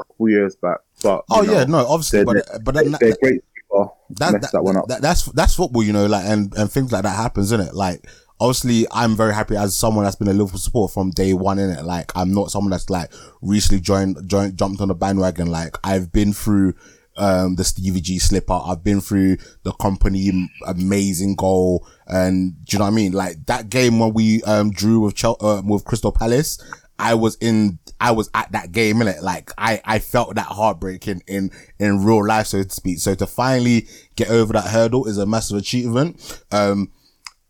[0.00, 0.78] a couple years back.
[1.02, 3.96] But Oh you yeah, no, obviously, they're- but, but then, they're great people.
[4.10, 4.86] that, that, that one up.
[4.88, 7.74] that- that's that's football, you know, like and and things like that happens, isn't it?
[7.74, 8.06] Like
[8.40, 11.70] obviously, I'm very happy as someone that's been a Liverpool support from day one, in
[11.70, 11.84] it.
[11.84, 13.10] Like I'm not someone that's like
[13.42, 15.48] recently joined joined jumped on the bandwagon.
[15.48, 16.74] Like I've been through
[17.16, 18.58] um the Stevie G slipper.
[18.64, 23.12] I've been through the Kompany amazing goal, and do you know what I mean?
[23.12, 26.58] Like that game when we um drew with Chel- uh, with Crystal Palace.
[26.98, 29.20] I was in, I was at that game, innit?
[29.20, 32.98] Like, I, I felt that heartbreak in, in, in real life, so to speak.
[32.98, 36.44] So to finally get over that hurdle is a massive achievement.
[36.52, 36.92] Um,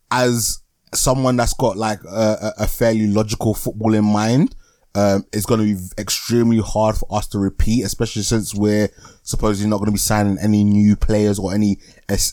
[0.09, 0.59] as
[0.93, 4.55] someone that's got like a, a a fairly logical football in mind,
[4.95, 8.89] um, it's going to be extremely hard for us to repeat, especially since we're
[9.23, 11.79] supposedly not going to be signing any new players or any,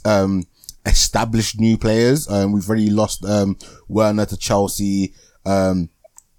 [0.05, 0.45] um,
[0.87, 2.29] established new players.
[2.31, 3.59] Um, we've already lost, um,
[3.89, 5.15] Werner to Chelsea.
[5.45, 5.91] Um,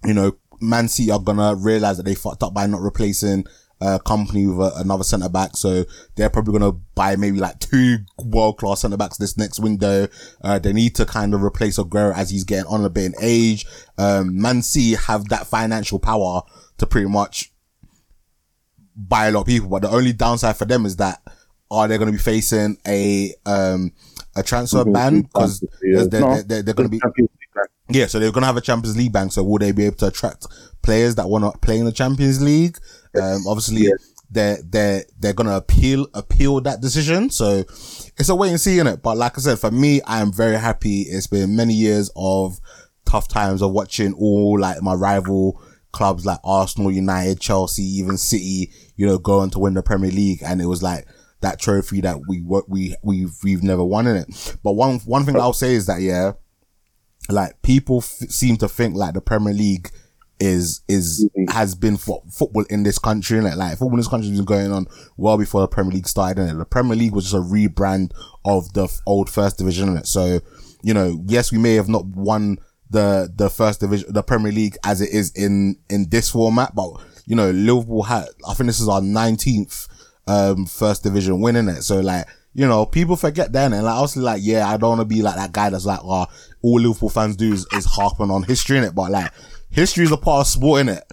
[0.04, 0.36] you know,
[0.68, 3.46] Man City are gonna realize that they fucked up by not replacing
[3.80, 5.56] uh, Kompany with a, another centre back.
[5.56, 5.84] So
[6.16, 10.08] they're probably gonna buy maybe like two world class centre backs this next window.
[10.42, 13.14] Uh, they need to kind of replace Aguero as he's getting on a bit in
[13.20, 13.66] age.
[13.98, 16.42] Um, Man City have that financial power
[16.78, 17.52] to pretty much
[18.96, 21.20] buy a lot of people, but the only downside for them is that
[21.70, 23.92] are they going to be facing a um
[24.36, 26.04] a transfer ban because Yeah.
[26.08, 27.43] they're, No, they're, they're, they're going to be Champions League ban.
[27.88, 29.32] Yeah, so they're gonna have a Champions League bank.
[29.32, 30.46] So will they be able to attract
[30.82, 32.78] players that want to play in the Champions League?
[33.20, 33.88] Um, obviously
[34.30, 37.30] they're they're they're gonna appeal appeal that decision.
[37.30, 37.58] So
[38.16, 39.02] it's a wait and see in it.
[39.02, 41.02] But like I said, for me, I am very happy.
[41.02, 42.58] It's been many years of
[43.04, 45.60] tough times of watching all like my rival
[45.92, 50.42] clubs like Arsenal, United, Chelsea, even City, you know, going to win the Premier League,
[50.44, 51.06] and it was like
[51.40, 54.56] that trophy that we we we've we've never won in it.
[54.62, 56.32] But one one thing I'll say is that yeah,
[57.28, 59.90] like people f- seem to think like the Premier League
[60.40, 64.28] is is has been for football in this country and like football in this country
[64.28, 64.86] has been going on
[65.16, 68.10] well before the Premier League started and the Premier League was just a rebrand
[68.44, 70.40] of the f- old first division it so
[70.82, 72.58] you know yes we may have not won
[72.90, 76.90] the the first division the Premier League as it is in in this format but
[77.26, 79.88] you know Liverpool had I think this is our 19th
[80.26, 83.94] um first division win in it so like you know, people forget then, and like,
[83.94, 86.26] obviously, like, yeah, I don't want to be like that guy that's like, oh,
[86.62, 89.32] all Liverpool fans do is, is harping on history in it, but like,
[89.70, 91.04] history is a part of sport in it,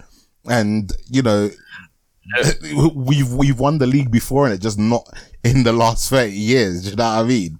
[0.46, 1.50] and you know,
[2.94, 5.08] we've we've won the league before in it, just not
[5.42, 6.84] in the last thirty years.
[6.84, 7.58] Do you know what I mean?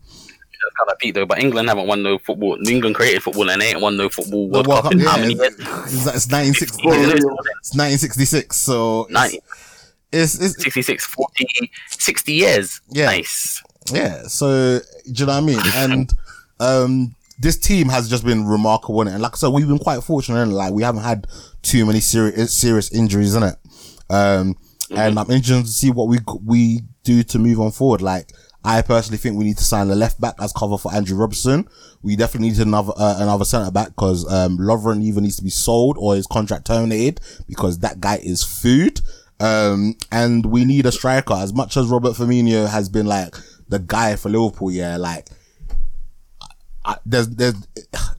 [0.62, 1.26] That's kind of peak though.
[1.26, 2.56] But England haven't won no football.
[2.68, 5.34] England created football and they ain't won no football The World Cup in how many
[5.34, 5.54] years?
[5.58, 9.40] it's, it's, 1960, it's 1966 so it's, 90,
[10.12, 11.46] it's, it's 66, 40,
[11.88, 12.80] 60 years.
[12.90, 13.06] Yeah.
[13.06, 13.62] Nice.
[13.90, 15.60] Yeah, so do you know what I mean?
[15.74, 16.12] And
[16.60, 19.14] um this team has just been remarkable in it.
[19.14, 20.54] And like I said, we've been quite fortunate in it.
[20.54, 21.26] Like we haven't had
[21.62, 23.56] too many serious serious injuries in it.
[24.10, 24.56] Um
[24.90, 28.02] and I'm interested to see what we we do to move on forward.
[28.02, 28.30] Like
[28.64, 31.68] I personally think we need to sign the left back as cover for Andrew Robertson.
[32.02, 35.50] We definitely need another uh, another centre back because um, Lovren either needs to be
[35.50, 39.00] sold or his contract terminated because that guy is food.
[39.40, 43.34] Um, and we need a striker as much as Robert Firmino has been like
[43.68, 44.70] the guy for Liverpool.
[44.70, 45.28] Yeah, like
[46.84, 47.54] I, there's there's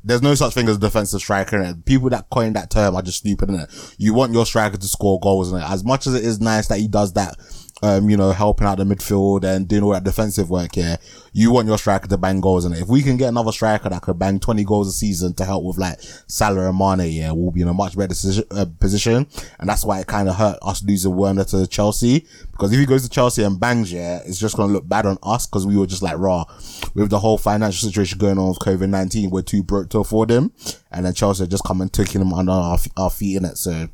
[0.03, 1.57] there's no such thing as defensive striker.
[1.57, 3.49] And people that coin that term are just stupid.
[3.49, 5.51] In it, you want your striker to score goals.
[5.51, 7.35] And as much as it is nice that he does that,
[7.83, 10.75] um, you know, helping out the midfield and doing all that defensive work.
[10.75, 10.95] Yeah,
[11.33, 12.63] you want your striker to bang goals.
[12.65, 15.45] And if we can get another striker that could bang 20 goals a season to
[15.45, 18.15] help with like Salah and Mane, yeah, we'll be in a much better
[18.51, 19.27] uh, position.
[19.59, 22.85] And that's why it kind of hurt us losing Werner to Chelsea because if he
[22.85, 25.75] goes to Chelsea and bangs, yeah, it's just gonna look bad on us because we
[25.75, 26.45] were just like raw
[26.93, 29.31] with the whole financial situation going on with COVID nineteen.
[29.31, 30.53] We're too broke to afford him,
[30.91, 33.57] and then Chelsea just come and taking him under our, our feet in it.
[33.57, 33.89] So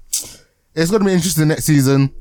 [0.76, 2.14] it's gonna be interesting next season.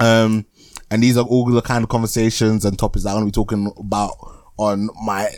[0.00, 0.46] Um,
[0.94, 3.72] and these are all the kind of conversations and topics that I'm gonna be talking
[3.76, 4.12] about
[4.56, 5.28] on my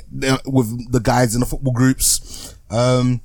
[0.45, 2.55] with the guys in the football groups.
[2.70, 3.23] Um,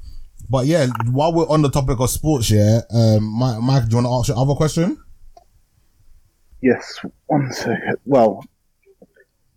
[0.49, 4.03] but yeah, while we're on the topic of sports, yeah, um, Mike, Mike do you
[4.03, 4.97] want to ask your other question?
[6.61, 7.97] Yes, one second.
[8.05, 8.45] Well,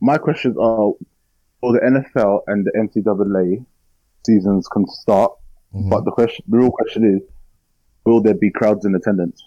[0.00, 0.92] my questions are:
[1.62, 3.64] Will the NFL and the NCAA
[4.26, 5.30] seasons can start?
[5.72, 7.22] But the question, the real question is,
[8.04, 9.42] will there be crowds in attendance?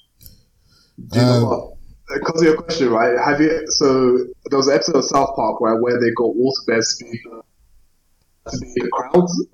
[1.10, 1.77] Do you know Um, what?
[2.14, 3.20] Because of your question, right?
[3.20, 3.66] Have you?
[3.68, 4.18] So
[4.50, 7.20] there was an episode of South Park where where they got water bears to be
[7.20, 9.46] to be the crowds,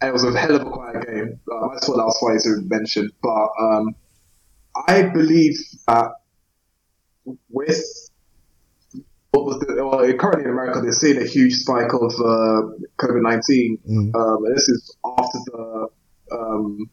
[0.00, 1.38] and it was a hell of a quiet game.
[1.52, 3.94] Um, I just thought that was funny to mention, but um,
[4.86, 6.12] I believe that
[7.50, 7.84] with
[9.32, 13.20] what was the, well, currently in America, they're seeing a huge spike of uh, COVID
[13.20, 13.78] nineteen.
[13.86, 14.14] Mm.
[14.14, 15.88] Um, and this is after the
[16.32, 16.90] um,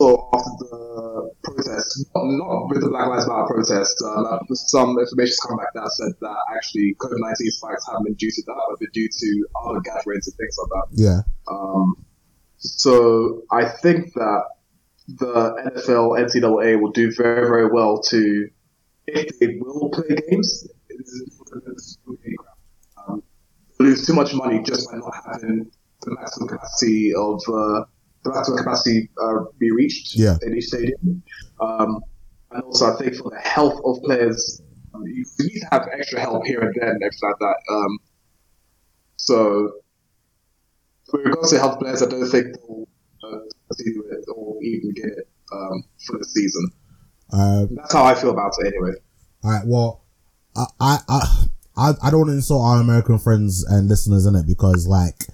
[0.00, 3.96] after the protest, not, not with the Black Lives Matter protest.
[4.04, 8.30] Um, some information's come back that said that actually COVID nineteen spikes haven't been due
[8.30, 10.86] to that, but been due to other gatherings and things like that.
[10.92, 11.20] Yeah.
[11.48, 12.04] Um,
[12.58, 14.42] so I think that
[15.08, 18.48] the NFL, NCAA will do very, very well to,
[19.06, 20.66] if they will play games,
[23.06, 23.22] um,
[23.78, 25.70] lose too much money just by not having
[26.02, 27.84] the maximum capacity of uh,
[28.26, 30.36] the maximum capacity uh, be reached Yeah.
[30.42, 31.22] in each stadium.
[31.60, 32.00] Um,
[32.50, 34.60] and also, I think for the health of players,
[34.94, 37.56] um, you need to have extra help here and there and everything like that.
[37.74, 37.98] Um,
[39.16, 39.70] so,
[41.12, 42.88] with regards to health players, I don't think they'll
[43.24, 43.38] uh,
[43.78, 46.68] do it or even get it um, for the season.
[47.32, 48.92] Uh, That's how I feel about it, anyway.
[49.42, 49.62] All right.
[49.66, 50.04] Well,
[50.56, 51.46] I, I, I,
[51.76, 55.26] I, I don't want to insult our American friends and listeners in it because, like,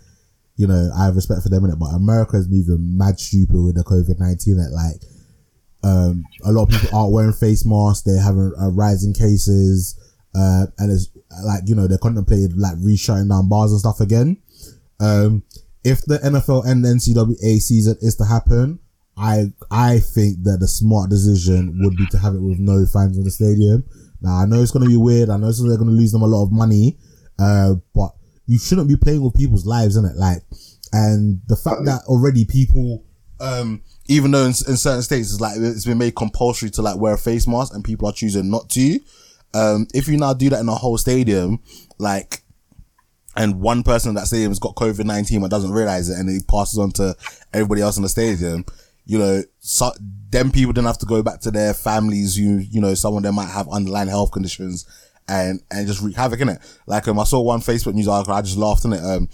[0.57, 3.61] you know, I have respect for them in it, but America is moving mad stupid
[3.61, 4.57] with the COVID nineteen.
[4.57, 5.03] That like,
[5.83, 8.03] um, a lot of people aren't wearing face masks.
[8.03, 9.99] They're having a rise in cases,
[10.35, 11.09] uh, and it's
[11.45, 14.37] like you know they're contemplating like re-shutting down bars and stuff again.
[15.01, 15.43] Um,
[15.85, 18.79] if the NFL and the NCAA season is to happen,
[19.17, 23.17] I I think that the smart decision would be to have it with no fans
[23.17, 23.85] in the stadium.
[24.21, 25.29] Now I know it's gonna be weird.
[25.29, 26.99] I know they're gonna lose them a lot of money,
[27.39, 28.13] uh, but
[28.47, 30.17] you shouldn't be playing with people's lives, in it.
[30.17, 30.43] Like,
[30.93, 33.05] and the fact that already people,
[33.41, 36.99] um, even though in, in certain states it's like it's been made compulsory to like
[36.99, 39.01] wear a face mask and people are choosing not to.
[39.55, 41.61] Um, if you now do that in a whole stadium,
[41.99, 42.43] like,
[43.37, 46.29] and one person in that stadium has got COVID nineteen but doesn't realize it, and
[46.29, 47.17] it passes on to
[47.53, 48.65] everybody else in the stadium,
[49.05, 49.93] you know, so
[50.31, 53.23] them people don't have to go back to their families who, you know, some of
[53.23, 54.87] them might have underlying health conditions
[55.29, 56.59] and, and just wreak havoc in it.
[56.87, 59.05] Like, um, I saw one Facebook news article, I just laughed in it.
[59.05, 59.29] Um,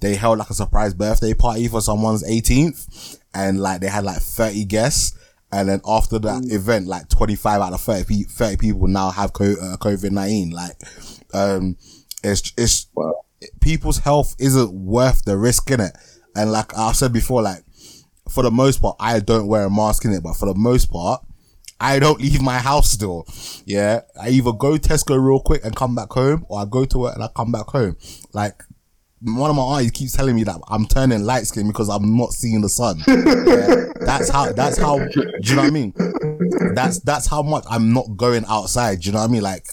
[0.00, 4.20] they held like a surprise birthday party for someone's 18th and like they had like
[4.20, 5.16] 30 guests.
[5.52, 9.32] And then after that event, like 25 out of 30, pe- 30 people now have
[9.32, 10.52] co- uh, COVID-19.
[10.52, 10.76] Like,
[11.34, 11.76] um,
[12.22, 12.86] it's, it's,
[13.60, 15.96] people's health isn't worth the risk in it.
[16.36, 17.64] And like I've said before, like,
[18.28, 20.90] for the most part, I don't wear a mask in it, but for the most
[20.90, 21.24] part,
[21.80, 23.26] I don't leave my house still.
[23.64, 24.02] Yeah.
[24.20, 27.14] I either go Tesco real quick and come back home, or I go to work
[27.14, 27.96] and I come back home.
[28.32, 28.62] Like,
[29.22, 32.32] one of my aunties keeps telling me that I'm turning light skin because I'm not
[32.32, 33.02] seeing the sun.
[33.06, 33.86] Yeah.
[34.06, 35.92] That's how, that's how, do you know what I mean?
[36.74, 39.00] That's, that's how much I'm not going outside.
[39.00, 39.42] Do you know what I mean?
[39.42, 39.66] Like,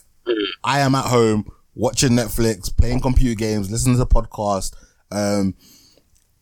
[0.64, 4.76] I am at home watching Netflix, playing computer games, listening to podcasts,
[5.12, 5.56] um,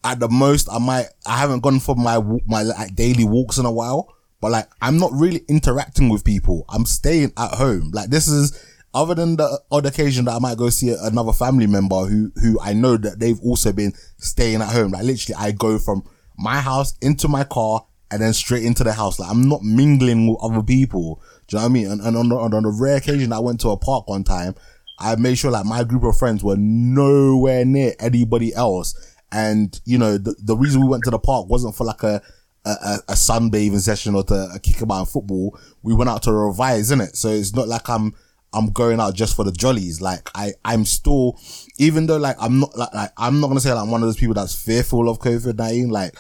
[0.04, 3.66] at the most, I might, I haven't gone for my, my like daily walks in
[3.66, 4.15] a while,
[4.46, 6.66] but like, I'm not really interacting with people.
[6.70, 7.90] I'm staying at home.
[7.92, 8.64] Like, this is,
[8.94, 12.60] other than the odd occasion that I might go see another family member who, who
[12.62, 14.92] I know that they've also been staying at home.
[14.92, 16.04] Like, literally, I go from
[16.38, 19.18] my house into my car and then straight into the house.
[19.18, 21.24] Like, I'm not mingling with other people.
[21.48, 21.88] Do you know what I mean?
[21.88, 24.54] And, and on, the, on the rare occasion I went to a park one time,
[25.00, 28.94] I made sure like my group of friends were nowhere near anybody else.
[29.32, 32.22] And, you know, the, the reason we went to the park wasn't for like a,
[32.66, 35.58] a, a sunbathing session or to a kick about football.
[35.84, 37.16] We went out to revise, innit?
[37.16, 38.14] So it's not like I'm,
[38.54, 40.02] I'm going out just for the jollies.
[40.02, 41.40] Like I, I'm still,
[41.78, 44.08] even though like I'm not like, like I'm not gonna say like I'm one of
[44.08, 45.90] those people that's fearful of COVID nineteen.
[45.90, 46.18] Like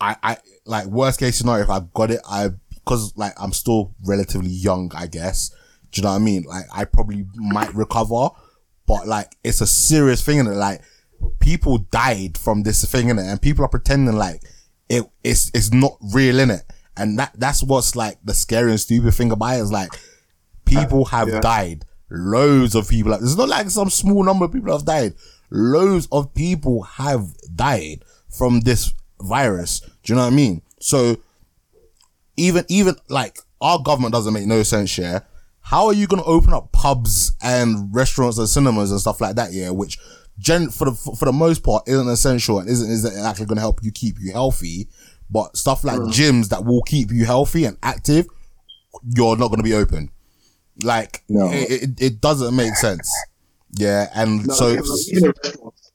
[0.00, 3.94] I, I like worst case scenario if I've got it, I because like I'm still
[4.06, 5.50] relatively young, I guess.
[5.90, 6.44] Do you know what I mean?
[6.44, 8.30] Like I probably might recover,
[8.86, 10.80] but like it's a serious thing and like
[11.40, 14.42] people died from this thing in it, and people are pretending like
[14.88, 16.62] it it's it's not real in it,
[16.96, 19.90] and that that's what's like the scary and stupid thing about it is like
[20.64, 21.40] people uh, have yeah.
[21.40, 21.84] died.
[22.10, 23.12] Loads of people.
[23.12, 25.14] Like, it's not like some small number of people have died.
[25.50, 29.80] Loads of people have died from this virus.
[29.80, 30.62] Do you know what I mean?
[30.80, 31.18] So
[32.36, 34.96] even even like our government doesn't make no sense.
[34.96, 35.20] Yeah,
[35.60, 39.36] how are you going to open up pubs and restaurants and cinemas and stuff like
[39.36, 39.52] that?
[39.52, 39.98] Yeah, which
[40.38, 43.62] gen for the for the most part isn't essential and isn't isn't actually going to
[43.62, 44.88] help you keep you healthy.
[45.30, 46.08] But stuff like mm.
[46.08, 48.26] gyms that will keep you healthy and active,
[49.14, 50.10] you're not going to be open.
[50.82, 51.50] Like No.
[51.50, 53.12] it, it, it doesn't make sense.
[53.72, 55.92] Yeah, and No, so because even in restaurants,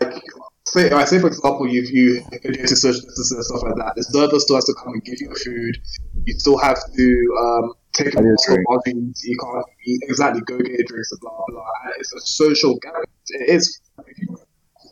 [0.00, 0.22] like
[0.66, 3.94] say, I say for example, you you adhere to social distancing and stuff like that.
[3.96, 5.78] The server still has to come and give you food.
[6.26, 8.68] You still have to um, take a And your mask off drink.
[8.68, 11.44] while you You can't eat exactly go get your drinks and blah blah.
[11.48, 11.62] blah.
[11.84, 13.06] And It's a social gathering.
[13.28, 13.80] It is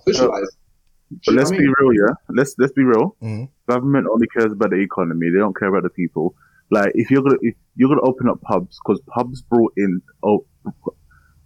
[0.07, 0.57] socialized.
[1.25, 2.15] But let's be real, yeah.
[2.29, 3.17] Let's let's be real.
[3.23, 3.49] Mhm.
[3.69, 5.31] Government only cares about the economy.
[5.33, 6.35] They don't care about the people.
[6.71, 10.45] Like if you're gonna if you're gonna open up pubs, because pubs brought in oh,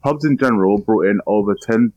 [0.03, 1.93] pubs in general brought in over 10,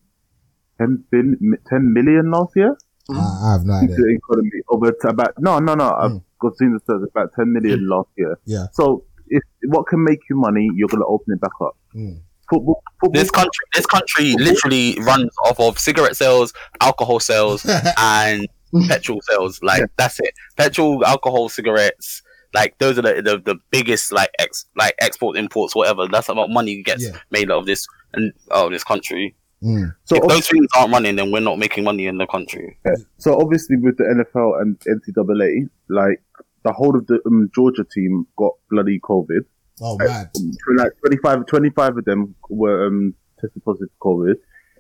[0.79, 2.77] 10, bin, 10 million last year.
[3.09, 3.95] I, I have no idea.
[3.95, 5.89] the economy over to about no no no.
[5.89, 6.23] Mm.
[6.49, 8.37] Got seen the stats about ten million last year.
[8.45, 8.67] Yeah.
[8.73, 11.75] So if what can make you money, you're gonna open it back up.
[11.95, 12.19] Mm.
[12.49, 13.19] Football, football.
[13.21, 17.65] This country, this country literally runs off of cigarette sales, alcohol sales,
[17.97, 18.47] and
[18.87, 19.59] petrol sales.
[19.63, 19.85] Like Yeah.
[19.97, 20.33] that's it.
[20.57, 22.21] Petrol, alcohol, cigarettes.
[22.53, 26.07] Like those are the, the, the biggest like ex like export imports whatever.
[26.07, 27.17] That's how much money gets Yeah.
[27.31, 29.35] made out of this and of this country.
[29.63, 29.95] Mm.
[30.03, 32.77] so if those things aren't running, then we're not making money in the country.
[33.17, 36.21] so obviously with the NFL and NCAA, like
[36.65, 39.43] the whole of the um, Georgia team got bloody COVID.
[39.81, 40.29] Oh man.
[40.35, 44.35] Um, Like 25, 25 of them were um, tested positive for COVID.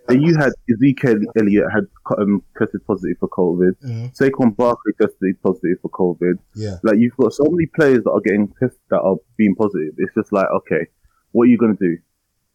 [0.07, 1.85] Then you had Ezekiel Elliott had
[2.19, 3.73] um, tested positive for COVID.
[3.83, 4.15] Mhm.
[4.17, 6.35] Saquon Barkley tested positive for COVID.
[6.55, 6.75] Yeah.
[6.83, 9.93] Like you've got so many players that are getting tested that are being positive.
[9.97, 10.83] It's just like, okay,
[11.31, 11.97] what are you gonna do?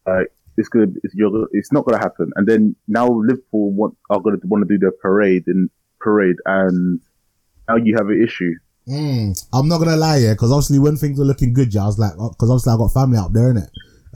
[0.06, 2.30] Like it's gonna, it's, you're, it's not gonna happen.
[2.36, 5.70] And then now Liverpool want are gonna want to do their parade and
[6.00, 7.00] parade, and
[7.68, 8.54] now you have an issue.
[8.88, 11.86] Mm, I'm not gonna lie, yeah, because obviously when things were looking good, yeah, I
[11.86, 13.68] was like, because obviously I got family out there, innit?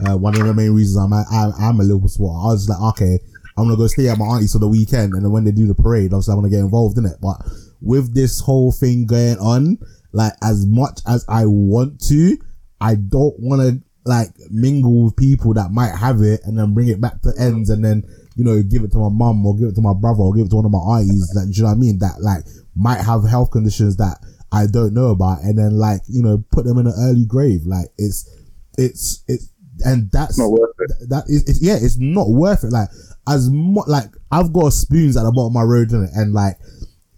[0.05, 2.37] Uh, one of the main reasons I'm I'm, I'm a Liverpool supporter.
[2.37, 3.19] I was like, okay,
[3.57, 5.67] I'm gonna go stay at my auntie's for the weekend, and then when they do
[5.67, 7.17] the parade, obviously I'm gonna get involved in it.
[7.21, 7.37] But
[7.81, 9.77] with this whole thing going on,
[10.11, 12.37] like as much as I want to,
[12.81, 16.89] I don't want to like mingle with people that might have it and then bring
[16.89, 18.03] it back to ends and then
[18.35, 20.45] you know, give it to my mum or give it to my brother or give
[20.45, 21.31] it to one of my aunties.
[21.33, 21.99] Like, you know what I mean?
[21.99, 22.43] That like
[22.75, 24.19] might have health conditions that
[24.55, 27.65] I don't know about, and then like you know, put them in an early grave.
[27.65, 28.29] Like it's,
[28.77, 29.49] it's, it's,
[29.83, 31.09] and that's Not worth it.
[31.09, 32.71] that is, it's, yeah, it's not worth it.
[32.71, 32.87] Like
[33.27, 36.57] as much, like I've got spoons at the bottom of my road, and like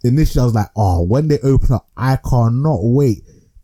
[0.03, 3.19] initially I was like, oh, when they open up, I cannot wait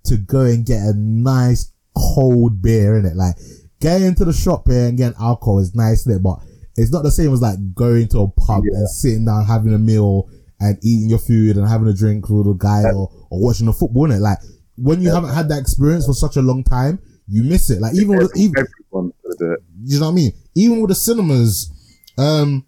[0.05, 3.15] to go and get a nice cold beer in it.
[3.15, 3.35] Like
[3.79, 6.21] getting into the shop here and getting alcohol is nice, innit?
[6.21, 6.39] But
[6.75, 9.79] it's not the same as like going to a pub and sitting down having a
[9.79, 10.29] meal
[10.63, 13.73] and eating your food and having a drink with a guy or, or watching the
[13.73, 14.07] football.
[14.07, 14.19] Innit?
[14.19, 14.37] Like
[14.77, 17.81] when you haven't had that experience for such a long time, you miss it.
[17.81, 19.59] Like even with, even Everyone's gonna do it.
[19.83, 20.31] you know what I mean?
[20.55, 21.71] Even with the cinemas,
[22.17, 22.65] um,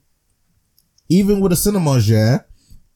[1.10, 2.40] even with the cinemas, yeah,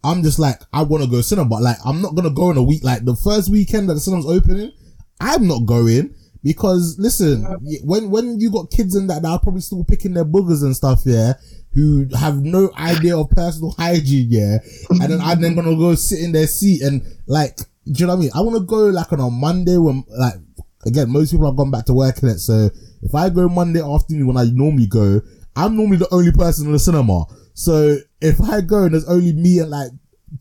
[0.04, 2.58] I'm just like, I want to go cinema, but like, I'm not gonna go in
[2.58, 2.84] a week.
[2.84, 4.72] Like the first weekend that the cinema's opening,
[5.20, 6.14] I'm not going
[6.44, 7.44] because listen,
[7.84, 10.76] when when you got kids in that that are probably still picking their boogers and
[10.76, 11.34] stuff, yeah,
[11.74, 14.58] who have no idea of personal hygiene, yeah,
[14.90, 18.14] and then I'm then gonna go sit in their seat and like, do you know
[18.14, 18.32] what I mean?
[18.36, 20.36] I want to go like on a Monday when like
[20.86, 22.40] again, most people have gone back to work in it.
[22.40, 22.70] So
[23.02, 25.22] if I go Monday afternoon when I normally go,
[25.56, 27.26] I'm normally the only person in the cinema.
[27.54, 29.92] So if I go and there's only me and like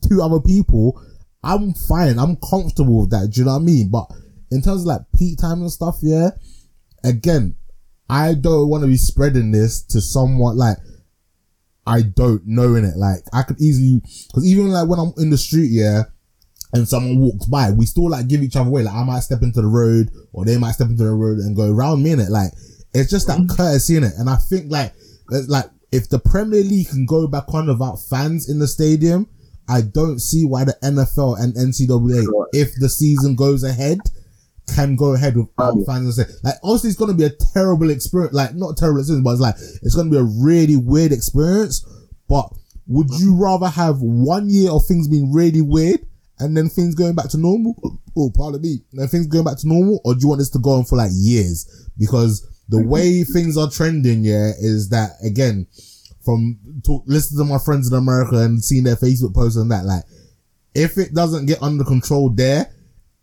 [0.07, 1.01] two other people,
[1.43, 2.19] I'm fine.
[2.19, 3.31] I'm comfortable with that.
[3.31, 3.89] Do you know what I mean?
[3.89, 4.11] But
[4.51, 6.31] in terms of like peak time and stuff, yeah,
[7.03, 7.55] again,
[8.09, 10.77] I don't want to be spreading this to someone like
[11.85, 12.97] I don't know in it.
[12.97, 16.03] Like I could easily, because even like when I'm in the street, yeah,
[16.73, 18.83] and someone walks by, we still like give each other way.
[18.83, 21.55] Like I might step into the road or they might step into the road and
[21.55, 22.29] go around me in it.
[22.29, 22.51] Like
[22.93, 24.13] it's just that courtesy in it.
[24.17, 24.93] And I think like,
[25.47, 29.27] like if the Premier League can go back on without fans in the stadium,
[29.67, 33.99] I don't see why the NFL and NCAA, if the season goes ahead,
[34.75, 35.83] can go ahead without oh.
[35.85, 36.17] fans.
[36.17, 38.33] and say Like obviously it's gonna be a terrible experience.
[38.33, 41.85] Like not terrible experience, but it's like it's gonna be a really weird experience.
[42.27, 42.49] But
[42.87, 45.99] would you rather have one year of things being really weird
[46.39, 47.75] and then things going back to normal?
[48.17, 48.79] Oh, pardon me.
[48.93, 50.95] Then things going back to normal, or do you want this to go on for
[50.95, 51.89] like years?
[51.97, 52.89] Because the mm-hmm.
[52.89, 55.67] way things are trending, yeah, is that again,
[56.23, 59.85] from talk, listening to my friends in America and seeing their Facebook posts and that,
[59.85, 60.03] like,
[60.75, 62.71] if it doesn't get under control there,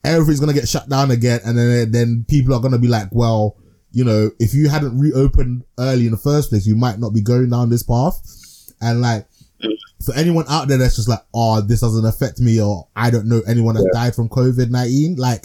[0.05, 3.57] everything's gonna get shut down again, and then then people are gonna be like, well,
[3.93, 7.21] you know, if you hadn't reopened early in the first place, you might not be
[7.21, 8.21] going down this path,
[8.81, 9.27] and like.
[10.05, 13.27] For anyone out there that's just like, oh, this doesn't affect me, or I don't
[13.27, 15.17] know anyone that died from COVID nineteen.
[15.17, 15.45] Like,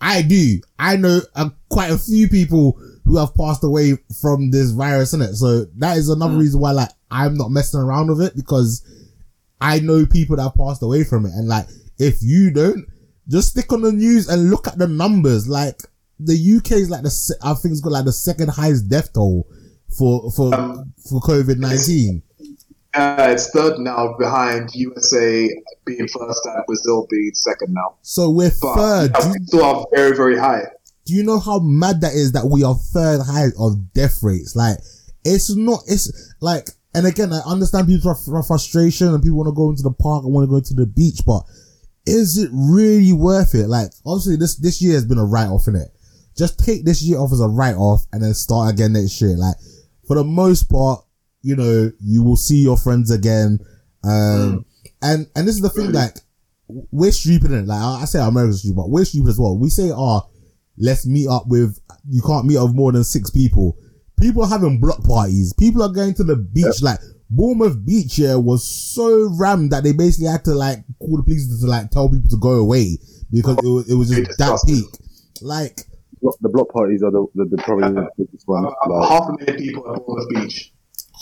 [0.00, 0.60] I do.
[0.78, 5.20] I know uh, quite a few people who have passed away from this virus, in
[5.20, 5.34] it.
[5.34, 8.82] So that is another reason why, like, I'm not messing around with it because
[9.60, 11.32] I know people that passed away from it.
[11.34, 11.66] And like,
[11.98, 12.86] if you don't,
[13.30, 15.48] just stick on the news and look at the numbers.
[15.48, 15.76] Like,
[16.18, 19.46] the UK is like the, I think it's got like the second highest death toll
[19.96, 20.50] for, for,
[21.08, 22.22] for COVID-19.
[22.92, 25.48] Uh, it's third now behind USA
[25.86, 27.94] being first and Brazil being second now.
[28.02, 29.10] So we're But third.
[29.18, 30.62] yeah, we still are very, very high.
[31.06, 34.56] do you know how mad that is that we are third highest of death rates?
[34.56, 34.78] Like,
[35.24, 39.54] it's not, it's like, and again, I understand people's fr- frustration and people want to
[39.54, 41.42] go into the park and want to go to the beach, but
[42.10, 43.68] is it really worth it?
[43.68, 45.88] Like, obviously this, this year has been a write-off in it.
[46.36, 49.36] Just take this year off as a write-off and then start again next year.
[49.36, 49.56] Like,
[50.06, 51.04] for the most part,
[51.42, 53.58] you know, you will see your friends again.
[54.04, 54.64] Um,
[55.02, 56.16] and, and this is the thing, like,
[56.68, 57.66] we're stupid in it.
[57.66, 59.58] Like, I I say America's stupid, but we're stupid as well.
[59.58, 60.28] We say, oh,
[60.78, 61.78] let's meet up with,
[62.08, 63.76] you can't meet up with more than six people.
[64.18, 65.52] People are having block parties.
[65.54, 66.82] People are going to the beach.
[66.82, 66.98] Like,
[67.30, 71.46] Bournemouth Beach here was so rammed that they basically had to like call the police
[71.60, 72.98] to like tell people to go away
[73.32, 74.84] because it was, it was just that peak.
[75.40, 75.82] Like,
[76.20, 78.66] The block parties are the, the, the probably the biggest one.
[78.66, 80.72] uh, Like, half a million people at Bournemouth Beach.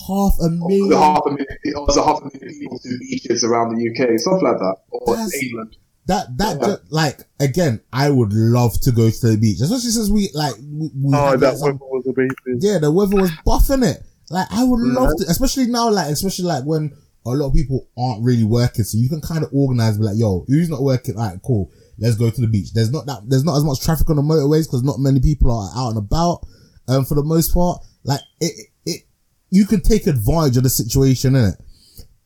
[0.09, 0.89] half a million.
[0.89, 3.85] The half a million, oh, it's a half a million people to beaches around the
[3.90, 5.76] UK, stuff like that, or That's- England.
[6.06, 10.09] That that ju- like again, I would love to go to the beach, especially since
[10.09, 12.60] we like we, we oh, that like, some- weather was amazing.
[12.66, 14.02] yeah, the weather was buffing it.
[14.30, 17.88] Like I would love to, especially now, like especially like when a lot of people
[17.98, 21.16] aren't really working, so you can kind of organize, be like, yo, who's not working?
[21.16, 21.70] All right, cool.
[21.98, 22.72] Let's go to the beach.
[22.72, 25.50] There's not that there's not as much traffic on the motorways because not many people
[25.50, 26.46] are out and about.
[26.86, 29.02] Um, for the most part, like it, it, it
[29.50, 31.55] you can take advantage of the situation in it.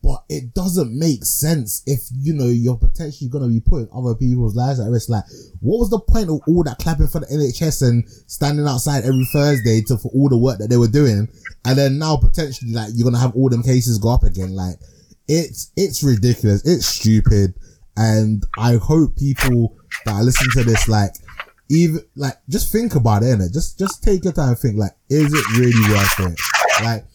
[0.03, 4.57] But it doesn't make sense if you know you're potentially gonna be putting other people's
[4.57, 5.09] lives at risk.
[5.09, 5.25] Like,
[5.61, 9.27] what was the point of all that clapping for the NHS and standing outside every
[9.33, 11.29] Thursday to for all the work that they were doing,
[11.65, 14.57] and then now potentially like you're gonna have all them cases go up again?
[14.57, 14.77] Like,
[15.29, 16.67] it's it's ridiculous.
[16.67, 17.55] It's stupid,
[17.97, 21.13] and I hope people that are listening to this like
[21.71, 23.53] even like just think about it, innit?
[23.53, 26.39] Just just take your time and think like, is it really worth it?
[26.83, 27.07] Like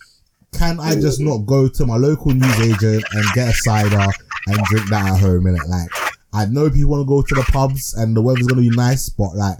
[0.54, 4.06] can I just not go to my local newsagent and get a cider
[4.48, 5.46] and drink that at home?
[5.46, 5.90] And like,
[6.34, 9.10] I know people want to go to the pubs and the weather's gonna be nice,
[9.10, 9.58] but like,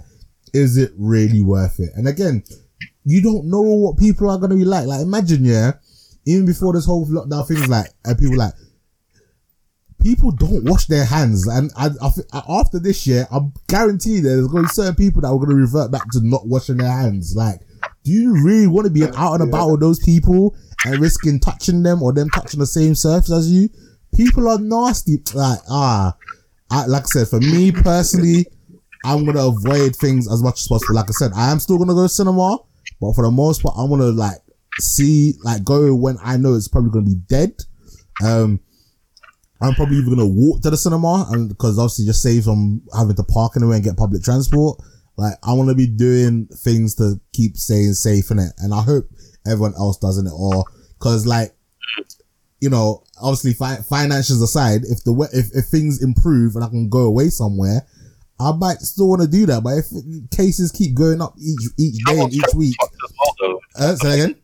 [0.52, 1.90] is it really worth it?
[1.94, 2.42] And again,
[3.04, 4.86] you don't know what people are gonna be like.
[4.86, 5.72] Like, imagine, yeah,
[6.26, 8.54] even before this whole lockdown things, like, and people like,
[10.02, 14.64] people don't wash their hands, and I, I, after this year, I'm guaranteed there's gonna
[14.64, 17.34] be certain people that are gonna revert back to not washing their hands.
[17.36, 17.60] Like,
[18.08, 20.56] do you really want to be out and about with those people
[20.86, 23.68] and risking touching them or them touching the same surface as you?
[24.14, 25.18] People are nasty.
[25.34, 26.16] Like, ah,
[26.70, 28.46] I, like I said, for me personally,
[29.04, 30.94] I'm gonna avoid things as much as possible.
[30.94, 32.58] Like I said, I am still gonna go to cinema,
[32.98, 34.38] but for the most part, I'm gonna like
[34.78, 37.52] see, like, go when I know it's probably gonna be dead.
[38.24, 38.60] Um,
[39.60, 43.16] I'm probably even gonna walk to the cinema, and because obviously just save from having
[43.16, 44.80] to park anywhere and get public transport.
[45.18, 48.82] Like, I want to be doing things to keep staying safe in it, and I
[48.82, 49.10] hope
[49.46, 50.32] everyone else does in it.
[50.32, 50.64] all.
[50.98, 51.54] because, like,
[52.60, 56.68] you know, obviously fi- finances aside, if the we- if if things improve and I
[56.68, 57.86] can go away somewhere,
[58.40, 59.62] I might still want to do that.
[59.62, 59.86] But if
[60.30, 62.76] cases keep going up each each day and each week,
[63.40, 64.36] well, uh, say again.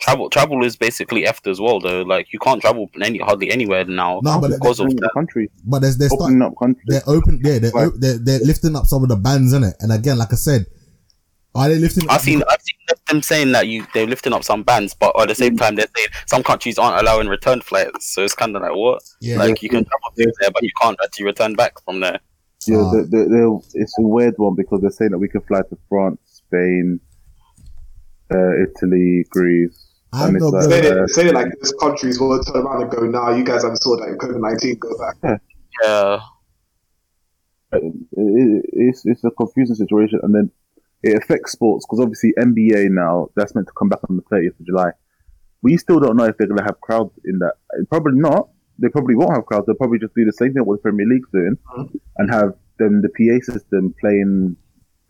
[0.00, 2.02] Travel travel is basically effed as well though.
[2.02, 5.80] Like you can't travel any hardly anywhere now No, but because of the country, But
[5.80, 6.82] there's there's opening up country.
[6.86, 7.88] they're open yeah they're, Right.
[7.88, 10.36] o- they're they're lifting up some of the bans in it and again like i
[10.36, 10.64] said
[11.54, 12.76] are they lifting I've seen I've seen
[13.08, 15.88] them saying that you they're lifting up some bans, but at the same time they're
[15.96, 18.14] saying some countries aren't allowing return flights.
[18.14, 19.02] So it's kind of like what?
[19.20, 22.20] yeah Like you can travel to there, but you can't actually return back from there.
[22.68, 23.58] Yeah, Ah.
[23.74, 27.00] it's a weird one because they're saying that we can fly to France, Spain,
[28.32, 29.86] uh, Italy, Greece.
[30.12, 32.62] I'm and it's not like, Say gonna- it, say it like this countries will turn
[32.66, 35.40] around and go, nah, you guys haven't sorted out COVID 19, go back.
[35.84, 36.18] Yeah,
[37.72, 37.82] it,
[38.12, 40.50] it, it's it's a confusing situation, and then
[41.02, 44.58] it affects sports because obviously NBA now that's meant to come back on the 30th
[44.60, 44.90] of July.
[45.62, 47.54] We still don't know if they're going to have crowds in that.
[47.90, 48.48] Probably not.
[48.78, 49.66] They probably won't have crowds.
[49.66, 51.56] They'll probably just do the same thing what the Premier League's doing,
[52.16, 54.56] and have them the PA system playing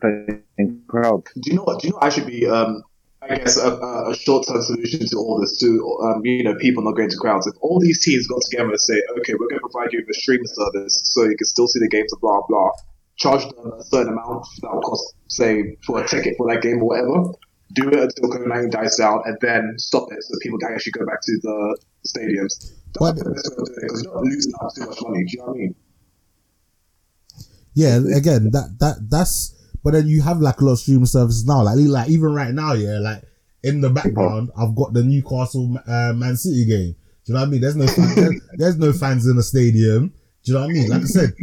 [0.01, 1.31] playing crowds.
[1.41, 1.81] Do you know what?
[1.81, 2.47] Do you know what I should be?
[2.47, 2.83] Um,
[3.23, 6.97] I guess a, a short-term solution to all this, to um, you know, people not
[6.97, 7.47] going to crowds.
[7.47, 10.17] If all these teams got together and say, okay, we're going to provide you with
[10.17, 12.71] a streaming service so you can still see the games, blah blah,
[13.17, 16.83] charge them a certain amount that will cost, say, for a ticket for that game
[16.83, 17.33] or whatever.
[17.75, 21.07] Do it until COVID-19 dies down, and then stop it so people can actually go
[21.07, 21.79] back to the
[22.09, 22.73] stadiums.
[22.99, 25.25] That's the best way of doing it because you're not losing out too much money.
[25.25, 25.75] Do you know what I mean?
[27.75, 31.47] yeah again that that that's but then you have like a lot of streaming services
[31.47, 31.63] now.
[31.63, 33.23] Like like even right now yeah like
[33.63, 36.95] in the background i've got the newcastle uh, man city game.
[37.25, 37.61] Do you know what i mean?
[37.61, 40.13] There's no fan, there's, there's no fans in the stadium.
[40.45, 40.89] Do you know what i mean?
[40.89, 41.35] Like i said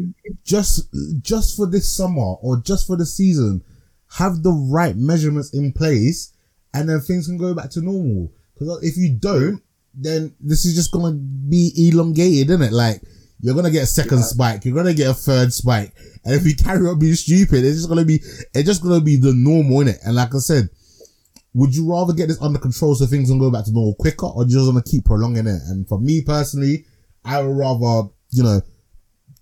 [0.43, 0.89] just
[1.21, 3.63] just for this summer or just for the season
[4.11, 6.33] have the right measurements in place
[6.73, 8.31] and then things can go back to normal.
[8.53, 9.61] Because if you don't
[9.93, 13.01] then this is just gonna be elongated isn't it like
[13.39, 14.65] you're gonna get a second spike.
[14.65, 15.93] You're gonna get a third spike.
[16.25, 18.15] And if you carry on being stupid it's just gonna be
[18.53, 20.67] it's just gonna be the normal in it and like i said
[21.53, 24.25] would you rather get this under control so things can go back to normal quicker
[24.25, 25.61] or do you just want to keep prolonging it?
[25.67, 26.85] And for me personally
[27.23, 28.61] i would rather you know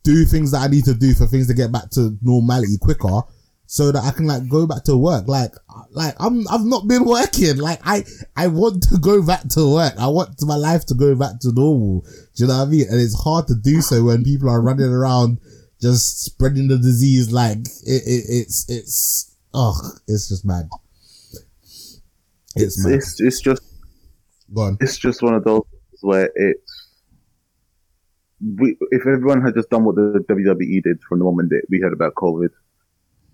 [0.03, 3.21] do things that i need to do for things to get back to normality quicker
[3.67, 5.27] so that I can like go back to work.
[5.27, 5.51] Like,
[5.91, 7.57] like I'm, I've not been working.
[7.57, 8.03] Like, I,
[8.35, 9.93] I want to go back to work.
[9.97, 12.01] I want my life to go back to normal.
[12.01, 12.85] Do you know what I mean?
[12.89, 15.39] And it's hard to do so when people are running around
[15.81, 17.31] just spreading the disease.
[17.31, 19.73] Like, it, it it's, it's, oh,
[20.07, 20.69] it's just mad.
[21.33, 22.93] It's It's mad.
[22.95, 23.61] it's, it's just
[24.53, 24.77] Go on.
[24.79, 25.63] it's just one of those
[26.01, 26.71] where it's
[28.57, 31.79] we, if everyone had just done what the WWE did from the moment that we
[31.79, 32.49] heard about COVID,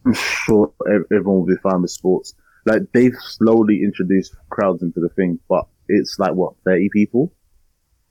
[0.06, 2.34] I'm sure everyone will be fine with sports.
[2.66, 7.34] Like they've slowly introduced crowds into the thing, but it's like what thirty people,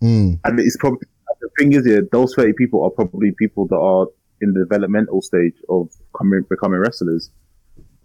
[0.03, 1.07] Mm, and it's probably
[1.41, 2.07] the thing is here.
[2.11, 4.07] Those thirty people are probably people that are
[4.41, 7.31] in the developmental stage of coming becoming wrestlers.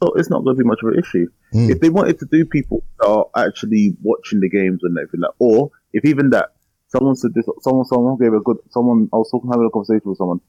[0.03, 1.70] So it's not going to be much of an issue mm.
[1.70, 5.32] if they wanted to do people that are actually watching the games and everything like,
[5.40, 6.49] or if even that
[6.88, 9.07] someone said this, someone someone gave a good someone.
[9.14, 10.41] I was talking having a conversation with someone,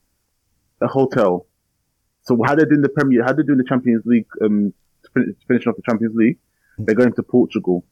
[0.81, 1.45] a hotel.
[2.27, 4.73] So how they're doing the Premier, how they're doing the Champions League, um,
[5.47, 6.37] finishing off the Champions League,
[6.79, 7.85] they're going to Portugal,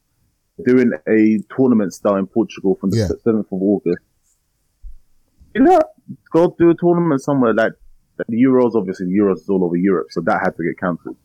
[0.66, 3.07] doing a tournament style in Portugal from the Yeah.
[3.24, 3.99] seventh of August.
[5.56, 5.80] You know,
[6.32, 7.74] go do a tournament somewhere like
[8.18, 8.76] the Euros.
[8.76, 11.16] Obviously, the Euros is all over Europe, so that had to get cancelled.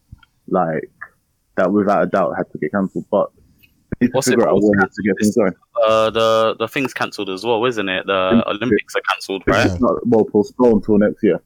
[0.46, 0.90] Like
[1.56, 3.06] that, without a doubt, had to get cancelled.
[3.10, 3.30] But
[3.98, 4.76] they need to What's it figure out a called?
[4.76, 5.52] way to get things going.
[5.84, 8.06] uh, the the thing's cancelled as well, isn't it?
[8.06, 9.66] The Olympics are cancelled, right?
[9.66, 11.40] It's not well postponed till next year.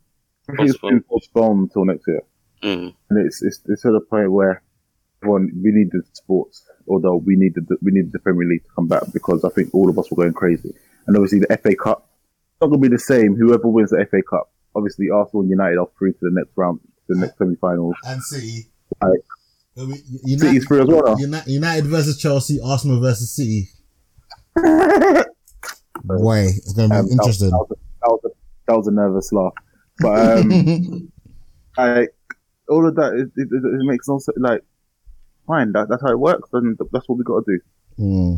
[0.49, 2.23] I think It's been postponed till next year,
[2.63, 2.95] Mm.
[3.11, 4.63] and it's it's it's to the point where
[5.23, 8.71] everyone we need the sports although we needed the, we needed the Premier League to
[8.77, 10.75] come back because I think all of us were going crazy.
[11.07, 12.11] And obviously the FA Cup,
[12.53, 13.35] it's not going to be the same.
[13.37, 16.81] Whoever wins the FA Cup, obviously Arsenal and United are through to the next round,
[17.09, 17.95] the next semi-finals.
[18.05, 18.67] And City.
[19.03, 19.19] Right.
[19.77, 21.03] United, City's through as well.
[21.07, 21.17] now.
[21.17, 23.69] United, United versus Chelsea, Arsenal versus City.
[26.05, 27.51] Boy, it's going to be Um, interesting.
[27.51, 28.29] That was, a, that, was a,
[28.69, 29.53] that was a nervous laugh.
[30.01, 31.13] But um,
[31.79, 32.09] I,
[32.69, 34.37] all of that, it, it, it makes no sense.
[34.39, 34.63] Like,
[35.47, 37.61] fine, that, that's how it works, and that's what we got to do.
[37.97, 38.35] Hmm.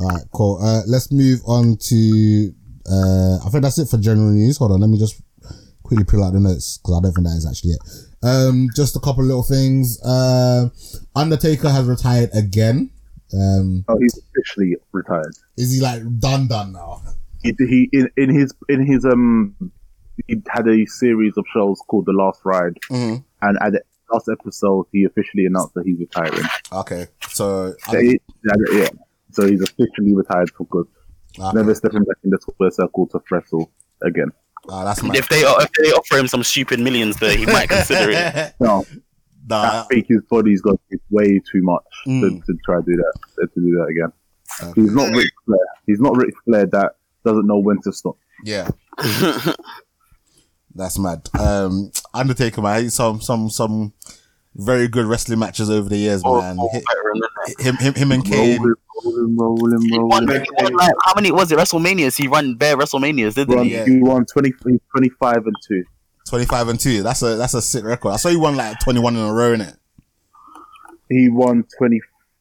[0.00, 0.58] All right, cool.
[0.62, 2.52] Uh, let's move on to.
[2.90, 4.56] Uh, I think that's it for general news.
[4.58, 5.20] Hold on, let me just
[5.82, 7.80] quickly pull out the notes because I don't think that is actually it.
[8.22, 10.00] Um, just a couple little things.
[10.02, 10.68] Uh,
[11.14, 12.90] Undertaker has retired again.
[13.32, 15.32] Um, Oh, he's officially retired.
[15.56, 17.02] is he like done done now?
[17.42, 19.54] He, he in, in his in his um,
[20.28, 23.24] he had a series of shows called The Last Ride, Mhm.
[23.42, 23.82] and at the
[24.12, 26.44] last episode, he officially announced that he's retiring.
[26.72, 28.20] Okay, so So he-
[28.72, 28.88] yeah,
[29.32, 30.86] so he's officially retired for good.
[31.38, 31.50] okay.
[31.56, 33.70] Never stepping back in the square circle to wrestle
[34.02, 34.30] again.
[34.70, 35.14] Ah, that's my.
[35.14, 38.54] If they if they offer him some stupid millions, there he might consider it.
[38.60, 38.84] No,
[39.48, 40.78] Nah, I think his body's got
[41.10, 42.44] way too much to, Mm.
[42.44, 44.12] to try to do that to do that again.
[44.62, 44.82] Okay.
[44.82, 45.66] He's not Ric Flair.
[45.86, 48.16] He's not Ric Flair that doesn't know when to stop.
[48.44, 48.68] yeah,
[50.78, 51.28] that's mad.
[51.38, 53.92] Um, Undertaker, man, some some some
[54.54, 56.58] very good wrestling matches over the years, Or- man.
[56.58, 57.64] or Hi- veteran, isn't it?
[57.64, 58.58] Him, him, him, and Kane.
[58.60, 58.74] Rolling,
[59.36, 60.42] rolling, rolling, won, rolling.
[60.44, 61.58] he won like, how many was it?
[61.58, 62.16] WrestleManias.
[62.16, 63.74] He won bare WrestleManias, didn't Run, he?
[63.74, 63.84] Yeah.
[63.84, 64.50] He won 20,
[64.96, 65.84] 25 and 2.
[66.28, 67.02] 25 and 2.
[67.02, 68.10] That's a that's a sick record.
[68.12, 69.74] I saw you won like 21 in a row in it.
[71.08, 72.00] He won 20.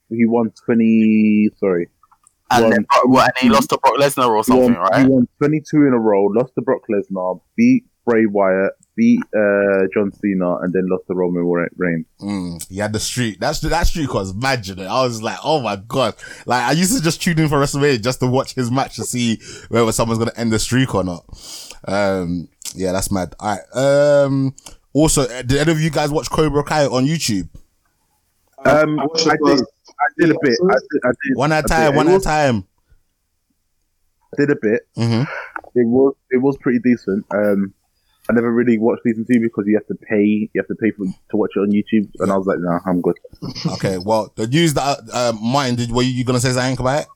[0.09, 1.49] He won 20.
[1.57, 1.87] Sorry.
[2.49, 5.05] And, Won- then, what, and he lost to Brock Lesnar or He something, won, right?
[5.05, 9.85] he won 22 in a row, lost to Brock Lesnar, beat Bray Wyatt, beat uh,
[9.93, 11.43] John Cena, and then lost to Roman
[11.75, 12.05] Reigns.
[12.21, 13.39] Mm, he had the streak.
[13.39, 14.87] That's that streak was mad, you know.
[14.87, 16.15] I was like, oh my god.
[16.45, 19.03] Like I used to just tune in for WrestleMania just to watch his match to
[19.03, 21.25] see whether someone's gonna end the streak or not.
[21.85, 23.35] Um, yeah, that's mad.
[23.41, 24.23] All right.
[24.23, 24.55] Um,
[24.93, 27.49] also, uh, did any of you guys watch Cobra Kai on YouTube?
[28.65, 29.59] Um, I I did.
[29.99, 30.57] I did a bit.
[30.63, 31.91] I did, I did, One at a time.
[31.91, 31.95] did.
[31.97, 32.67] One It at a time.
[34.33, 34.87] I did a bit.
[34.95, 35.21] hmm
[35.75, 37.25] It was it was pretty decent.
[37.31, 37.73] Um,
[38.29, 40.23] I never really watched season two because you have to pay.
[40.23, 42.79] You have to pay for to watch it on YouTube, and I was like, nah,
[42.85, 43.17] I'm good.
[43.73, 43.97] Okay.
[43.97, 45.91] Well, the news that uh, mine did.
[45.91, 47.07] Were you, you gonna say something about it?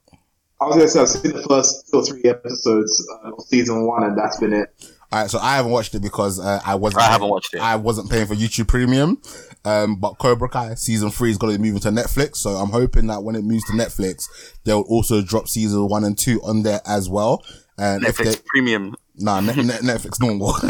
[0.62, 3.86] I was gonna say I've seen the first two or three episodes uh, of season
[3.88, 4.74] one, and that's been it.
[5.12, 7.04] All right, so I haven't watched it because uh, I wasn't.
[7.04, 7.60] I haven't watched it.
[7.60, 9.22] I wasn't paying for YouTube Premium.
[9.64, 12.70] Um, but Cobra Kai season three is going to be moving to Netflix, so I'm
[12.70, 14.28] hoping that when it moves to Netflix,
[14.64, 17.44] they'll also drop season one and two on there as well.
[17.82, 18.96] And if Netflix they, Premium.
[19.18, 20.50] nah, Net, Net, Netflix normal.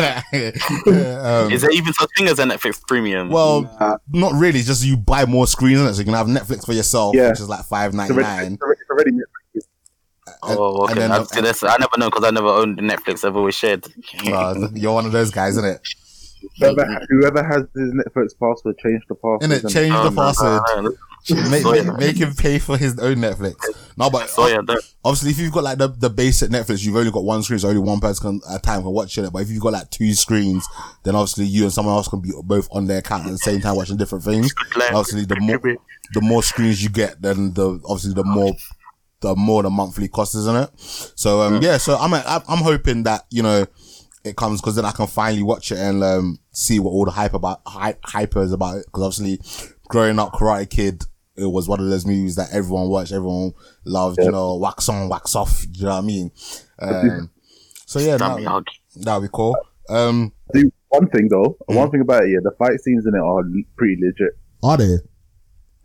[1.46, 3.30] um, Is there even such thing as a Netflix Premium?
[3.30, 4.62] well, Uh, not really.
[4.62, 7.30] Just you buy more screens in it, so you can have Netflix for yourself, Yeah.
[7.30, 8.58] which is like five ninety nine.
[8.62, 9.12] Already, already,
[9.54, 9.68] it's
[10.42, 10.94] already oh, okay.
[10.96, 13.26] then- I, see, I never know because I never owned Netflix.
[13.26, 13.86] I've always shared.
[14.24, 15.82] you're one of those guys, isn't it?
[16.60, 19.44] Whoever, whoever has his Netflix password, change the password.
[19.44, 20.62] In it, and- change Oh, the no, password.
[21.50, 23.56] Make, make, make him pay for his own Netflix.
[23.96, 24.62] No, but So yeah,
[25.06, 27.70] obviously if you've got like the, the basic Netflix, you've only got one screen, so
[27.70, 29.32] only one person can, at a time can watch it.
[29.32, 30.68] But if you've got like two screens,
[31.04, 33.62] then obviously you and someone else can be both on their account at the same
[33.62, 34.52] time watching different things.
[34.96, 35.60] Obviously, the more
[36.14, 38.54] the more screens you get, then the obviously the more
[39.22, 40.70] the more the monthly cost, isn't it?
[40.80, 43.68] So um yeah, so I'm I'm I'm hoping that you know
[44.24, 47.12] it comes because then I can finally watch it and um see what all the
[47.12, 48.84] hype about hype hyper is about.
[48.86, 49.40] Because obviously,
[49.88, 51.04] growing up, Karate Kid.
[51.42, 53.54] It was one of those movies that everyone watched, everyone
[53.86, 56.32] loved, you know, wax on, wax off, you know what I mean?
[56.80, 57.32] Um,
[57.86, 58.68] so yeah, that, hug.
[58.96, 59.58] that'd be cool.
[59.90, 61.58] Um, Do one thing though.
[61.70, 61.76] Mm.
[61.76, 63.44] One thing about it, yeah, the fight scenes in it are
[63.76, 64.38] pretty legit.
[64.64, 64.98] are they?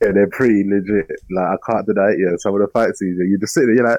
[0.03, 1.11] Yeah, they're pretty legit.
[1.31, 2.19] Like I can't deny it.
[2.20, 3.99] Yeah, some of the fight scenes, yeah, you just sit there, you're like,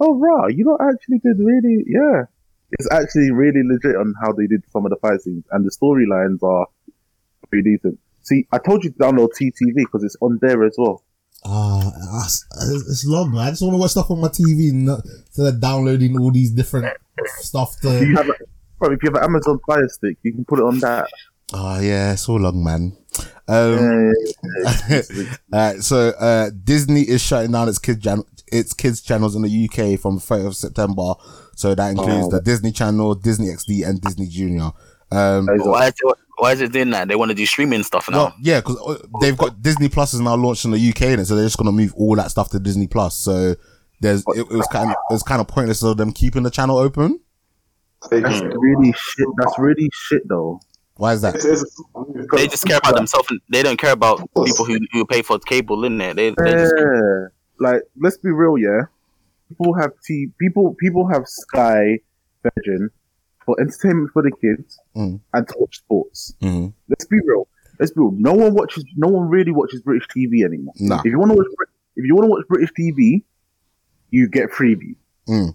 [0.00, 2.24] oh, raw, you not actually did really, yeah.
[2.72, 5.70] It's actually really legit on how they did some of the fight scenes, and the
[5.70, 6.66] storylines are
[7.50, 7.98] pretty decent.
[8.24, 11.02] See, I told you to download TTV because it's on there as well.
[11.46, 12.46] Ah, it's,
[12.88, 13.40] it's long, man.
[13.46, 16.50] I just want to watch stuff on my TV not, instead of downloading all these
[16.50, 16.86] different
[17.36, 18.00] stuff to.
[18.04, 18.32] you have, a,
[18.78, 21.06] bro, if you have an Amazon Fire Stick, you can put it on that.
[21.52, 22.96] Oh yeah, it's all long, man.
[23.46, 24.14] Um,
[24.88, 25.02] Yeah,
[25.52, 29.68] Alright, so uh, Disney is shutting down its kids channel, its kids channels in the
[29.68, 31.12] UK from 30th of September.
[31.56, 32.30] So that includes Oh.
[32.30, 34.70] the Disney Channel, Disney XD, and Disney Junior.
[35.14, 37.08] Um, Why is, it, why is it doing that?
[37.08, 38.16] They want to do streaming stuff now.
[38.16, 41.36] well, yeah, because they've got Disney Plus is now launched in the UK, and so
[41.36, 43.16] they're just gonna move all that stuff to Disney Plus.
[43.16, 43.54] So
[44.00, 46.50] there's it, it was kind of it was kind of pointless of them keeping the
[46.50, 47.20] channel open.
[48.10, 49.26] That's really shit.
[49.38, 50.60] That's really shit, though.
[50.96, 51.36] Why is that?
[51.36, 53.28] It's, it's a smart move because- They just care about themselves.
[53.30, 56.14] and They don't care about people who, who pay for cable, in there.
[56.14, 57.26] They, they just Yeah.
[57.58, 58.82] Like, let's be real, yeah.
[59.48, 60.28] People have T.
[60.40, 62.00] People people have Sky
[62.42, 62.90] Virgin
[63.44, 65.20] for entertainment for the kids Mm.
[65.32, 66.34] and to watch sports.
[66.42, 66.68] Mm-hmm.
[66.88, 67.48] Let's be real.
[67.80, 68.12] Let's be real.
[68.16, 68.84] No one watches.
[68.96, 70.74] No one really watches British TV anymore.
[70.78, 71.00] Nah.
[71.00, 71.46] If you want to watch,
[71.96, 73.24] if you want to watch British TV,
[74.10, 74.94] you get Freeview.
[75.28, 75.54] Mm.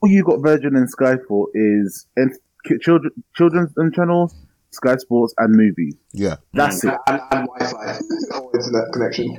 [0.00, 2.38] All you got Virgin and Sky for is ent-
[2.80, 4.34] children, children's and channels,
[4.70, 5.94] Sky Sports, and movies.
[6.12, 6.36] Yeah.
[6.52, 6.94] That's it.
[7.06, 7.98] and, and Wi-Fi
[8.38, 9.38] or internet connection.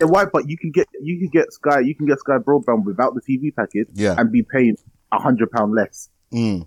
[0.00, 0.24] Yeah, why?
[0.24, 3.20] But you can get you can get Sky you can get Sky broadband without the
[3.20, 4.14] TV package Yeah.
[4.16, 4.76] and be paying
[5.12, 6.66] a hundred pound less Mm.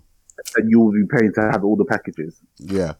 [0.54, 2.40] Than you will be paying to have all the packages.
[2.58, 2.94] Yeah.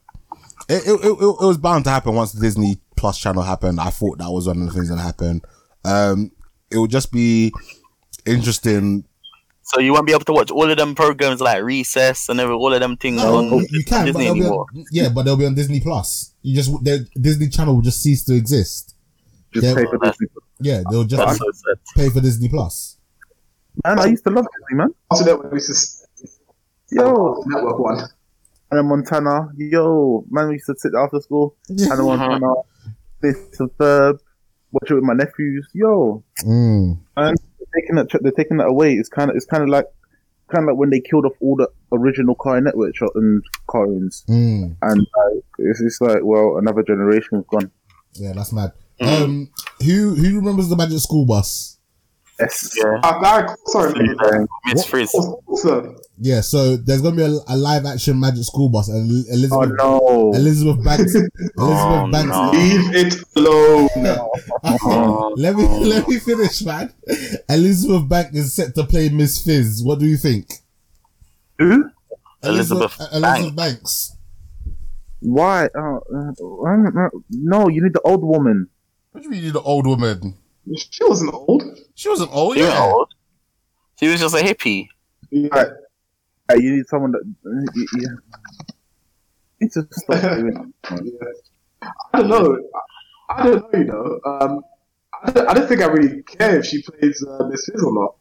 [0.67, 3.79] It, it, it, it was bound to happen once the Disney Plus channel happened.
[3.79, 5.45] I thought that was one of the things that happened.
[5.83, 6.31] Um,
[6.71, 7.51] it would just be
[8.25, 9.05] interesting.
[9.61, 12.55] so you won't be able to watch all of them programs like Recess and every,
[12.55, 14.65] all of them things No, on you, you can, but Disney they'll anymore.
[14.75, 16.33] on, yeah, but they'll be on Disney Plus.
[16.41, 18.95] You just the Disney Channel will just cease to exist.
[19.53, 19.75] Just Yeah.
[19.75, 20.27] pay for Disney.
[20.61, 21.45] Yeah, they'll just so
[21.95, 22.97] pay for Disney Plus.
[23.85, 24.89] Man, I used to love Disney, man.
[25.11, 26.04] Also, that we used to s-
[26.91, 27.97] Yo, network one.
[28.71, 29.49] Hannah Montana.
[29.57, 31.55] Yo, man, we used to sit after school.
[31.69, 32.53] Hannah Montana.
[33.21, 34.17] This and third.
[34.71, 35.67] Watch it with my nephews.
[35.73, 36.97] Yo, Mm.
[37.15, 37.33] they're
[37.75, 38.07] taking that.
[38.21, 38.93] They're taking that away.
[38.95, 39.35] It's kind of.
[39.37, 39.85] It's kind of like.
[40.53, 44.23] Kind of like when they killed off all the original car Network shot and cartoons,
[44.29, 44.75] Mm.
[44.83, 47.71] and like, it's just like, well, another generation's gone.
[48.13, 48.71] Yeah, that's mad.
[49.01, 49.49] Um,
[49.83, 51.79] who who remembers the Magic School Bus?
[52.39, 52.75] Yes.
[52.77, 52.99] Yeah.
[53.01, 53.93] Uh, Barry, sorry,
[54.67, 54.85] Miss What?
[54.85, 55.11] Frizz.
[56.15, 59.33] So, Yeah, so there's gonna be a, a live action Magic School Bus, and Oh
[59.33, 60.31] Elizabeth no.
[60.35, 61.15] Elizabeth Banks.
[61.15, 62.29] Elizabeth Oh, Banks.
[62.29, 62.51] no.
[62.51, 63.89] leave it alone.
[64.63, 65.33] Oh.
[65.37, 66.93] let me let me finish, man.
[67.49, 69.83] Elizabeth Banks is set to play Miss Fizz.
[69.83, 70.51] What do you think?
[71.59, 71.89] Who?
[72.43, 74.11] Elizabeth uh, Elizabeth Banks.
[75.21, 75.69] Why?
[75.75, 77.09] Oh, uh, I don't know.
[77.31, 78.67] no, you need the old woman.
[79.11, 80.35] What do you mean you're the old woman?
[80.75, 81.63] She wasn't old.
[81.95, 82.67] She wasn't old, She yeah.
[82.69, 83.13] wasn't old.
[83.99, 84.87] She was just a hippie.
[85.31, 85.65] Yeah.
[86.49, 87.21] Uh, you need someone that.
[87.45, 87.49] Uh.
[87.97, 88.17] You
[89.61, 91.89] need to stop doing Yeah.
[92.13, 92.57] I don't know.
[93.29, 94.19] I, I don't know, you know.
[94.25, 94.61] Um,
[95.23, 97.93] I, don't, I don't think I really care if she plays uh, Miss Fizz or
[97.93, 98.15] not.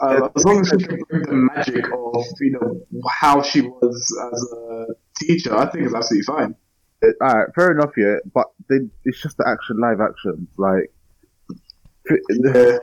[0.00, 2.80] Um, as long as she can bring the magic of, you know,
[3.10, 4.86] how she was as a
[5.18, 6.54] teacher, I think it's absolutely fine.
[7.02, 7.16] it.
[7.20, 10.46] Alright, fair enough, yeah, but they, it's just the action, live action.
[10.56, 10.92] Like,
[12.30, 12.78] Yeah,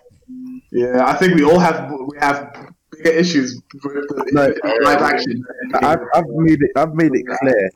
[0.72, 1.06] yeah.
[1.06, 4.54] I think we all have we have bigger issues with the No.
[4.86, 5.44] live action.
[5.76, 6.72] I've, I've made it.
[6.76, 7.72] I've made it clear.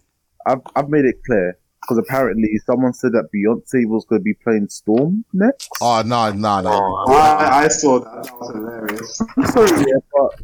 [0.46, 4.34] I've, I've made it clear because apparently someone said that Beyonce was going to be
[4.34, 5.70] playing Storm next.
[5.82, 6.72] Oh no, no, no.
[7.08, 8.24] Oh, I, I saw that.
[8.24, 9.22] That was hilarious.
[9.54, 10.42] Sorry, yeah, but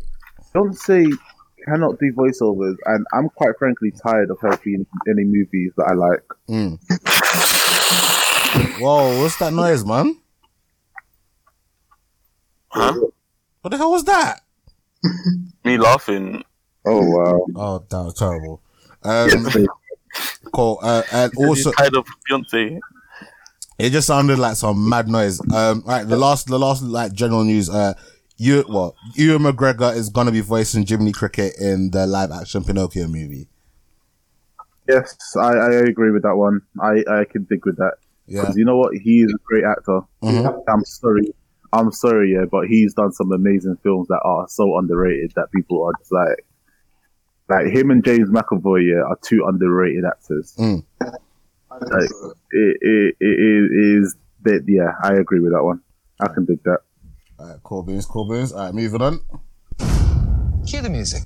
[0.53, 1.11] Beyonce
[1.65, 5.85] cannot do voiceovers, and I'm quite frankly tired of her being in any movies that
[5.85, 6.23] I like.
[6.47, 6.80] Mm.
[8.80, 10.18] Whoa, what's that noise, man?
[12.69, 12.93] Huh?
[13.61, 14.41] What the hell was that?
[15.64, 16.44] Me laughing.
[16.86, 17.45] Oh wow!
[17.56, 18.61] Oh, that was terrible.
[19.03, 19.30] Um,
[20.53, 20.80] cool.
[20.82, 22.80] Uh, and also, She's tired of Beyonce.
[23.80, 25.40] it just sounded like some mad noise.
[25.53, 27.69] Um, right, the last, the last like general news.
[27.69, 27.94] Uh,
[28.38, 28.94] you what?
[29.15, 33.48] Ewan McGregor is gonna be voicing Jiminy Cricket in the live action Pinocchio movie.
[34.88, 36.61] Yes, I, I agree with that one.
[36.80, 37.94] I, I can dig with that
[38.27, 38.41] Yeah.
[38.41, 38.94] because you know what?
[38.95, 40.02] He is a great actor.
[40.22, 40.64] Mhm.
[40.68, 41.34] I'm sorry,
[41.76, 45.84] I'm sorry, yeah, but he's done some amazing films that are so underrated that people
[45.84, 46.45] are just like,
[47.49, 50.56] like him and James McAvoy, yeah, are two underrated actors.
[50.60, 50.85] I think
[51.91, 52.10] Right.
[52.10, 52.34] so.
[52.52, 55.81] It, it, it is that, yeah, I agree with that one.
[56.22, 56.80] I can dig that.
[57.38, 58.53] All right, cool beans, cool beans.
[58.53, 59.19] All right, moving on.
[60.65, 61.23] Cue the music.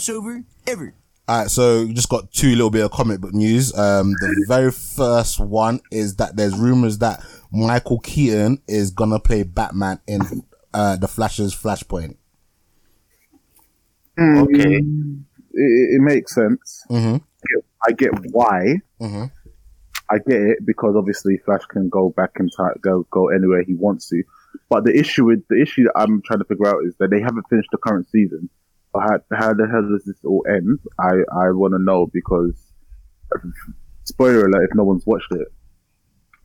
[0.00, 0.94] Crossover ever.
[1.28, 3.72] All right, so we just got two little bit of comic book news.
[3.76, 9.44] Um, the very first one is that there's rumors that Michael Keaton is gonna play
[9.44, 10.22] Batman in
[10.74, 12.16] uh the Flash's Flashpoint.
[14.18, 14.80] Okay.
[14.80, 15.22] Mm,
[15.52, 16.84] It, it makes sense.
[16.90, 17.16] Mm-hmm.
[17.88, 18.76] I get why.
[19.00, 19.24] Mm-hmm.
[20.10, 23.74] I get it because obviously Flash can go back and time, go go anywhere he
[23.74, 24.22] wants to.
[24.68, 27.20] But the issue with the issue that I'm trying to figure out is that they
[27.20, 28.50] haven't finished the current season.
[28.92, 30.78] So how, how the hell does this all end?
[30.98, 32.54] I I want to know because
[34.04, 35.48] spoiler alert if no one's watched it.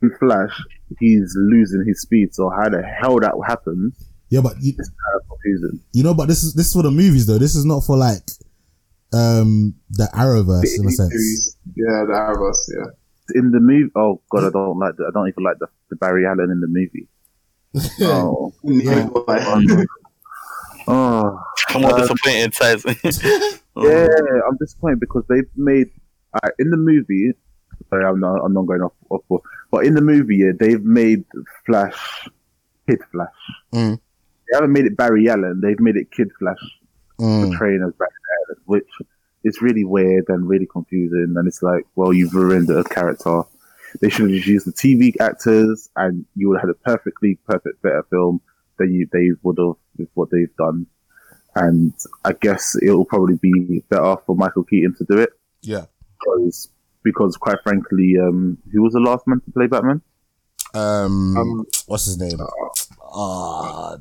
[0.02, 0.52] In Flash,
[1.00, 2.34] he's losing his speed.
[2.34, 3.96] So how the hell that happens
[4.28, 5.80] Yeah, but you, is kind of confusing.
[5.92, 7.38] you know, but this is this is for the movies though.
[7.38, 8.22] This is not for like
[9.12, 11.56] um the Arrowverse in a sense.
[11.74, 12.90] Yeah, the Arrowverse, yeah.
[13.40, 15.96] In the movie, oh god, I don't like the, I don't even like the, the
[15.96, 17.08] Barry Allen in the movie.
[18.02, 19.84] Oh, Neither do I.
[20.88, 21.40] oh.
[21.70, 23.60] I'm more disappointed, Taz.
[23.78, 24.06] Yeah,
[24.48, 25.88] I'm disappointed because they've made
[26.32, 27.32] uh, in the movie.
[27.90, 28.36] Sorry, I'm not.
[28.42, 29.20] I'm not going off off.
[29.28, 31.24] board, But in the movie, yeah, they've made
[31.66, 32.26] Flash
[32.88, 33.28] Kid Flash.
[33.74, 33.96] Mm.
[33.98, 35.60] They haven't made it Barry Allen.
[35.62, 36.56] They've made it Kid Flash,
[37.20, 37.48] Mm.
[37.50, 38.10] portraying as Barry
[38.48, 38.88] Allen, which
[39.44, 41.34] is really weird and really confusing.
[41.36, 43.42] And it's like, well, you've ruined a character.
[44.00, 47.38] They should have just used the TV actors, and you would have had a perfectly
[47.46, 48.40] perfect better film
[48.84, 50.86] you they would have with what they've done.
[51.54, 51.94] And
[52.24, 55.30] I guess it will probably be better for Michael Keaton to do it
[55.62, 55.86] Yeah.
[56.20, 56.68] because,
[57.02, 60.02] because quite frankly, um, who was the last man to play Batman?
[60.74, 62.38] Um, Um, what's his name?
[62.40, 63.96] Uh,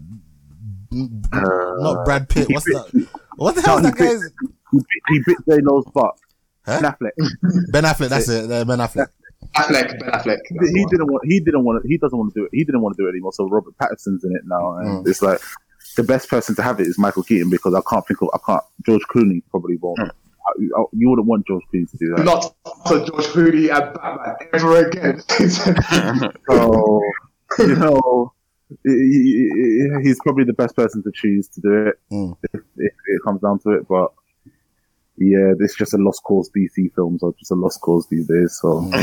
[0.91, 2.47] Uh, not Brad Pitt.
[2.49, 3.07] What's he that?
[3.37, 4.21] What the hell is that guy's?
[4.71, 6.15] He bit, he bit J Lo's butt.
[6.65, 6.81] Huh?
[6.81, 7.71] Ben Affleck.
[7.71, 8.09] Ben Affleck.
[8.09, 8.49] That's it.
[8.51, 9.07] Uh, Ben Affleck.
[9.55, 10.39] Affleck, Ben Affleck.
[10.49, 11.23] he didn't want.
[11.25, 11.85] He didn't want.
[11.87, 12.49] He doesn't want to do it.
[12.53, 13.31] He didn't want to do it anymore.
[13.33, 15.39] So Robert Pattinson's in it now, and it's like
[15.95, 18.29] the best person to have it is Michael Keaton because I can't think of.
[18.33, 18.63] I can't.
[18.85, 19.99] George Clooney probably won't.
[19.99, 20.09] I-
[20.77, 22.23] I- you wouldn't want George Clooney to do that.
[22.25, 22.53] Not
[22.87, 25.21] for George Clooney and Batman ever again.
[26.49, 27.01] So
[27.59, 28.33] you know,
[28.83, 32.35] he- he- he's probably the best person to choose to do it Mm.
[32.53, 33.87] if, if it comes down to it.
[33.87, 34.11] But
[35.17, 36.49] yeah, this is just a lost cause.
[36.55, 38.57] DC films are just a lost cause these days.
[38.61, 38.81] So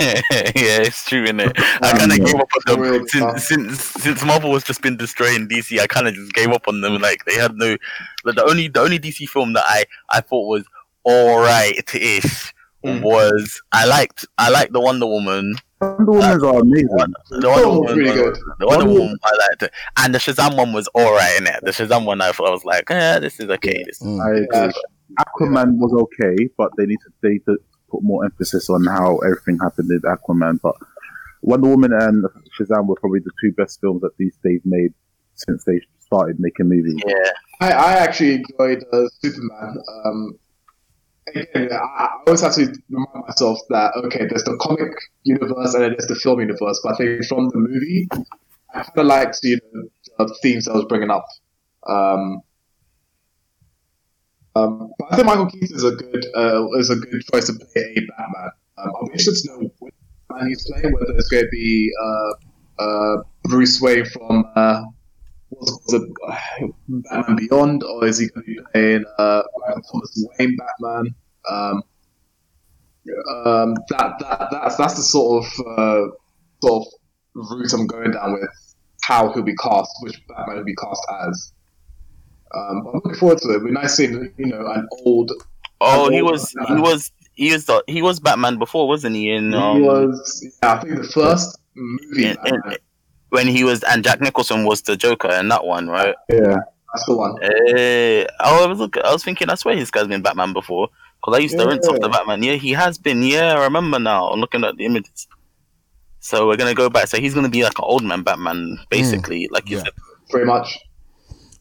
[0.00, 1.52] yeah, it's true, innit?
[1.82, 3.38] I kind of Um, gave up on them tough.
[3.40, 5.78] since, since since Marvel was just been destroying DC.
[5.78, 6.98] I kind of just gave up on them.
[7.00, 7.76] Like they had no,
[8.24, 10.64] like, the only the only DC film that I I thought was
[11.04, 12.52] all right ish
[12.86, 13.02] Mm.
[13.02, 15.56] was I liked I liked the Wonder Woman.
[15.80, 16.88] Wonder Woman's are amazing.
[17.30, 18.36] The Wonder Oh, Woman, really good.
[18.60, 21.48] the Wonder Wonder Woman I liked it, and the Shazam one was all right in
[21.48, 21.58] it.
[21.64, 23.82] The Shazam one I thought I was like, yeah, this is okay.
[23.84, 24.20] This Mm.
[24.24, 24.30] I
[24.60, 24.72] agree.
[25.18, 27.56] Aquaman was okay, but they need to they need to
[27.90, 30.60] put more emphasis on how everything happened in Aquaman.
[30.62, 30.74] But
[31.42, 32.24] Wonder Woman and
[32.58, 34.92] Shazam were probably the two best films that these they've made
[35.34, 37.00] since they started making movies.
[37.06, 37.30] yeah,
[37.60, 39.76] I, I actually enjoyed uh, Superman.
[40.04, 40.38] Um,
[41.28, 45.84] again, I, I always have to remind myself that okay, there's the comic universe and
[45.84, 46.80] then there's the film universe.
[46.82, 48.08] But I think from the movie,
[48.74, 51.26] I kind of liked you know the themes I was bringing up.
[51.86, 52.42] Um,
[54.58, 57.52] um, but I think Michael Keaton is a good uh, is a good choice to
[57.54, 58.50] play a Batman.
[58.78, 59.94] Um, I'm interested to know which
[60.28, 60.92] Batman he's playing.
[60.92, 64.82] Whether it's going to be uh, uh, Bruce Wayne from uh,
[65.50, 69.42] what's it, uh, Batman Beyond, or is he going to be playing uh,
[69.90, 71.14] Thomas Wayne Batman?
[71.50, 71.82] Um,
[73.44, 76.06] um, that that that's that's the sort of uh,
[76.62, 76.92] sort of
[77.34, 81.52] route I'm going down with how he'll be cast, which Batman will be cast as.
[82.54, 83.56] Um, I'm looking forward to it.
[83.56, 85.32] It'd be nice seeing you know an old.
[85.80, 86.82] Oh, he was he Batman.
[86.82, 89.30] was he was the, he was Batman before, wasn't he?
[89.30, 92.26] In um, he was yeah, I think the first movie.
[92.26, 92.76] in- in-
[93.30, 96.14] when he was and Jack Nicholson was the Joker in that one, right?
[96.30, 96.56] Yeah,
[96.94, 97.36] that's the one.
[97.42, 100.88] Eh, I was look, I was thinking, I swear this guy's been Batman before
[101.20, 102.42] because I used to rinse off the Batman.
[102.42, 103.22] Yeah, he has been.
[103.22, 104.28] Yeah, I remember now.
[104.28, 105.28] I'm looking at the images.
[106.20, 107.08] So we're gonna go back.
[107.08, 109.84] So he's gonna be like an old man Batman, basically, like you yeah.
[109.84, 109.92] said.
[110.30, 110.78] Pretty much.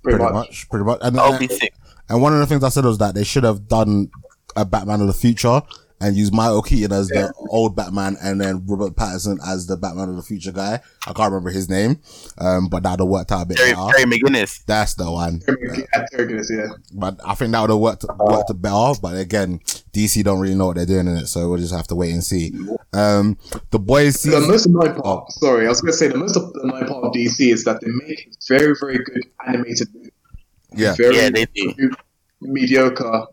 [0.07, 0.47] Pretty, Pretty much.
[0.47, 0.69] much.
[0.69, 0.99] Pretty much.
[1.01, 1.71] And, I'll and, be
[2.07, 4.09] and one of the things I said was that they should have done
[4.55, 5.61] a Batman of the future
[5.99, 10.10] and use Michael Keaton as the old Batman and then Robert Pattinson as the Batman
[10.10, 10.80] of the future guy.
[11.07, 11.99] I can't remember his name,
[12.38, 13.98] um, but that would have worked out a bit Terry, better.
[13.98, 14.64] Terry McGinnis.
[14.65, 15.41] That's the one.
[15.48, 16.68] Yeah, Terry Gillis, yeah.
[16.94, 18.94] But I think that would have worked worked better.
[19.02, 19.60] But again,
[19.94, 22.11] DC don't really know what they're doing in it, so we'll just have to wait
[22.14, 22.53] and see.
[22.94, 23.38] Um,
[23.72, 25.26] the boys The most annoying part, Oh.
[25.30, 27.88] sorry, I was going to say the most annoying part of DC is that they
[28.06, 30.11] make very, very good animated movies.
[30.76, 31.91] Yeah, Very Yeah, they do.
[32.41, 33.26] mediocre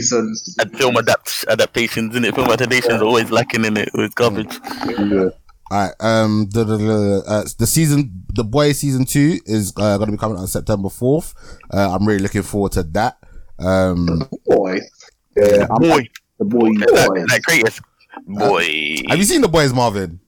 [0.00, 0.56] seasons.
[0.60, 2.34] And film adapt adaptations in it.
[2.34, 3.90] Film adaptations are always lacking in it.
[3.94, 4.58] It's garbage.
[4.88, 5.28] yeah.
[5.70, 5.92] All right.
[6.00, 10.12] Um, the the, the, uh, the season, the boys season two is uh, going to
[10.12, 11.34] be coming out on September fourth.
[11.72, 13.18] Uh, I'm really looking forward to that.
[13.58, 14.78] Um, Boy,
[15.36, 15.66] yeah.
[15.70, 16.08] I'm Boy,
[16.38, 16.68] the boy.
[16.78, 17.80] that, that greatest
[18.26, 18.96] boy.
[19.08, 20.20] have you seen the boys, Marvin?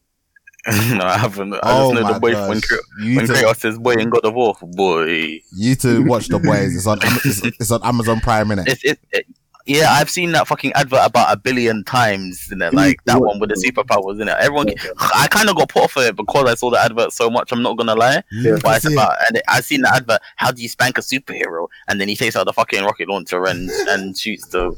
[0.67, 1.55] no, I haven't.
[1.55, 2.49] I Oh just know my the boy gosh.
[2.51, 2.61] when,
[3.09, 4.55] You when to- Kratos says boy and God of War.
[4.61, 5.41] Boy.
[5.57, 6.77] You to watch the boys.
[6.77, 8.65] It's on it's, it's on Amazon Prime innit?
[8.69, 9.27] It's, it, it,
[9.67, 13.21] yeah, I've seen that fucking advert about a billion times in it, mm, like that
[13.21, 14.37] one with the superpowers in it.
[14.41, 14.69] Everyone,
[14.99, 17.53] I kind of got put off of it because I saw the advert so much.
[17.53, 20.21] I'm not gonna lie, You but it's see about and I've seen the advert.
[20.37, 21.67] How do you spank a superhero?
[21.89, 24.75] And then he takes out the fucking rocket launcher and and shoots the.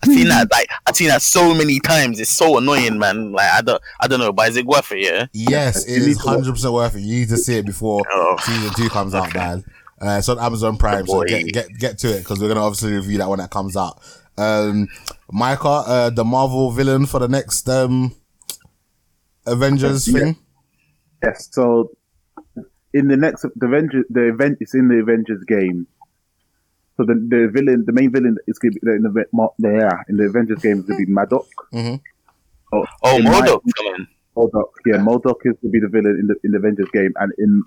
[0.00, 2.20] I've seen that like I've seen that so many times.
[2.20, 3.32] It's so annoying, man.
[3.32, 5.00] Like I don't I don't know, but is it worth it?
[5.00, 5.26] Yeah.
[5.32, 7.00] Yes, it You need is to watch- hundred percent worth it.
[7.00, 8.36] You need to see it before Oh.
[8.42, 9.64] season two comes out, man.
[10.00, 12.92] Uh, it's on Amazon Prime, so get get get to it because we're gonna obviously
[12.94, 13.98] review that when that comes out.
[14.36, 14.88] Um,
[15.32, 18.14] Micah, uh, the Marvel villain for the next um
[19.46, 20.18] Avengers Yeah.
[20.20, 20.36] thing.
[21.24, 21.48] Yes.
[21.52, 21.90] So
[22.94, 25.86] in the next the Avengers the event is in the Avengers game.
[26.96, 30.02] So the, the villain, the main villain is going to be in the Mar- yeah
[30.08, 31.48] in the Avengers game is going to be Maddox.
[31.72, 32.00] Mhm.
[32.72, 34.06] Oh, Oh, in my- Modok coming.
[34.86, 37.32] Yeah, Modok is going to be the villain in the in the Avengers game, and
[37.38, 37.62] in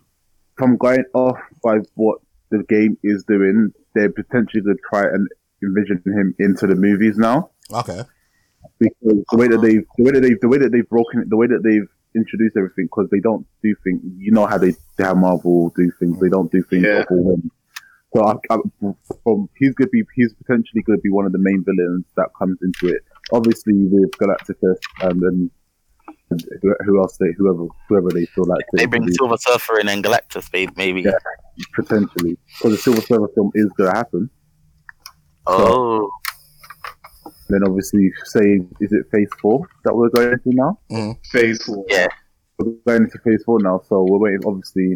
[0.61, 2.19] from going off by what
[2.51, 5.27] the game is doing, they're potentially going to try and
[5.63, 8.01] envision him into the movies now Okay.
[8.79, 11.29] because the way that they've the way that they've the way that they've broken it,
[11.31, 14.01] the way that they've introduced everything, because they don't do things.
[14.17, 16.19] You know how they how Marvel do things.
[16.19, 17.05] They don't do things Yeah.
[17.07, 17.49] for whim.
[18.13, 18.57] So I, I,
[19.23, 22.05] from he's going to be he's potentially going to be one of the main villains
[22.17, 23.01] that comes into it.
[23.31, 25.51] Obviously with Galacticus and then and
[26.61, 29.79] who- who else they whoever whoever they feel like They to bring introduce, Silver Surfer
[29.79, 31.01] in and Galactus, maybe.
[31.01, 31.11] Yeah.
[31.75, 34.29] potentially because the Silver Surfer film is going to happen.
[35.47, 36.09] Oh,
[37.49, 40.79] Then obviously say is it Phase Four that we're going into now?
[40.91, 41.11] Mm-hmm.
[41.31, 41.85] Phase four.
[41.89, 42.07] yeah.
[42.59, 44.95] we're going into phase four now, so we're waiting obviously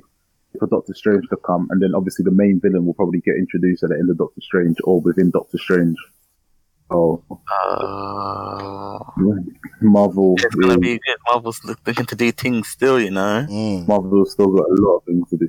[0.59, 3.83] for Doctor Strange to come, and then obviously the main villain will probably get introduced
[3.83, 5.97] at the end of Doctor Strange or within Doctor Strange.
[6.91, 8.99] Oh, Uh,
[9.81, 11.17] Marvel, it's gonna be good.
[11.27, 13.45] Marvel's looking to do things still, you know.
[13.49, 15.47] Mm, Marvel's still got a lot of things to do.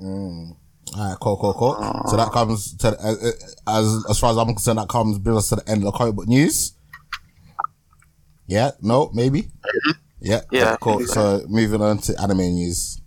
[0.00, 0.56] mm.
[0.96, 2.04] All right, cool, cool, cool.
[2.08, 3.32] So that comes to uh, uh,
[3.78, 5.92] as as far as I'm concerned, that comes brings us to the end of the
[5.92, 6.72] comic book news.
[8.46, 9.48] Yeah, no, maybe.
[10.20, 10.76] Yeah, Yeah.
[10.80, 11.00] cool.
[11.06, 13.00] So moving on to anime news.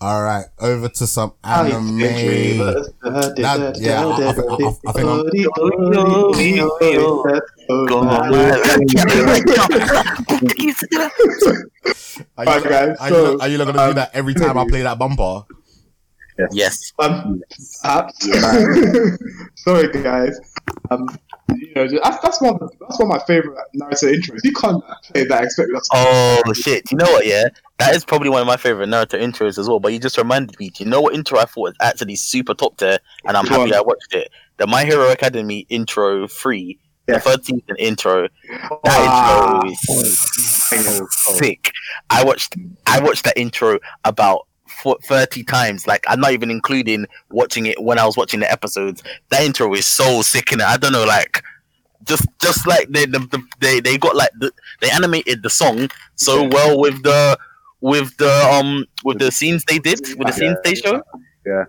[0.00, 1.98] All right, over to some anime.
[1.98, 5.24] That- yeah, I- I- I- I think I'm-
[12.36, 14.66] Are you, guys, are, you, are you not gonna do um, that every time I
[14.68, 15.42] play that bumper?
[16.52, 16.92] yes.
[16.98, 17.42] Um,
[17.82, 18.14] perhaps.
[19.56, 20.38] Sorry, guys.
[20.90, 21.08] Um,
[21.56, 22.58] you know, that's, that's one.
[22.80, 24.40] That's one of my favorite Naruto intros.
[24.44, 25.44] You can't play that.
[25.44, 25.88] Expect that.
[26.46, 26.90] Oh shit!
[26.90, 27.26] You know what?
[27.26, 27.48] Yeah,
[27.78, 29.80] that is probably one of my favorite Naruto intros as well.
[29.80, 30.70] But you just reminded me.
[30.70, 33.60] Do you know what intro I thought was actually super top tier, and I'm Go
[33.60, 33.78] happy on.
[33.78, 34.30] I watched it.
[34.58, 37.14] The My Hero Academy intro three, Yeah.
[37.14, 38.28] the third season intro.
[38.48, 39.60] That Ah.
[39.64, 40.18] intro is
[41.10, 41.70] sick.
[42.10, 42.56] I watched.
[42.86, 44.46] I watched that intro about
[44.82, 45.86] fo- thirty times.
[45.86, 49.02] Like I'm not even including watching it when I was watching the episodes.
[49.30, 50.66] That intro is so sick in it.
[50.66, 51.42] I don't know, like.
[52.04, 54.50] Just, just like they, the, the, they, they got like the,
[54.80, 57.36] they animated the song so well with the,
[57.82, 61.02] with the um, with the scenes they did, with the scenes they showed.
[61.44, 61.64] Yeah.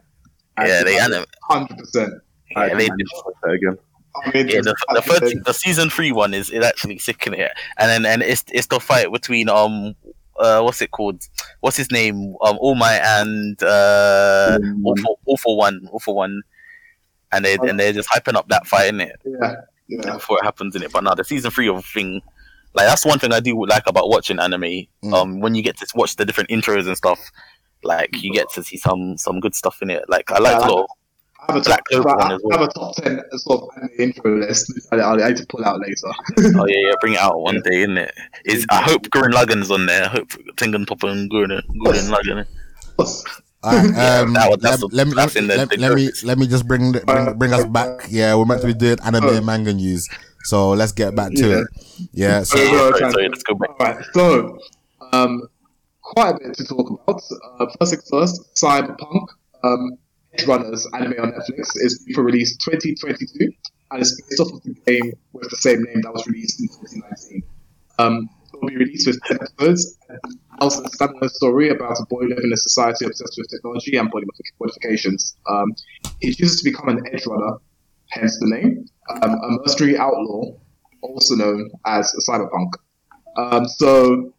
[0.58, 2.14] Yeah, they anim- Hundred percent.
[2.52, 3.08] yeah, they did.
[3.44, 3.78] again.
[4.24, 7.34] I mean, Yeah, the, the first, the season three one is, is actually sick in
[7.34, 9.96] it, and then and it's it's the fight between um
[10.40, 11.22] uh what's it called?
[11.60, 12.36] What's his name?
[12.42, 14.82] Um, All Might and uh Mm.
[14.86, 16.42] All for, All for One, All for One,
[17.32, 19.56] and they and they're just hyping up that fight in it Yeah,
[19.88, 20.14] yeah.
[20.14, 20.92] before it happens in it.
[20.92, 22.22] But now the season three of thing,
[22.74, 24.62] like that's one thing I do like about watching anime.
[25.04, 25.14] Mm.
[25.14, 27.20] Um, when you get to watch the different intros and stuff,
[27.84, 30.06] like you get to see some some good stuff in it.
[30.10, 30.86] Like I like Yeah,
[31.48, 31.56] I a lot.
[31.56, 33.62] Of, I have a Black top, Clover I one as have a top ten sort
[33.64, 34.74] of anime intro list.
[34.92, 36.58] I, I, I need to pull out later.
[36.60, 38.12] Oh yeah, yeah, bring it out one day, innit?
[38.46, 40.06] Is I hope Gurren Lagann's on there.
[40.06, 42.46] I hope Tengen Toppa and Gurren Gurren Lagann.
[42.98, 46.68] All right, Yeah, um, that let, let me let, let, let me let me just
[46.68, 48.08] bring, bring bring us back.
[48.10, 50.08] Yeah, we're meant to be doing anime and manga news,
[50.44, 51.58] so let's get back to Yeah.
[51.58, 51.68] it.
[52.14, 53.70] Yeah, so Yeah, yeah, sorry, sorry, let's go back.
[53.80, 54.60] Alright, so
[55.12, 55.44] um,
[56.02, 57.22] quite a bit to talk about.
[57.60, 59.28] Uh, first things first, Cyberpunk
[59.64, 59.98] um,
[60.38, 63.52] Edgerunners anime on Netflix is due for release 2022
[63.92, 66.68] and it's based off of the game with the same name that was released in
[66.68, 67.44] 2019.
[67.98, 70.20] Um, it will be released with 10 episodes and
[70.60, 74.10] tells a standalone story about a boy living in a society obsessed with technology and
[74.12, 74.26] body
[74.60, 75.36] modifications.
[75.48, 75.74] Um,
[76.20, 77.60] he chooses to become an edgerunner,
[78.10, 80.54] hence the name, um, a mercenary outlaw,
[81.02, 82.74] also known as a cyberpunk.
[83.38, 84.34] Um, so,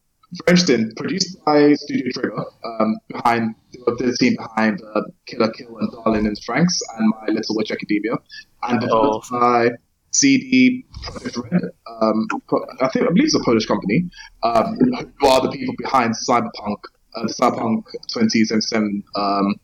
[0.45, 0.93] very interesting.
[0.97, 3.55] Produced by Studio Trigger, um, behind
[3.87, 7.57] the the team behind uh, Kill la Kill and Darling and Franxx and My Little
[7.57, 8.15] Witch Academia,
[8.63, 9.71] and developed by
[10.13, 11.63] CD Projekt Red.
[12.01, 12.27] Um,
[12.81, 14.09] I think I believe it's a Polish company.
[14.43, 14.77] Um,
[15.21, 16.79] who are the people behind Cyberpunk,
[17.15, 19.55] uh, the Cyberpunk 2077 um,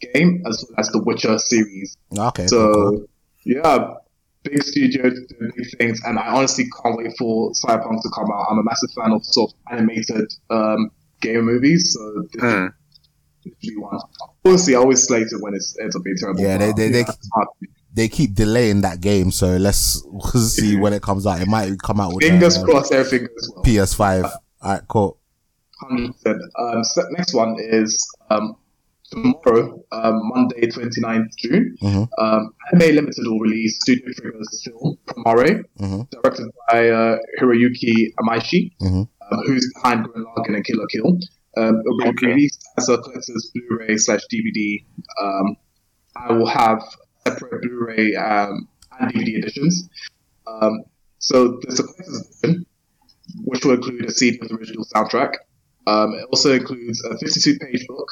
[0.00, 1.96] game, as well as the Witcher series.
[2.16, 2.46] okay.
[2.46, 3.06] So cool, cool.
[3.44, 3.94] yeah,
[4.42, 8.46] big studio doing big things, and I honestly can't wait for Cyberpunk to come out.
[8.50, 12.66] I'm a massive fan of sort of animated um, game movies, so this Hmm.
[13.44, 13.98] Usually one.
[14.44, 16.40] Obviously, I always slate it when it's ends up being terrible.
[16.42, 17.04] Yeah, they- they- they-
[17.96, 20.02] They keep delaying that game, so let's
[20.56, 21.40] see when it comes out.
[21.40, 23.62] It might come out with Fingers uh, crossed, everything well.
[23.62, 24.24] PS5.
[24.24, 25.18] All right, cool.
[25.80, 26.42] Hundred percent.
[26.58, 27.96] Um, so next one is
[28.30, 28.56] um,
[29.12, 32.08] tomorrow, um, Monday, 29th June, Mhm.
[32.18, 36.10] um, Anime Limited will release Studio Trigger's film Promare, Mhm.
[36.10, 39.06] directed by uh, Hiroyuki Imaishi, Mhm.
[39.30, 41.18] um, who's behind Gurren Lagann and Kill la Kill.
[41.56, 44.84] Um, it will be released as a collector's Blu-ray slash DVD.
[45.20, 45.56] Um,
[46.16, 46.82] I will have
[47.26, 48.68] separate Blu-ray um,
[48.98, 49.88] and DVD editions.
[50.46, 50.84] Um,
[51.18, 52.66] so there's a collector's edition,
[53.44, 55.34] which will include a CD of the original soundtrack.
[55.86, 58.08] Um, it also includes a 52-page book,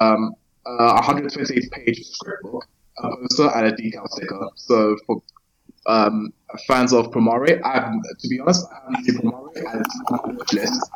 [0.00, 0.34] um,
[0.66, 2.66] a 128-page script book,
[2.98, 4.48] a poster, and a decal sticker.
[4.56, 5.22] So for
[5.86, 6.32] um,
[6.66, 10.20] fans of Promare, I haven't, to be honest, I haven't seen Promare, and it's on
[10.24, 10.90] my watch list.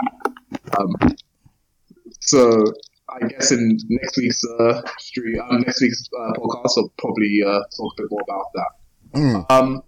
[0.78, 1.16] Um,
[2.26, 2.64] so
[3.08, 7.60] I guess in next week's uh, stream, um, next week's uh, podcast, I'll probably uh,
[7.76, 8.70] talk a bit more about that.
[9.20, 9.50] Mm.
[9.50, 9.82] Um,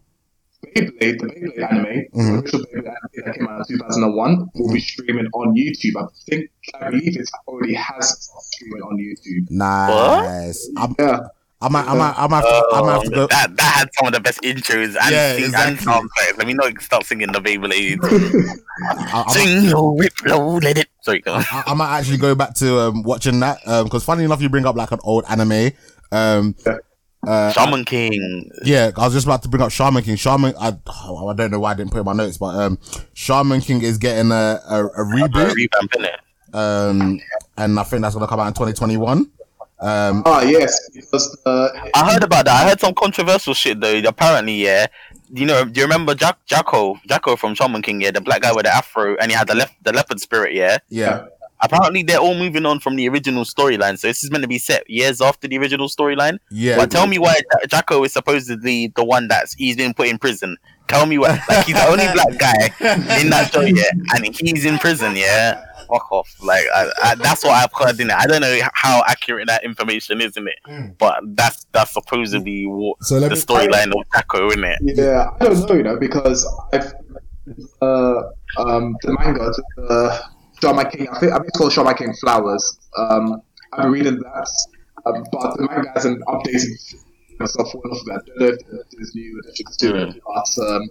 [0.75, 2.13] Beyblade, the Beyblade anime, Mhm.
[2.13, 5.97] the original Beyblade anime that came out in 2001, will be streaming on YouTube.
[6.03, 6.51] I think,
[6.81, 9.51] I believe it already has streaming on YouTube.
[9.51, 10.69] Nice.
[10.77, 11.21] I'm, Yeah,
[11.63, 13.23] I might, I might, I might, have to, I might have to go.
[13.23, 15.73] Um, that, that had some of the best intros and, Yeah, sing, exactly.
[15.73, 16.39] and sound effects.
[16.39, 17.99] Let me not start singing the Beyblade.
[19.15, 20.89] I, I, Sing your whip low, let it.
[21.07, 21.45] Sorry, go on.
[21.53, 24.67] I, I might actually go back to um, watching that because funny enough, you bring
[24.67, 25.71] up like an old anime.
[26.11, 26.57] Um,
[27.25, 28.51] uh, Shaman King.
[28.65, 30.17] yeah, I was just about to bring up Shaman King.
[30.17, 32.79] Shaman, I, oh, I don't know why I didn't put in my notes, but um,
[33.15, 36.17] Shaman King is getting a, a, a reboot, Revamp, innit?
[36.55, 37.21] um,
[37.57, 39.31] and I think that's gonna come out in 2021.
[39.79, 42.65] Um, ah, yes, because uh, I heard about that.
[42.65, 43.99] I heard some controversial shit though.
[43.99, 44.87] Apparently, yeah.
[45.33, 46.99] You know, do you remember Jack Jacko?
[47.07, 49.55] Jacko from Shaman King, yeah, the black guy with the afro, and he had the
[49.57, 50.79] left the leopard spirit, yeah.
[50.89, 51.27] yeah,
[51.61, 54.59] Apparently, they're all moving on from the original storyline, so this is meant to be
[54.59, 56.39] set years after the original storyline.
[56.51, 56.77] yeah.
[56.77, 60.57] But tell me why Jacko is supposedly the one that's he's been put in prison.
[60.87, 64.65] Tell me why, like he's the only black guy in that show, yeah, and he's
[64.65, 65.65] in prison, yeah.
[65.89, 68.17] Fuck off, like I, I, that's what I've heard in it.
[68.17, 73.03] I don't know how accurate that information is in it, but that's that's supposedly what
[73.03, 74.79] So the storyline of Jacko, in it.
[74.83, 76.93] yeah, I don't know, you know, because I've
[77.81, 78.23] uh,
[78.59, 79.53] um, the manga,
[79.89, 80.19] uh,
[80.61, 81.09] Shaman King.
[81.09, 82.79] I think I think it's called Shaman King Flowers.
[82.97, 83.41] Um,
[83.73, 84.49] I've been reading that,
[85.07, 86.67] um, but the manga hasn't updated
[87.39, 88.23] myself for enough of that.
[88.37, 90.83] I don't know if there's new editions to it, but um,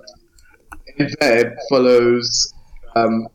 [0.98, 2.54] in there it follows
[2.96, 3.28] um,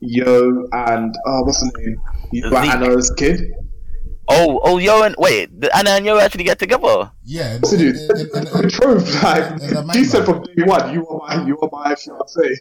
[0.00, 2.00] Yo and uh, what's the name?
[2.32, 2.58] Yo Zeke.
[2.58, 3.52] and Anna's kid.
[4.28, 7.10] Oh, oh, Yo and wait, the Anna and Yo actually get together.
[7.24, 7.58] yeah.
[7.58, 7.88] What's it do?
[7.88, 11.46] in- in- in- in- Betrothed, like in the said from day one, you are my,
[11.46, 12.56] you are my fiance.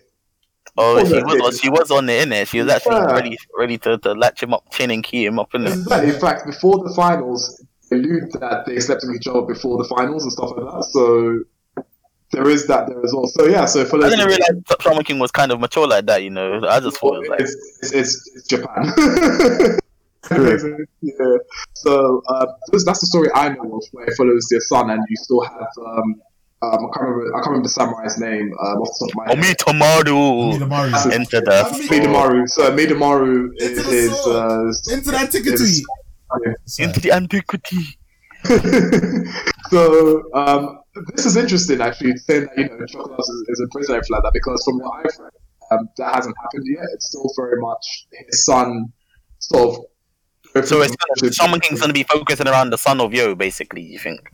[0.78, 1.62] Oh, Oh, she that was, kid.
[1.62, 2.48] she was on the innit.
[2.48, 3.12] She was actually Yeah.
[3.14, 5.88] ready, ready to, to latch him up, chin and key him up, innit?
[5.88, 9.78] But in fact, before the finals, they allude that they slept with each other before
[9.82, 10.84] the finals and stuff like that.
[10.91, 11.40] So
[12.31, 13.27] there is that there as well.
[13.27, 16.23] So yeah, so for I didn't realize Shaman King was kind of mature like that,
[16.23, 16.61] you know.
[16.68, 19.80] I just thought it was like, it's, it's, it's, it's Japan.
[21.01, 21.38] yeah.
[21.73, 25.03] So uh, this, that's the story I know of, where it follows their son, and
[25.10, 26.22] you still have um,
[26.61, 29.15] um, I can't remember I can't remember the samurai's name um, off the top of
[29.15, 29.38] my head.
[29.38, 31.15] Amidamaru Midamaru.
[31.15, 32.49] into the Midamaru.
[32.49, 34.23] So Midamaru is Into the his.
[34.23, 34.35] sword.
[34.35, 35.64] Uh, Into the antiquity.
[35.64, 37.97] is- into the antiquity.
[39.69, 40.80] so um,
[41.16, 44.16] this is interesting, actually, saying that you know Chocolat is, is in prison and everything
[44.16, 45.32] like that, because from what I've read,
[45.72, 46.86] um, that hasn't happened yet.
[46.94, 48.92] It's still very much his son,
[49.40, 50.66] sort of.
[50.68, 53.82] So it's gonna, Shaman King's gonna be focusing around the son of Yo, basically.
[53.84, 54.30] You think?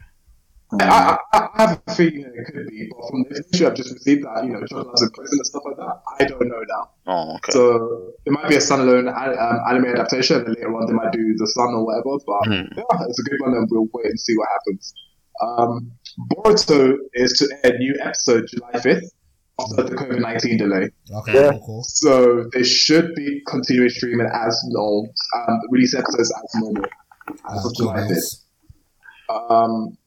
[0.82, 3.94] I, I, I have a feeling it could be, but from the issue I've just
[3.94, 6.90] received that you know Chocolat's in prison and stuff like that, I don't know now.
[7.08, 7.52] Oh, okay.
[7.52, 10.94] So it might be a standalone a- um, anime adaptation, and then later on they
[10.94, 12.18] might do the son or whatever.
[12.26, 12.80] But Hmm.
[12.80, 14.94] yeah, it's a good one, and we'll wait and see what happens.
[15.42, 19.12] Um, Boruto is to air a new episode July fifth
[19.60, 21.52] after the COVID nineteen delay, Okay, Yeah.
[21.52, 21.84] cool, cool.
[21.84, 26.92] so they should be continuing streaming as normal, um, release episodes as normal as
[27.54, 28.10] That's of July fifth.
[28.10, 28.46] nice.
[29.50, 29.98] Um,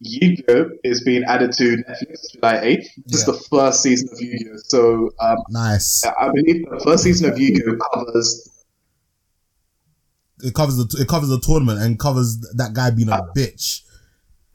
[0.00, 2.88] Yu-Gi-Oh is being added to Netflix July eighth.
[3.06, 4.56] This is the first season of Yu-Gi-Oh.
[4.68, 6.04] So um, Nice.
[6.04, 8.48] I believe the first season of Yu-Gi-Oh covers
[10.40, 13.82] It covers the it covers the tournament and covers that guy being a bitch.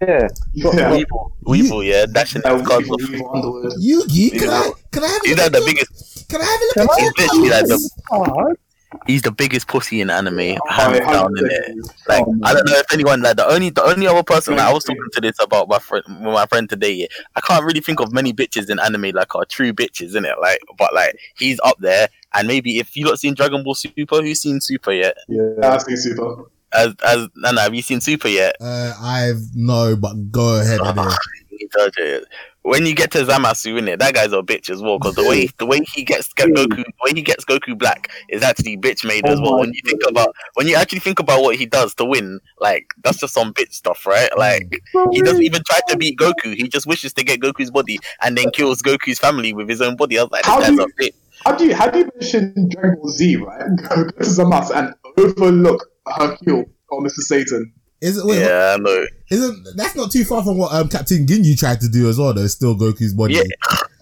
[0.08, 0.28] Yeah.
[0.54, 3.10] yeah, Weevil, Weevil, yeah, dashing uh, his cards Weevil, off.
[3.10, 3.74] Weevil Underwood.
[3.82, 4.50] Yugi, can Yeah.
[4.52, 6.30] I can I have a He's look like the at your- biggest.
[6.30, 8.60] Can I have a look at He's your like the, cards?
[9.08, 11.78] he's the biggest pussy in anime, hands I down in it.
[12.08, 14.68] Like Oh, I don't know if anyone like the only the only other person that
[14.70, 16.92] I was talking to this about my friend with my friend today.
[16.94, 20.26] Yeah, I can't really think of many bitches in anime like are true bitches in
[20.26, 20.36] it.
[20.42, 22.08] Like, but like he's up there.
[22.36, 25.16] And maybe if you've not seen Dragon Ball Super, who's seen Super yet?
[25.28, 26.46] Yeah, I've seen super.
[26.74, 28.56] As as Nana, have you seen Super yet?
[28.62, 30.80] Uh, I've no, but go ahead.
[30.86, 31.02] Eddie.
[31.60, 32.26] He told you.
[32.64, 34.98] when you get to Zamasu in it, that guy's a bitch as well.
[34.98, 38.41] Because the way the way he gets Goku, the way he gets Goku black is
[38.41, 39.60] actually bitch made as well.
[39.60, 42.88] When you think about when you actually think about what he does to win, like
[43.04, 44.36] that's just some bitch stuff, right?
[44.38, 44.82] Like
[45.12, 46.56] he doesn't even try to beat Goku.
[46.56, 49.95] He just wishes to get Goku's body and then kills Goku's family with his own
[49.95, 50.18] body.
[50.20, 51.16] I was like, How this do guy's you- a bitch.
[51.45, 53.64] How do you how do you mention Dragon Ball Z, right?
[53.90, 57.20] Go to Zamasu and overlook Hercule or Mr.
[57.20, 57.74] Satan.
[58.02, 58.26] Is it?
[58.26, 59.06] Wait, Yeah, I know.
[59.32, 62.34] Isn't that's not too far from what um, Captain Ginyu tried to do as well?
[62.34, 63.36] Though, still Goku's body.
[63.36, 63.44] Yeah.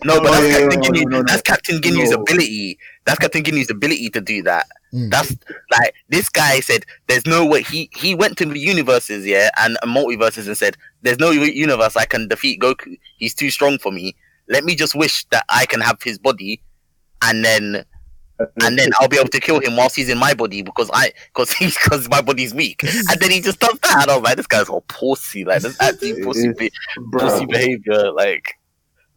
[0.04, 1.04] No, but Oh, that's yeah, Captain no, Ginyu.
[1.04, 1.42] no, no, That's.
[1.44, 2.22] Captain Ginyu's No.
[2.24, 2.80] ability.
[3.06, 4.66] That's Captain Ginyu's ability to do that.
[4.92, 5.12] Mm.
[5.12, 5.36] That's
[5.80, 6.86] like this guy said.
[7.08, 11.20] There's no way he he went to the universes, yeah, and multiverses, and said, "There's
[11.20, 12.98] no universe I can defeat Goku.
[13.18, 14.16] He's too strong for me.
[14.50, 16.64] Let me just wish that I can have his body,
[17.22, 17.86] and then
[18.64, 21.12] and then I'll be able to kill him whilst he's in my body because I
[21.34, 22.84] because he's because my body's weak.
[22.84, 24.04] And then he just does that.
[24.04, 25.44] And I was like, this guy's all pussy.
[25.46, 26.72] Like this actually pussy, be-
[27.14, 28.12] pussy behavior.
[28.12, 28.56] Like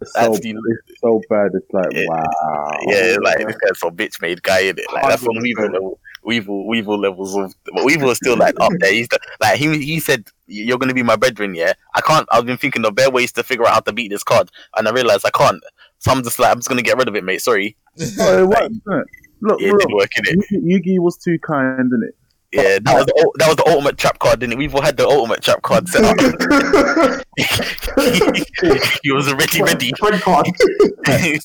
[0.00, 0.54] It's so, Actually-
[0.88, 1.50] it's so bad.
[1.54, 2.04] It's like Yeah.
[2.08, 2.78] wow.
[2.86, 4.84] yeah, like this guy's some bitch made guy in it.
[4.92, 5.72] Like that's on Weevil 100%.
[5.72, 6.00] level.
[6.26, 8.90] Weevil, Weevil levels of, but Weevil is still like up there.
[8.90, 12.26] He's the, like he he said, "You're gonna be my brethren." Yeah, I can't.
[12.32, 14.88] I've been thinking of bare ways to figure out how to beat this card, and
[14.88, 15.62] I realized I can't.
[16.04, 17.40] So I'm just like, I'm just gonna get rid of it, mate.
[17.40, 17.78] Sorry,
[18.20, 19.06] Oh, it works, isn't it?
[19.40, 19.80] Look, yeah, it look.
[19.80, 20.36] didn't work in it.
[20.52, 22.14] Yugi, Yugi was too kind, isn't it?
[22.52, 24.58] Yeah, that was the, that was the ultimate trap card, didn't it?
[24.58, 26.18] We've all had the ultimate trap card set up.
[29.02, 29.92] he was already ready.
[29.98, 30.46] Friend card.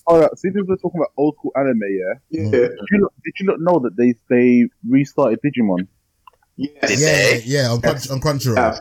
[0.07, 2.13] All right, see, we're talking about old school anime, yeah.
[2.29, 2.51] Yeah.
[2.51, 5.87] Did you not, did you not know that they they restarted Digimon?
[6.57, 6.89] Yes.
[6.89, 8.55] Did yeah, yeah, on, Crunch, on Crunchyroll.
[8.55, 8.79] Yeah.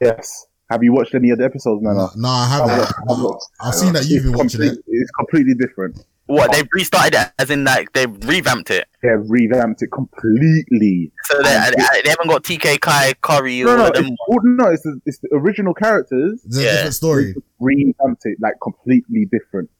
[0.00, 0.46] Yes.
[0.74, 2.08] Have you watched any of the episodes, No, Nana?
[2.16, 2.70] no, I haven't.
[2.80, 3.44] I've No, looked.
[3.60, 4.76] I've seen that you've been watching it.
[4.88, 6.00] It's completely different.
[6.26, 8.88] What they've restarted it, as in like they've revamped it.
[9.00, 11.12] They have revamped it completely.
[11.26, 11.70] So they,
[12.02, 14.10] they haven't got TK Kai, Kari, No, no, all it's,
[14.42, 16.72] no, it's the, it's the original characters It's a Yeah.
[16.72, 17.34] different story.
[17.60, 19.70] revamped it like completely different.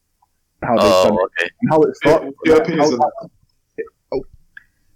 [0.63, 1.51] How they've oh, done Oh, it, okay.
[1.63, 2.27] and how it starts.
[2.45, 3.31] Your like, opinions on that?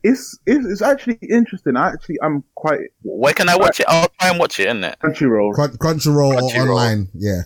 [0.03, 1.77] It's, it's it's actually interesting.
[1.77, 3.87] I actually I'm quite Where can I watch it?
[3.89, 4.97] I'll try and watch it, innit?
[4.99, 5.53] Crunchyroll.
[5.55, 6.71] Crun- Crunchyroll, or Crunchyroll.
[6.71, 7.09] online.
[7.15, 7.43] Yeah.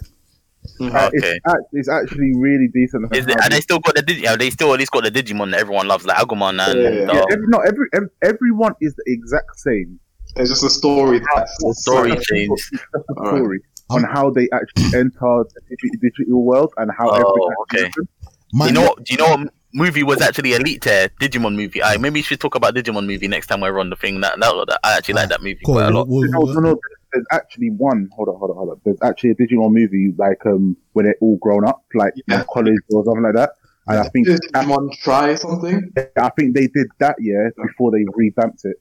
[0.81, 1.41] Uh, Okay.
[1.45, 3.15] it's, it's actually really decent.
[3.17, 5.11] Is it, and they still got the Digi- have they still at least got the
[5.11, 8.09] Digimon that everyone loves, like Agumon and Yeah, yeah, uh, yeah, every, no, every, every
[8.23, 9.99] everyone is the exact same.
[10.37, 11.19] It's just a story.
[11.35, 12.49] That's the story It's change.
[12.71, 13.37] just a Alright.
[13.39, 13.61] story
[13.91, 17.85] on how they actually entered the digital world and how Oh, okay.
[17.85, 18.09] happened.
[18.53, 21.09] My, you know, what- do you know what movie was actually Elite Tear?
[21.21, 21.83] Digimon movie.
[21.83, 24.21] I maybe we should talk about Digimon movie next time we're on the thing.
[24.21, 25.75] That, that, that I actually like that movie cool.
[25.77, 26.09] quite a We'll, lot.
[26.09, 26.81] we'll, No, no, no.
[27.13, 28.09] There's actually one.
[28.17, 28.81] Hold on, hold on, hold on.
[28.85, 32.41] There's actually a Digimon movie like um when they're all grown up, like Yeah.
[32.41, 33.51] in college or something like that.
[33.89, 35.93] And I think Did Digimon try something?
[36.17, 38.77] I think they did that yeah before they revamped it.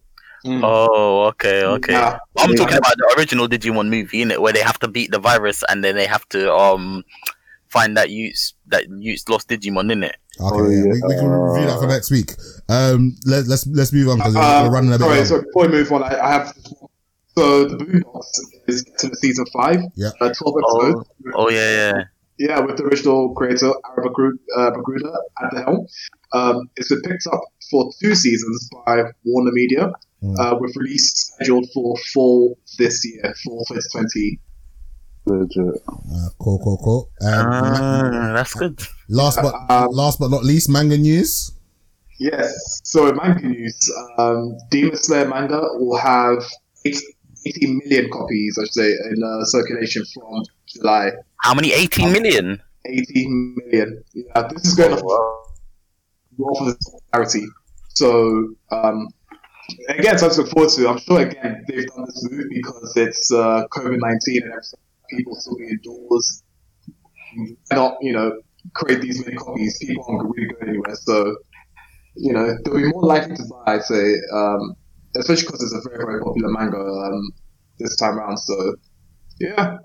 [0.45, 0.61] Mm.
[0.63, 1.93] Oh, okay, okay.
[1.93, 2.18] Yeah.
[2.38, 5.19] I'm talking about the original Digimon movie, in it, where they have to beat the
[5.19, 7.03] virus and then they have to um
[7.68, 10.15] find that use that use lost Digimon in it.
[10.41, 10.77] Okay, Oh, yeah.
[10.77, 10.84] yeah.
[10.93, 12.31] We, we can review that for next week.
[12.69, 15.03] Um, let, let's let's move on because we're, Uh, we're running a bit.
[15.05, 15.26] sorry, long.
[15.26, 16.53] so before we move on, I, I have.
[17.38, 19.80] So the Boondocks is to the season five.
[19.95, 20.09] Yeah.
[20.19, 21.09] Uh, Twelve episodes.
[21.35, 22.03] Oh yeah, yeah.
[22.38, 25.85] Yeah, with the original creator Ara Bagru- uh, McGruder at the helm.
[26.34, 29.91] Um, it's been picked up for two seasons by Warner Media,
[30.23, 30.38] Mm.
[30.39, 34.39] uh, with release scheduled for fall this year, fall 2020.
[35.26, 35.76] Legit.
[35.88, 37.10] Uh, cool, cool, cool.
[37.22, 38.80] Um, ma- Ah, that's good.
[39.10, 41.52] last but um, last but not least, manga news.
[42.19, 42.81] Yes.
[42.84, 43.77] So in manga news,
[44.18, 46.43] um, Demon Slayer manga will have
[46.85, 46.99] eight,
[47.45, 51.11] 80 million copies, I should say, in uh, circulation from July.
[51.38, 51.72] How many?
[51.72, 52.61] 18 million.
[52.85, 54.03] 80 million.
[54.14, 55.03] Yeah, this is going to
[56.39, 56.76] offer
[57.11, 57.45] clarity.
[57.89, 59.07] So um,
[59.89, 60.89] again, something to look forward to.
[60.89, 64.80] I'm sure again they've done this move because it's uh, COVID 19 and everything.
[65.16, 66.44] People still be indoors.
[67.72, 68.42] Not you know
[68.74, 69.78] create these many copies.
[69.80, 70.96] People aren't really going anywhere.
[70.96, 71.38] So
[72.16, 73.76] you know they'll be more likely to buy.
[73.76, 74.76] I'd say, um,
[75.16, 77.32] especially because it's a very very popular manga um,
[77.80, 78.38] this time around.
[78.38, 78.76] So
[79.40, 79.78] yeah.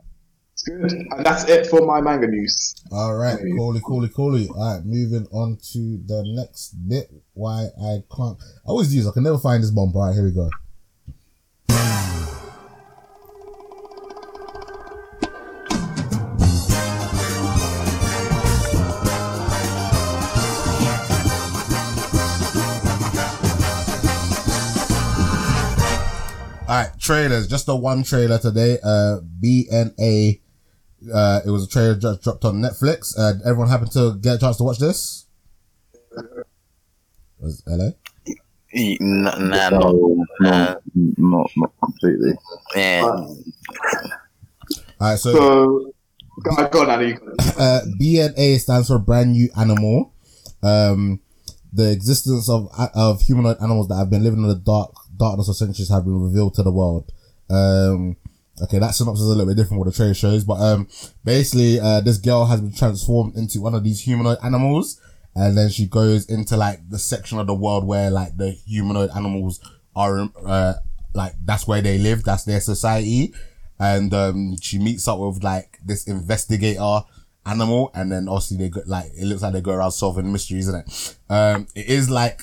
[0.53, 0.91] It's good.
[0.91, 2.75] And that's it for my manga news.
[2.91, 3.59] All right, Maybe.
[3.59, 4.49] coolly, coolly, coolly.
[4.49, 7.11] All right, moving on to the next bit.
[7.35, 9.07] Why I can't, I always use.
[9.07, 9.99] I can never find this bumper.
[9.99, 10.49] All right, here we go.
[27.07, 27.47] Trailers.
[27.47, 28.79] Just the one trailer today.
[28.83, 30.41] Uh, BNA.
[31.13, 33.17] Uh, it was a trailer just dropped on Netflix.
[33.19, 35.27] Uh, everyone happened to get a chance to watch this?
[37.39, 37.93] Was hello?
[38.75, 39.79] Nah, nah, no,
[40.41, 40.83] not.
[40.95, 42.33] no, not not completely.
[42.75, 43.03] Yeah.
[43.03, 43.37] All
[45.01, 45.93] right, so, So
[46.43, 47.09] Go on, go on, Andy.
[47.09, 47.35] you.
[47.59, 50.13] Uh, BNA stands for brand new animal.
[50.63, 51.21] Um,
[51.73, 55.55] the existence of of humanoid animals that have been living in the dark darkness for
[55.55, 57.13] centuries have been revealed to the world.
[57.51, 58.17] Um,
[58.63, 60.89] okay, that synopsis is a little bit different what the trailer shows, but um,
[61.25, 65.01] basically, uh, this girl has been transformed into one of these humanoid animals,
[65.35, 69.11] and then she goes into like the section of the world where like the humanoid
[69.15, 69.61] animals
[69.95, 70.75] are, uh,
[71.15, 73.35] like that's where they live, that's their society,
[73.79, 77.01] and um, she meets up with like this investigator
[77.45, 80.69] animal, and then obviously they go like it looks like they go around solving mysteries,
[80.69, 81.17] isn't it?
[81.29, 82.43] Um, it is like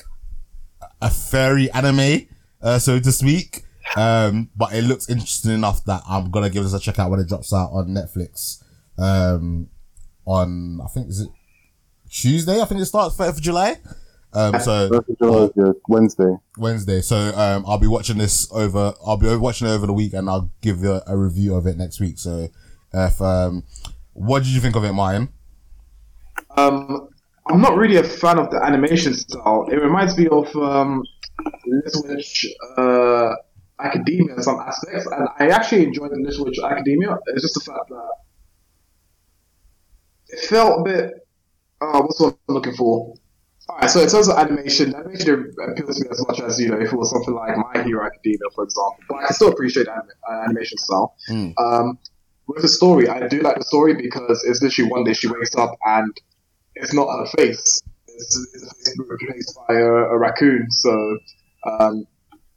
[1.02, 2.28] a fairy anime,
[2.64, 3.64] uh, so to speak.
[3.96, 7.20] Um, but it looks interesting enough that I'm gonna give this a check out when
[7.20, 8.64] it drops out on Netflix.
[8.98, 9.70] Um,
[10.26, 11.30] on I think is it
[12.10, 12.62] Tuesday?
[12.62, 13.78] I think it starts 3rd of July.
[14.34, 16.36] Um, so of July yeah, Wednesday.
[16.58, 17.02] Wednesday.
[17.02, 18.94] So um, I'll be watching this over.
[19.06, 21.68] I'll be watching it over the week, and I'll give you a, a review of
[21.68, 22.18] it next week.
[22.18, 22.50] So,
[22.94, 23.64] if um,
[24.14, 25.30] what did you think of it, Martin?
[26.58, 27.10] Um,
[27.48, 29.68] I'm not really a fan of the animation style.
[29.72, 31.04] It reminds me of um,
[31.66, 32.48] Little Witch
[32.78, 33.36] uh,
[33.80, 37.18] Academia in some aspects, and I actually enjoyed the Little Witch Academia.
[37.28, 38.10] It's just the fact that
[40.30, 41.28] it felt a bit.
[41.82, 43.14] Uh, what's what I'm looking for?
[43.70, 46.80] Alright, so in terms of animation, animation appeals to me as much as you know
[46.80, 48.98] if it was something like My Hero Academia, for example.
[49.08, 51.16] But I still appreciate anim- animation style.
[51.30, 51.54] Mm.
[51.58, 51.98] Um,
[52.48, 55.56] with the story, I do like the story because it's literally one day she wakes
[55.56, 56.12] up and
[56.76, 57.82] it's not her face.
[58.16, 60.68] It's replaced by a, a raccoon.
[60.72, 61.18] So
[61.66, 62.06] um,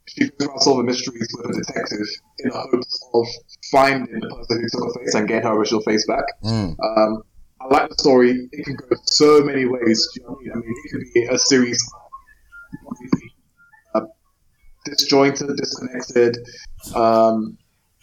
[0.08, 2.06] she goes around solving mysteries with a detective
[2.40, 3.26] in the hopes of
[3.70, 6.24] finding the person who took her face and getting her original face back.
[6.44, 6.76] Mm.
[6.82, 7.22] Um,
[7.60, 8.48] I like the story.
[8.52, 10.06] It can go so many ways.
[10.16, 10.52] You know I mean?
[10.52, 11.82] I mean, it could be a series
[13.94, 14.06] of uh,
[14.84, 16.36] disjointed, disconnected
[16.94, 17.56] um,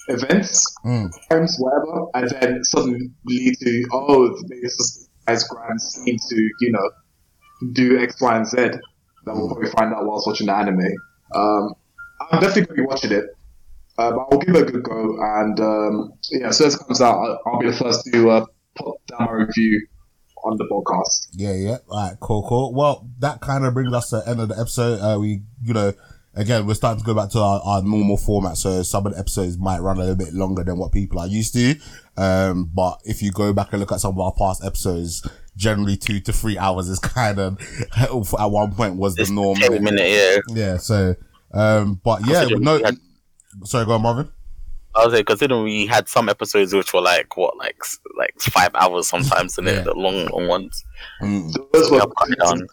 [0.08, 1.10] events, Mm.
[1.30, 6.72] times, whatever, and then suddenly lead to oh, it's just as grand scheme to you
[6.72, 6.92] know
[7.72, 8.58] do X, Y, and Z.
[9.26, 10.82] That we'll probably find out whilst watching the anime.
[11.34, 11.74] Um,
[12.32, 13.26] I'm definitely going to be watching it.
[13.98, 16.80] Uh, but I'll give it a good go, and um, yeah, as soon as it
[16.80, 18.46] comes out, I'll, I'll be the first to uh,
[18.76, 19.88] put down my review
[20.44, 21.28] on the podcast.
[21.34, 21.78] Yeah, yeah.
[21.88, 22.74] All right, cool, cool.
[22.74, 25.00] Well, that kind of brings us to the end of the episode.
[25.00, 25.94] Uh, we, you know,
[26.34, 28.58] again, we're starting to go back to our, our normal format.
[28.58, 31.28] So some of the episodes might run a little bit longer than what people are
[31.28, 31.76] used to.
[32.18, 35.98] Um, but if you go back and look at some of our past episodes, generally
[35.98, 37.60] two to three hours is kind of,
[37.98, 38.12] at
[38.52, 39.58] one point was the It's norm.
[39.58, 40.38] 10 minute, yeah.
[40.50, 40.78] Yeah.
[40.78, 41.16] So,
[41.54, 42.98] um, but yeah, no, had-
[43.64, 44.32] sorry, go on, Marvin.
[44.96, 47.82] I was like, considering we had some episodes which were like what, like
[48.16, 49.74] like five hours sometimes, and Yeah.
[49.76, 50.84] then the long, long ones.
[51.22, 51.52] Mm.
[51.74, 52.68] Those were cut it down.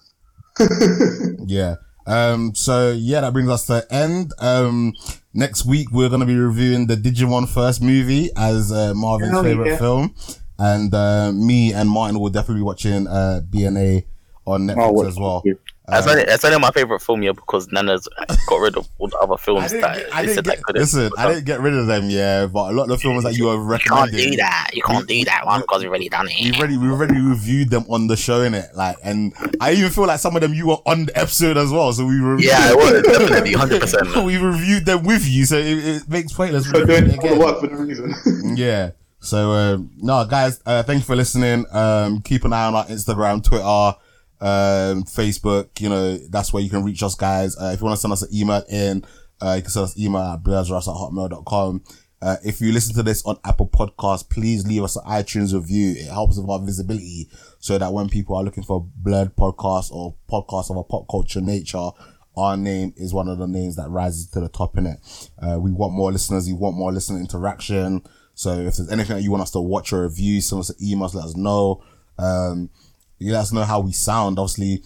[1.46, 1.76] Yeah.
[2.06, 4.32] Um, so yeah, that brings us to the end.
[4.38, 4.92] Um,
[5.32, 9.42] next week we're going to be reviewing the Digimon first movie as, uh, Marvin's Hell
[9.42, 9.78] favorite yeah.
[9.78, 10.14] film.
[10.60, 14.04] And, uh, me and Martin will definitely be watching, uh, BNA
[14.46, 15.42] on Netflix Oh, as well.
[15.88, 18.06] That's Um, only that's only my favorite film, yeah, because Nana's
[18.48, 20.62] got rid of all the other films that get, I they didn't said get, that
[20.62, 20.80] couldn't.
[20.82, 23.34] listen, I didn't get rid of them, yeah, but a lot of the films that
[23.36, 24.70] you have You can't recommended, do that.
[24.72, 26.58] You can't do that one because we've already done we've it.
[26.58, 28.72] already, we've already reviewed them on the show, innit?
[28.76, 31.70] Like, and I even feel like some of them you were on the episode as
[31.72, 34.14] well, so we reviewed Yeah, it was definitely hundred percent.
[34.24, 37.28] we reviewed them with you, so it, it makes pointless for reviewing doing all the
[37.34, 37.38] again.
[37.40, 38.56] work for no reason.
[38.56, 38.90] Yeah.
[39.20, 41.66] So um, no, guys, uh, thank you for listening.
[41.70, 43.98] Um, keep an eye on our Instagram, Twitter,
[44.40, 45.78] um, Facebook.
[45.78, 47.56] You know, that's where you can reach us, guys.
[47.56, 49.04] Uh, if you want to send us an email in,
[49.42, 51.82] uh, you can send us email at blurzuras at hotmail.com.
[52.22, 55.94] Uh, if you listen to this on Apple Podcasts, please leave us an iTunes review.
[55.96, 57.28] It helps with our visibility
[57.58, 61.40] so that when people are looking for blurred podcasts or podcasts of a pop culture
[61.40, 61.90] nature,
[62.36, 65.30] our name is one of the names that rises to the top in it.
[65.40, 66.46] Uh, we want more listeners.
[66.46, 68.02] We want more listener interaction.
[68.40, 70.76] So if there's anything that you want us to watch or review, send us an
[70.82, 71.84] email, let us know.
[72.18, 72.70] Um,
[73.18, 74.38] you let us know how we sound.
[74.38, 74.82] Obviously,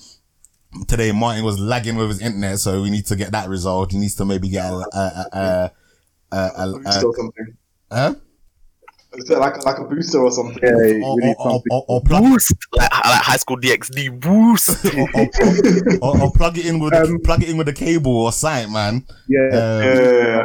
[0.88, 3.92] today Martin was lagging with his internet, so we need to get that resolved.
[3.92, 5.72] He needs to maybe get a, a, a,
[6.32, 7.56] a, a, a, booster or something.
[7.92, 8.14] huh?
[9.28, 10.58] Like like a booster or something?
[10.60, 11.62] Yeah, or, or, something.
[11.70, 14.84] or, or plug, Boost like, like High School DxD boost.
[16.02, 18.32] or, or, or plug it in with Um, plug it in with a cable or
[18.32, 19.06] something, man.
[19.28, 19.46] Yeah.
[19.46, 20.44] Um, Yeah.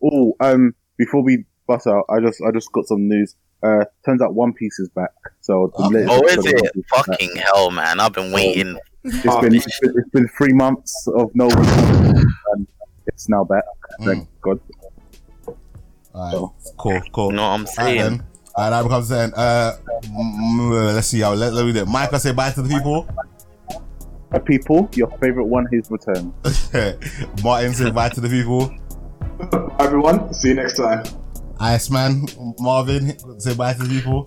[0.00, 3.36] Oh, um, before we bust out, I just I just got some news.
[3.62, 5.10] Uh, turns out One Piece is back.
[5.40, 6.06] So the Okay.
[6.08, 6.54] Oh, is it?
[6.54, 7.06] One Piece is back.
[7.06, 8.00] Fucking hell, man!
[8.00, 8.78] I've been waiting.
[9.04, 12.66] It's been, it's been it's been three months of no, and
[13.06, 13.64] it's now back.
[14.02, 14.60] Thank God.
[16.14, 17.30] Alright, cool, cool.
[17.30, 17.98] You know what I'm Alright saying?
[17.98, 18.24] then.
[18.56, 19.32] Alright, that becomes then.
[19.34, 21.34] Uh, mm, let's see how.
[21.34, 21.88] Let, let me do it.
[21.88, 23.08] Mike, I say bye to the people.
[24.32, 26.32] Uh, people, your favorite one has returned.
[27.42, 28.72] Martin, say bye to the people.
[29.80, 31.04] Everyone, see you next time.
[31.60, 32.26] Iceman,
[32.58, 34.26] Marvin, say bye to people.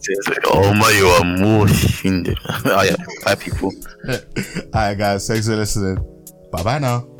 [0.54, 1.68] Oh my, you are more
[2.66, 3.72] Oh yeah, bye people.
[4.74, 5.98] Alright, guys, thanks for listening.
[6.52, 7.17] Bye bye now.